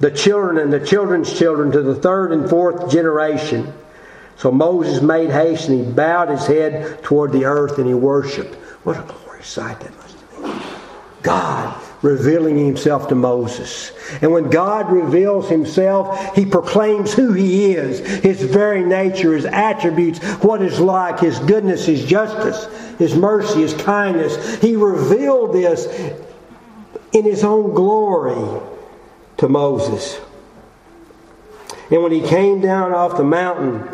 the 0.00 0.10
children 0.10 0.58
and 0.58 0.72
the 0.72 0.84
children's 0.84 1.36
children 1.36 1.70
to 1.72 1.82
the 1.82 1.94
third 1.94 2.32
and 2.32 2.48
fourth 2.48 2.90
generation. 2.90 3.72
So 4.36 4.50
Moses 4.50 5.00
made 5.02 5.30
haste 5.30 5.68
and 5.68 5.84
he 5.84 5.92
bowed 5.92 6.28
his 6.28 6.46
head 6.46 7.02
toward 7.02 7.32
the 7.32 7.44
earth 7.44 7.78
and 7.78 7.86
he 7.86 7.94
worshiped. 7.94 8.54
What 8.84 8.98
a 8.98 9.02
glorious 9.02 9.46
sight 9.46 9.80
that 9.80 9.96
must 9.96 10.20
have 10.20 10.42
been. 10.42 10.62
God 11.22 11.82
revealing 12.02 12.58
himself 12.58 13.08
to 13.08 13.14
Moses. 13.14 13.92
And 14.20 14.30
when 14.30 14.50
God 14.50 14.92
reveals 14.92 15.48
himself, 15.48 16.36
he 16.36 16.44
proclaims 16.44 17.12
who 17.12 17.32
he 17.32 17.72
is, 17.74 17.98
his 18.22 18.42
very 18.42 18.84
nature, 18.84 19.34
his 19.34 19.46
attributes, 19.46 20.22
what 20.42 20.62
is 20.62 20.78
like, 20.78 21.20
his 21.20 21.38
goodness, 21.40 21.86
his 21.86 22.04
justice, 22.04 22.66
his 22.98 23.16
mercy, 23.16 23.62
his 23.62 23.74
kindness. 23.74 24.60
He 24.60 24.76
revealed 24.76 25.54
this 25.54 25.86
in 27.12 27.24
his 27.24 27.42
own 27.42 27.72
glory 27.74 28.60
to 29.38 29.48
Moses. 29.48 30.20
And 31.90 32.02
when 32.02 32.12
he 32.12 32.20
came 32.20 32.60
down 32.60 32.92
off 32.92 33.16
the 33.16 33.24
mountain, 33.24 33.88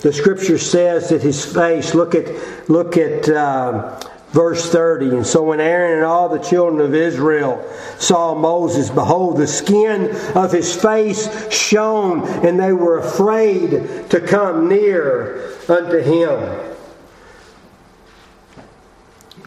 the 0.00 0.12
scripture 0.12 0.58
says 0.58 1.08
that 1.10 1.22
his 1.22 1.44
face, 1.44 1.94
look 1.94 2.14
at, 2.14 2.68
look 2.68 2.96
at 2.96 3.28
uh, 3.28 4.00
verse 4.32 4.68
30. 4.68 5.10
And 5.10 5.26
so 5.26 5.44
when 5.44 5.60
Aaron 5.60 5.98
and 5.98 6.04
all 6.04 6.28
the 6.28 6.40
children 6.40 6.84
of 6.84 6.94
Israel 6.94 7.64
saw 7.98 8.34
Moses, 8.34 8.90
behold, 8.90 9.36
the 9.36 9.46
skin 9.46 10.14
of 10.34 10.50
his 10.52 10.74
face 10.74 11.52
shone, 11.52 12.28
and 12.44 12.58
they 12.58 12.72
were 12.72 12.98
afraid 12.98 14.10
to 14.10 14.20
come 14.20 14.68
near 14.68 15.52
unto 15.68 15.98
him. 15.98 16.60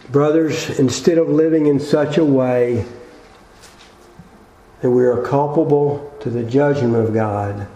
Brothers, 0.10 0.80
instead 0.80 1.18
of 1.18 1.28
living 1.28 1.66
in 1.66 1.82
such 1.82 2.18
a 2.18 2.24
way, 2.24 2.86
that 4.82 4.92
we 4.92 5.06
are 5.06 5.22
culpable 5.24 6.14
to 6.22 6.30
the 6.30 6.44
judgment 6.44 6.96
of 6.96 7.14
God, 7.14 7.68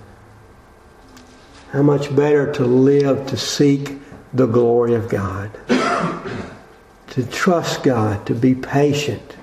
how 1.71 1.81
much 1.81 2.15
better 2.15 2.51
to 2.53 2.65
live 2.65 3.27
to 3.27 3.37
seek 3.37 3.99
the 4.33 4.45
glory 4.45 4.93
of 4.93 5.09
God, 5.09 5.51
to 7.09 7.25
trust 7.25 7.83
God, 7.83 8.25
to 8.27 8.35
be 8.35 8.55
patient, 8.55 9.35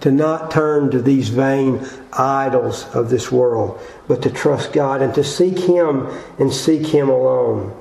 to 0.00 0.10
not 0.10 0.50
turn 0.50 0.90
to 0.90 1.00
these 1.00 1.28
vain 1.28 1.86
idols 2.12 2.84
of 2.94 3.10
this 3.10 3.30
world, 3.30 3.80
but 4.08 4.22
to 4.22 4.30
trust 4.30 4.72
God 4.72 5.02
and 5.02 5.14
to 5.14 5.24
seek 5.24 5.58
Him 5.58 6.06
and 6.38 6.52
seek 6.52 6.86
Him 6.86 7.08
alone. 7.08 7.74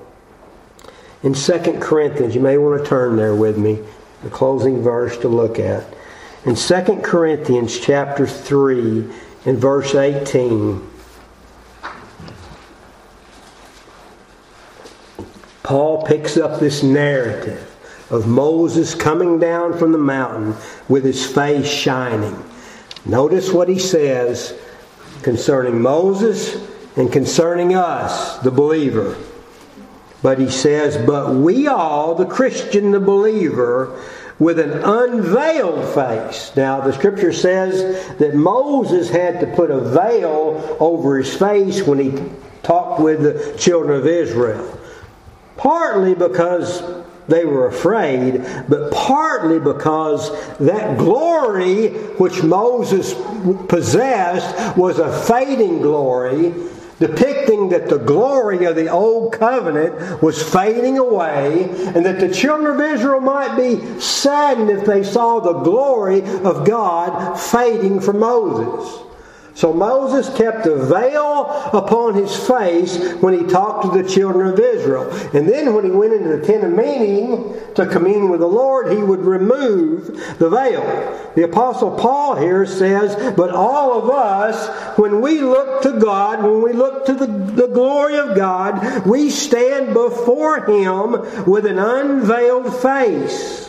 In 1.23 1.33
2 1.33 1.79
Corinthians, 1.81 2.35
you 2.35 2.41
may 2.41 2.57
want 2.57 2.83
to 2.83 2.87
turn 2.87 3.15
there 3.15 3.35
with 3.35 3.57
me, 3.57 3.79
the 4.23 4.29
closing 4.29 4.81
verse 4.81 5.17
to 5.17 5.27
look 5.27 5.59
at. 5.59 5.94
In 6.45 6.53
2 6.53 7.01
Corinthians 7.01 7.79
chapter 7.79 8.27
3 8.27 9.09
and 9.45 9.57
verse 9.57 9.95
18, 9.95 10.91
Paul 15.63 16.03
picks 16.03 16.37
up 16.37 16.59
this 16.59 16.83
narrative 16.83 17.75
of 18.11 18.27
Moses 18.27 18.93
coming 18.93 19.39
down 19.39 19.75
from 19.75 19.91
the 19.91 19.97
mountain 19.97 20.53
with 20.87 21.03
his 21.03 21.25
face 21.25 21.67
shining. 21.67 22.43
Notice 23.05 23.51
what 23.51 23.67
he 23.67 23.79
says 23.79 24.53
concerning 25.23 25.81
Moses 25.81 26.63
and 26.95 27.11
concerning 27.11 27.73
us, 27.73 28.37
the 28.39 28.51
believer. 28.51 29.17
But 30.21 30.37
he 30.37 30.51
says, 30.51 30.95
But 31.03 31.33
we 31.33 31.67
all, 31.67 32.13
the 32.13 32.27
Christian, 32.27 32.91
the 32.91 32.99
believer, 32.99 33.99
with 34.39 34.59
an 34.59 34.71
unveiled 34.71 35.93
face. 35.93 36.51
Now, 36.55 36.81
the 36.81 36.93
scripture 36.93 37.31
says 37.31 38.17
that 38.17 38.35
Moses 38.35 39.09
had 39.09 39.39
to 39.39 39.47
put 39.55 39.71
a 39.71 39.79
veil 39.79 40.77
over 40.79 41.17
his 41.17 41.33
face 41.33 41.81
when 41.83 41.99
he 41.99 42.21
talked 42.63 42.99
with 42.99 43.21
the 43.21 43.57
children 43.57 43.99
of 43.99 44.07
Israel. 44.07 44.79
Partly 45.55 46.15
because 46.15 46.83
they 47.27 47.45
were 47.45 47.67
afraid, 47.67 48.45
but 48.67 48.91
partly 48.91 49.59
because 49.59 50.29
that 50.57 50.97
glory 50.97 51.89
which 52.17 52.43
Moses 52.43 53.13
possessed 53.67 54.77
was 54.77 54.99
a 54.99 55.23
fading 55.23 55.81
glory 55.81 56.53
depicting 56.99 57.69
that 57.69 57.89
the 57.89 57.97
glory 57.97 58.65
of 58.65 58.75
the 58.75 58.89
old 58.89 59.33
covenant 59.33 60.21
was 60.21 60.41
fading 60.41 60.97
away 60.97 61.63
and 61.95 62.05
that 62.05 62.19
the 62.19 62.33
children 62.33 62.75
of 62.75 62.81
Israel 62.81 63.19
might 63.19 63.55
be 63.55 63.99
saddened 63.99 64.69
if 64.69 64.85
they 64.85 65.03
saw 65.03 65.39
the 65.39 65.59
glory 65.59 66.21
of 66.21 66.65
God 66.65 67.35
fading 67.37 67.99
from 67.99 68.19
Moses. 68.19 69.04
So 69.55 69.71
Moses 69.71 70.35
kept 70.35 70.67
a 70.67 70.75
veil 70.75 71.45
upon 71.71 72.15
his 72.15 72.35
face 72.45 73.13
when 73.21 73.39
he 73.39 73.45
talked 73.45 73.85
to 73.85 74.03
the 74.03 74.07
children 74.07 74.49
of 74.49 74.59
Israel. 74.59 75.09
And 75.33 75.47
then 75.47 75.73
when 75.73 75.85
he 75.85 75.91
went 75.91 76.13
into 76.13 76.35
the 76.35 76.45
tent 76.45 76.65
of 76.65 76.73
meeting 76.73 77.55
to 77.75 77.85
commune 77.85 78.29
with 78.29 78.41
the 78.41 78.47
Lord, 78.47 78.91
he 78.91 79.01
would 79.01 79.21
remove 79.21 80.07
the 80.39 80.49
veil. 80.49 80.83
The 81.35 81.43
Apostle 81.43 81.97
Paul 81.97 82.35
here 82.35 82.65
says, 82.65 83.15
But 83.35 83.51
all 83.51 83.97
of 83.97 84.09
us, 84.09 84.97
when 84.99 85.21
we 85.21 85.39
look 85.39 85.83
to 85.83 86.01
God, 86.01 86.43
when 86.43 86.61
we 86.61 86.73
look 86.73 87.05
to 87.05 87.13
the, 87.13 87.25
the 87.25 87.67
glory 87.67 88.17
of 88.17 88.35
God, 88.35 89.07
we 89.07 89.29
stand 89.29 89.93
before 89.93 90.65
him 90.65 91.45
with 91.45 91.65
an 91.65 91.79
unveiled 91.79 92.75
face 92.81 93.64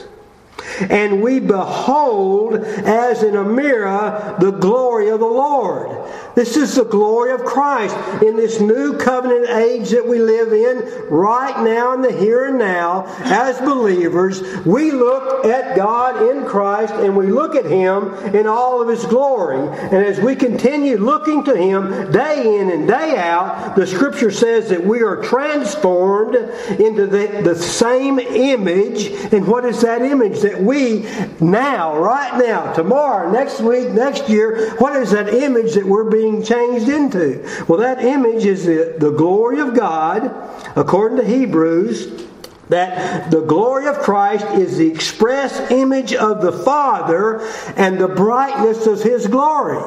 and 0.81 1.23
we 1.23 1.41
behold 1.41 2.55
as 2.57 3.23
in 3.23 3.37
a 3.37 3.45
mirror 3.45 4.37
the 4.41 4.51
glory 4.51 5.09
of 5.09 5.21
the 5.21 5.27
Lord. 5.27 5.91
This 6.37 6.55
is 6.59 6.75
the 6.75 6.85
glory 6.85 7.33
of 7.33 7.47
Christ 7.47 7.97
in 8.23 8.37
this 8.37 8.61
new 8.61 8.99
covenant 8.99 9.49
age 9.49 9.89
that 9.89 10.07
we 10.07 10.19
live 10.19 10.53
in 10.53 11.09
right 11.09 11.65
now 11.65 11.95
in 11.95 12.03
the 12.03 12.13
here 12.13 12.45
and 12.49 12.59
now. 12.59 13.07
As 13.21 13.59
believers, 13.59 14.43
we 14.67 14.93
look 14.93 15.47
at 15.47 15.75
God 15.75 16.29
in 16.29 16.45
Christ 16.45 16.93
and 16.93 17.17
we 17.17 17.29
look 17.29 17.55
at 17.55 17.65
Him 17.65 18.13
in 18.35 18.47
all 18.47 18.83
of 18.83 18.89
His 18.89 19.07
glory. 19.07 19.67
And 19.67 19.95
as 19.95 20.21
we 20.21 20.37
continue 20.37 20.99
looking 20.99 21.43
to 21.45 21.57
Him 21.57 22.13
day 22.13 22.61
in 22.61 22.71
and 22.71 22.87
day 22.87 23.17
out, 23.17 23.75
the 23.75 23.87
Scripture 23.87 24.31
says 24.31 24.69
that 24.69 24.85
we 24.85 25.01
are 25.03 25.23
transformed 25.23 26.35
into 26.79 27.07
the, 27.07 27.41
the 27.45 27.57
same 27.57 28.19
image. 28.19 29.07
And 29.33 29.49
what 29.49 29.65
is 29.65 29.81
that 29.81 30.03
image? 30.03 30.41
That 30.41 30.61
we 30.61 31.07
now, 31.41 31.97
right 31.97 32.37
now, 32.37 32.75
tomorrow, 32.75 33.33
next 33.33 33.63
week, 33.63 33.89
next 33.89 34.29
year, 34.29 34.77
what 34.77 34.95
is 34.97 35.13
that 35.13 35.33
image 35.33 35.73
that 35.73 35.87
we're 35.87 36.11
being 36.11 36.26
changed 36.45 36.89
into? 36.89 37.49
Well, 37.69 37.81
that 37.81 38.05
image 38.05 38.45
is 38.45 38.67
the, 38.67 38.97
the 38.99 39.11
glory 39.11 39.61
of 39.61 39.75
God, 39.75 40.33
according 40.77 41.19
to 41.19 41.25
Hebrews 41.25 42.25
that 42.69 43.31
the 43.31 43.43
glory 43.43 43.87
of 43.87 43.99
Christ 43.99 44.45
is 44.59 44.77
the 44.77 44.89
express 44.89 45.71
image 45.71 46.13
of 46.15 46.43
the 46.43 46.53
Father 46.53 47.41
and 47.77 47.99
the 47.99 48.09
brightness 48.09 48.87
of 48.87 49.03
His 49.03 49.27
glory. 49.27 49.79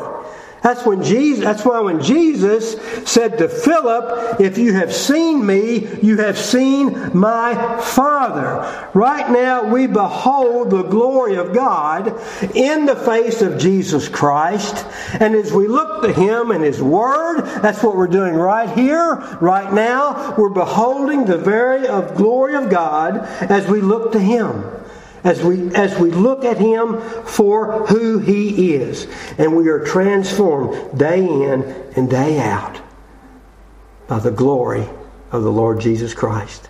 That's 0.62 0.86
when 0.86 1.04
Jesus 1.04 1.44
that's 1.44 1.64
why 1.64 1.80
when 1.80 2.02
Jesus 2.02 2.80
said 3.10 3.38
to 3.38 3.48
Philip, 3.48 4.42
if 4.42 4.58
you 4.58 4.74
have 4.74 4.94
seen 4.94 5.46
me, 5.46 5.88
you 6.02 6.18
have 6.18 6.38
seen 6.38 7.18
my 7.18 7.80
Father. 7.82 8.90
Right 8.94 9.30
now 9.32 9.72
we 9.72 9.88
behold 9.88 10.70
the 10.70 10.84
glory 10.84 11.36
of 11.36 11.54
God 11.54 12.08
in 12.56 12.86
the 12.86 12.96
face 12.96 13.42
of 13.42 13.58
Jesus 13.58 14.10
Christ. 14.10 14.86
And 15.20 15.34
as 15.34 15.54
we 15.54 15.68
look 15.68 16.04
to 16.04 16.12
him 16.12 16.52
and 16.52 16.64
his 16.64 16.82
word, 16.82 17.42
that's 17.62 17.82
what 17.82 17.96
we're 17.96 18.08
doing 18.08 18.36
right 18.36 18.70
here, 18.70 19.16
right 19.42 19.72
now. 19.74 20.36
We're 20.38 20.50
beholding 20.50 21.26
the 21.26 21.38
very 21.38 21.88
of 21.88 22.16
glory 22.16 22.56
of 22.56 22.70
God 22.70 23.20
as 23.50 23.68
we 23.68 23.82
look 23.82 24.12
to 24.12 24.20
him 24.20 24.79
as 25.24 25.44
we, 25.44 25.74
as 25.76 25.98
we 25.98 26.12
look 26.12 26.46
at 26.46 26.58
Him 26.58 27.02
for 27.26 27.88
who 27.88 28.20
He 28.20 28.74
is. 28.76 29.08
And 29.38 29.56
we 29.56 29.68
are 29.70 29.84
transformed 29.84 30.98
day 30.98 31.24
in 31.24 31.64
and 31.96 32.10
day 32.10 32.40
out 32.40 32.82
by 34.08 34.20
the 34.20 34.32
glory 34.32 34.88
of 35.32 35.44
the 35.44 35.52
Lord 35.52 35.80
Jesus 35.80 36.14
Christ. 36.14 36.68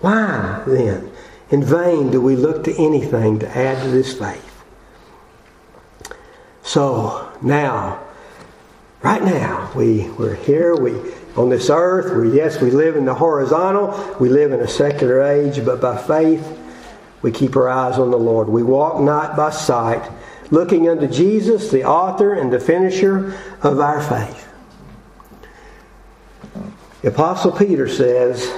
Why 0.00 0.62
then 0.66 1.10
In 1.50 1.62
vain 1.62 2.10
do 2.10 2.20
we 2.20 2.36
look 2.36 2.64
to 2.64 2.74
anything 2.74 3.38
to 3.38 3.56
add 3.56 3.82
to 3.82 3.90
this 3.90 4.18
faith. 4.18 4.64
So 6.62 7.30
now, 7.42 8.02
right 9.02 9.22
now, 9.22 9.70
we, 9.76 10.10
we're 10.10 10.34
here, 10.34 10.74
we 10.74 10.94
on 11.36 11.48
this 11.48 11.68
earth, 11.68 12.16
we 12.16 12.36
yes, 12.36 12.60
we 12.60 12.70
live 12.70 12.96
in 12.96 13.04
the 13.04 13.14
horizontal, 13.14 14.16
we 14.20 14.28
live 14.28 14.52
in 14.52 14.60
a 14.60 14.68
secular 14.68 15.22
age, 15.22 15.64
but 15.64 15.80
by 15.80 15.96
faith 15.96 16.58
we 17.22 17.32
keep 17.32 17.56
our 17.56 17.68
eyes 17.68 17.98
on 17.98 18.10
the 18.10 18.18
Lord. 18.18 18.48
We 18.48 18.62
walk 18.62 19.00
not 19.00 19.36
by 19.36 19.50
sight, 19.50 20.08
looking 20.50 20.88
unto 20.88 21.08
Jesus, 21.08 21.70
the 21.70 21.84
author 21.84 22.34
and 22.34 22.52
the 22.52 22.60
finisher 22.60 23.36
of 23.62 23.80
our 23.80 24.00
faith. 24.00 24.48
The 27.02 27.08
Apostle 27.08 27.52
Peter 27.52 27.88
says, 27.88 28.56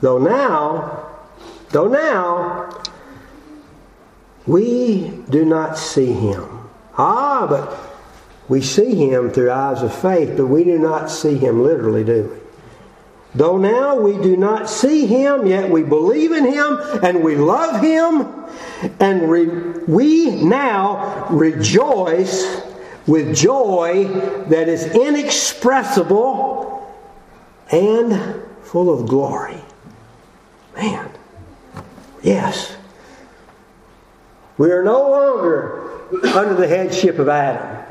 though 0.00 0.18
now, 0.18 1.08
though 1.70 1.88
now, 1.88 2.82
we 4.46 5.22
do 5.30 5.44
not 5.44 5.78
see 5.78 6.12
him. 6.12 6.68
Ah, 6.98 7.46
but 7.48 7.93
we 8.48 8.60
see 8.60 8.94
him 8.94 9.30
through 9.30 9.50
eyes 9.50 9.82
of 9.82 9.94
faith, 9.94 10.36
but 10.36 10.46
we 10.46 10.64
do 10.64 10.78
not 10.78 11.10
see 11.10 11.36
him 11.36 11.62
literally, 11.62 12.04
do 12.04 12.24
we? 12.24 12.44
Though 13.34 13.58
now 13.58 13.96
we 13.96 14.12
do 14.12 14.36
not 14.36 14.70
see 14.70 15.06
him, 15.06 15.46
yet 15.46 15.68
we 15.68 15.82
believe 15.82 16.30
in 16.30 16.46
him 16.46 16.78
and 17.02 17.24
we 17.24 17.34
love 17.34 17.82
him, 17.82 18.28
and 19.00 19.28
re- 19.28 19.46
we 19.88 20.42
now 20.42 21.26
rejoice 21.30 22.62
with 23.06 23.34
joy 23.34 24.04
that 24.48 24.68
is 24.68 24.86
inexpressible 24.94 26.94
and 27.72 28.42
full 28.62 28.92
of 28.92 29.08
glory. 29.08 29.60
Man, 30.76 31.10
yes. 32.22 32.76
We 34.58 34.70
are 34.70 34.84
no 34.84 35.10
longer 35.10 36.36
under 36.36 36.54
the 36.54 36.68
headship 36.68 37.18
of 37.18 37.28
Adam. 37.28 37.83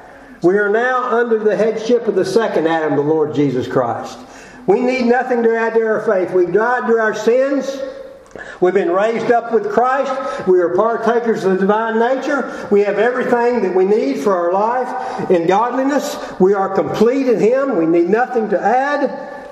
We 0.43 0.57
are 0.57 0.69
now 0.69 1.17
under 1.17 1.39
the 1.39 1.55
headship 1.55 2.05
of 2.07 2.15
the 2.15 2.25
second 2.25 2.67
Adam, 2.67 2.97
the 2.97 3.01
Lord 3.01 3.33
Jesus 3.33 3.65
Christ. 3.65 4.19
We 4.67 4.81
need 4.81 5.05
nothing 5.05 5.41
to 5.43 5.55
add 5.57 5.73
to 5.75 5.81
our 5.81 6.01
faith. 6.01 6.33
We've 6.33 6.51
died 6.51 6.87
to 6.87 6.99
our 6.99 7.15
sins. 7.15 7.81
We've 8.59 8.73
been 8.73 8.91
raised 8.91 9.31
up 9.31 9.53
with 9.53 9.71
Christ. 9.71 10.47
We 10.47 10.59
are 10.59 10.75
partakers 10.75 11.45
of 11.45 11.53
the 11.53 11.59
divine 11.59 11.97
nature. 11.97 12.67
We 12.71 12.81
have 12.81 12.99
everything 12.99 13.61
that 13.61 13.73
we 13.73 13.85
need 13.85 14.19
for 14.19 14.35
our 14.35 14.51
life 14.51 15.31
in 15.31 15.47
godliness. 15.47 16.17
We 16.41 16.53
are 16.53 16.75
complete 16.75 17.27
in 17.27 17.39
Him. 17.39 17.77
We 17.77 17.85
need 17.85 18.09
nothing 18.09 18.49
to 18.49 18.61
add. 18.61 19.45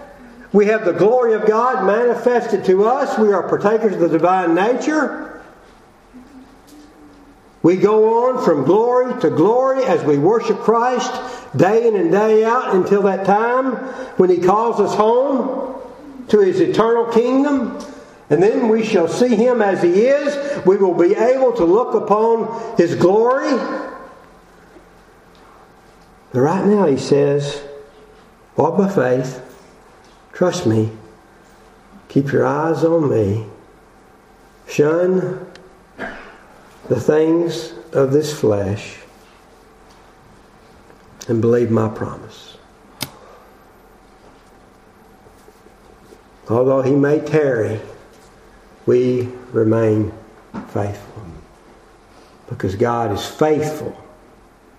We 0.52 0.66
have 0.66 0.84
the 0.84 0.94
glory 0.94 1.34
of 1.36 1.46
God 1.46 1.86
manifested 1.86 2.66
to 2.66 2.86
us. 2.86 3.18
We 3.18 3.32
are 3.32 3.48
partakers 3.48 3.94
of 3.94 4.00
the 4.02 4.10
divine 4.10 4.56
nature. 4.56 5.31
We 7.64 7.78
go 7.78 8.28
on 8.28 8.44
from 8.44 8.66
glory 8.66 9.20
to 9.22 9.30
glory 9.30 9.84
as 9.84 10.04
we 10.04 10.18
worship 10.18 10.60
Christ 10.60 11.12
day 11.56 11.88
in 11.88 11.96
and 11.96 12.12
day 12.12 12.44
out 12.44 12.76
until 12.76 13.04
that 13.04 13.26
time 13.26 13.74
when 14.18 14.30
He 14.30 14.38
calls 14.38 14.80
us 14.80 14.96
home 14.96 15.80
to 16.30 16.40
His 16.40 16.60
eternal 16.60 17.06
kingdom. 17.12 17.78
And 18.32 18.42
then 18.42 18.70
we 18.70 18.84
shall 18.84 19.08
see 19.08 19.36
Him 19.36 19.62
as 19.62 19.84
He 19.84 20.06
is. 20.06 20.66
We 20.66 20.78
will 20.78 20.96
be 20.96 21.14
able 21.14 21.54
to 21.54 21.66
look 21.66 21.94
upon 21.94 22.78
His 22.78 22.96
glory. 22.96 23.52
But 26.32 26.40
right 26.40 26.66
now, 26.66 26.88
He 26.88 26.98
says, 26.98 27.62
walk 28.56 28.78
by 28.78 28.90
faith, 28.90 29.40
trust 30.34 30.66
me, 30.66 30.90
keep 32.08 32.32
your 32.32 32.46
eyes 32.46 32.84
on 32.84 33.10
me, 33.10 33.46
shun 34.68 35.51
the 36.92 37.00
things 37.00 37.72
of 37.94 38.12
this 38.12 38.38
flesh 38.38 38.98
and 41.30 41.40
believe 41.40 41.72
my 41.72 41.88
promise. 41.88 42.58
Although 46.50 46.82
he 46.82 46.94
may 46.94 47.22
tarry, 47.22 47.80
we 48.86 49.30
remain 49.54 50.12
faithful 50.68 51.24
because 52.50 52.76
God 52.76 53.14
is 53.14 53.26
faithful 53.26 53.96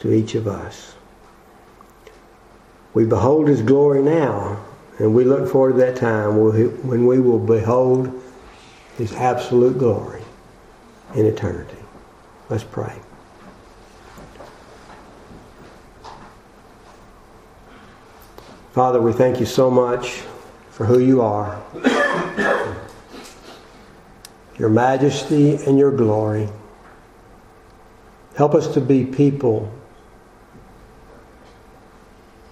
to 0.00 0.12
each 0.12 0.34
of 0.34 0.46
us. 0.46 0.94
We 2.92 3.06
behold 3.06 3.48
his 3.48 3.62
glory 3.62 4.02
now, 4.02 4.62
and 4.98 5.14
we 5.14 5.24
look 5.24 5.50
forward 5.50 5.72
to 5.72 5.78
that 5.78 5.96
time 5.96 6.38
when 6.38 7.06
we 7.06 7.20
will 7.20 7.38
behold 7.38 8.22
his 8.98 9.14
absolute 9.14 9.78
glory 9.78 10.20
in 11.14 11.24
eternity. 11.24 11.81
Let's 12.52 12.64
pray. 12.64 12.94
Father, 18.72 19.00
we 19.00 19.14
thank 19.14 19.40
you 19.40 19.46
so 19.46 19.70
much 19.70 20.20
for 20.68 20.84
who 20.84 20.98
you 20.98 21.22
are, 21.22 21.58
your 24.58 24.68
majesty 24.68 25.54
and 25.64 25.78
your 25.78 25.92
glory. 25.92 26.50
Help 28.36 28.54
us 28.54 28.74
to 28.74 28.82
be 28.82 29.06
people 29.06 29.72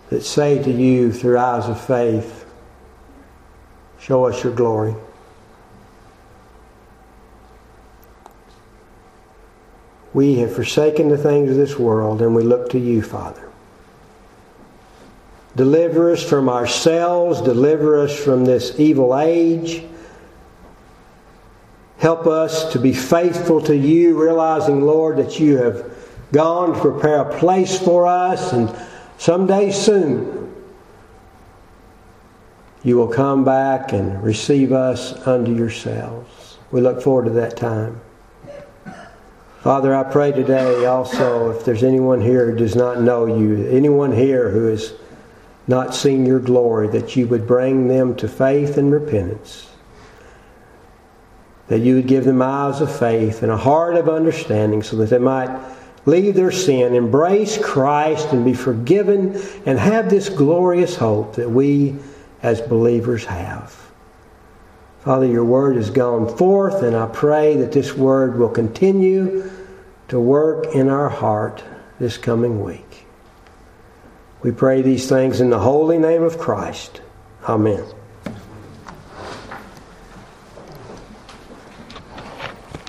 that 0.09 0.23
say 0.23 0.63
to 0.63 0.71
you 0.71 1.13
through 1.13 1.37
eyes 1.37 1.69
of 1.69 1.79
faith, 1.79 2.47
Show 3.99 4.25
us 4.25 4.43
your 4.43 4.55
glory. 4.55 4.95
We 10.13 10.37
have 10.37 10.55
forsaken 10.55 11.09
the 11.09 11.19
things 11.19 11.51
of 11.51 11.57
this 11.57 11.79
world 11.79 12.21
and 12.23 12.35
we 12.35 12.43
look 12.43 12.71
to 12.71 12.79
you, 12.79 13.03
Father. 13.03 13.51
Deliver 15.57 16.13
us 16.13 16.23
from 16.23 16.49
ourselves, 16.49 17.41
deliver 17.41 17.99
us 17.99 18.17
from 18.17 18.45
this 18.45 18.79
evil 18.79 19.19
age. 19.19 19.85
Help 21.99 22.27
us 22.27 22.73
to 22.73 22.79
be 22.79 22.93
faithful 22.95 23.61
to 23.61 23.77
you, 23.77 24.21
realizing, 24.21 24.83
Lord, 24.83 25.19
that 25.19 25.39
you 25.39 25.59
have 25.59 25.93
gone 26.33 26.73
to 26.73 26.81
prepare 26.81 27.21
a 27.23 27.39
place 27.39 27.79
for 27.79 28.07
us, 28.07 28.53
and 28.53 28.75
someday 29.19 29.71
soon 29.71 30.55
you 32.83 32.97
will 32.97 33.09
come 33.09 33.45
back 33.45 33.93
and 33.93 34.23
receive 34.23 34.73
us 34.73 35.13
unto 35.27 35.55
yourselves. 35.55 36.59
We 36.71 36.81
look 36.81 37.03
forward 37.03 37.25
to 37.27 37.33
that 37.33 37.57
time. 37.57 38.01
Father, 39.61 39.95
I 39.95 40.05
pray 40.05 40.33
today 40.33 40.87
also 40.87 41.51
if 41.51 41.67
there's 41.67 41.83
anyone 41.83 42.23
here 42.23 42.51
who 42.51 42.57
does 42.57 42.75
not 42.75 43.03
know 43.03 43.27
you, 43.27 43.69
anyone 43.69 44.11
here 44.11 44.49
who 44.49 44.69
has 44.69 44.95
not 45.67 45.95
seen 45.95 46.25
your 46.25 46.41
glory, 46.41 46.89
that 46.89 47.15
you 47.15 47.27
would 47.29 47.47
bring 47.47 47.87
them 47.87 48.17
to 48.17 48.27
faith 48.27 48.79
and 48.79 48.91
repentance. 48.91 49.69
That 51.69 51.81
you 51.81 51.97
would 51.97 52.07
give 52.07 52.25
them 52.25 52.41
eyes 52.41 52.81
of 52.81 52.99
faith 52.99 53.43
and 53.43 53.53
a 53.53 53.57
heart 53.57 53.97
of 53.97 54.09
understanding 54.09 54.83
so 54.83 54.97
that 54.97 55.11
they 55.11 55.19
might 55.19 55.55
leave 56.07 56.35
their 56.35 56.51
sin, 56.51 56.95
embrace 56.95 57.59
Christ, 57.63 58.33
and 58.33 58.47
be 58.47 58.55
forgiven, 58.55 59.39
and 59.67 59.79
have 59.79 60.09
this 60.09 60.31
glorious 60.31 60.97
hope 60.97 61.37
that 61.37 61.51
we 61.51 61.97
as 62.43 62.63
believers 62.63 63.27
have. 63.27 63.89
Father, 65.01 65.27
your 65.27 65.45
word 65.45 65.77
has 65.77 65.91
gone 65.91 66.37
forth, 66.37 66.83
and 66.83 66.95
I 66.95 67.07
pray 67.07 67.57
that 67.57 67.73
this 67.73 67.95
word 67.95 68.39
will 68.39 68.51
continue 68.51 69.51
to 70.09 70.21
work 70.21 70.75
in 70.75 70.89
our 70.89 71.09
heart 71.09 71.65
this 71.99 72.19
coming 72.19 72.63
week. 72.63 73.07
We 74.43 74.53
pray 74.53 74.83
these 74.83 75.09
things 75.09 75.41
in 75.41 75.51
the 75.51 75.59
holy 75.59 75.99
name 75.99 76.23
of 76.23 76.39
Christ. 76.39 77.01
Amen. 77.49 77.85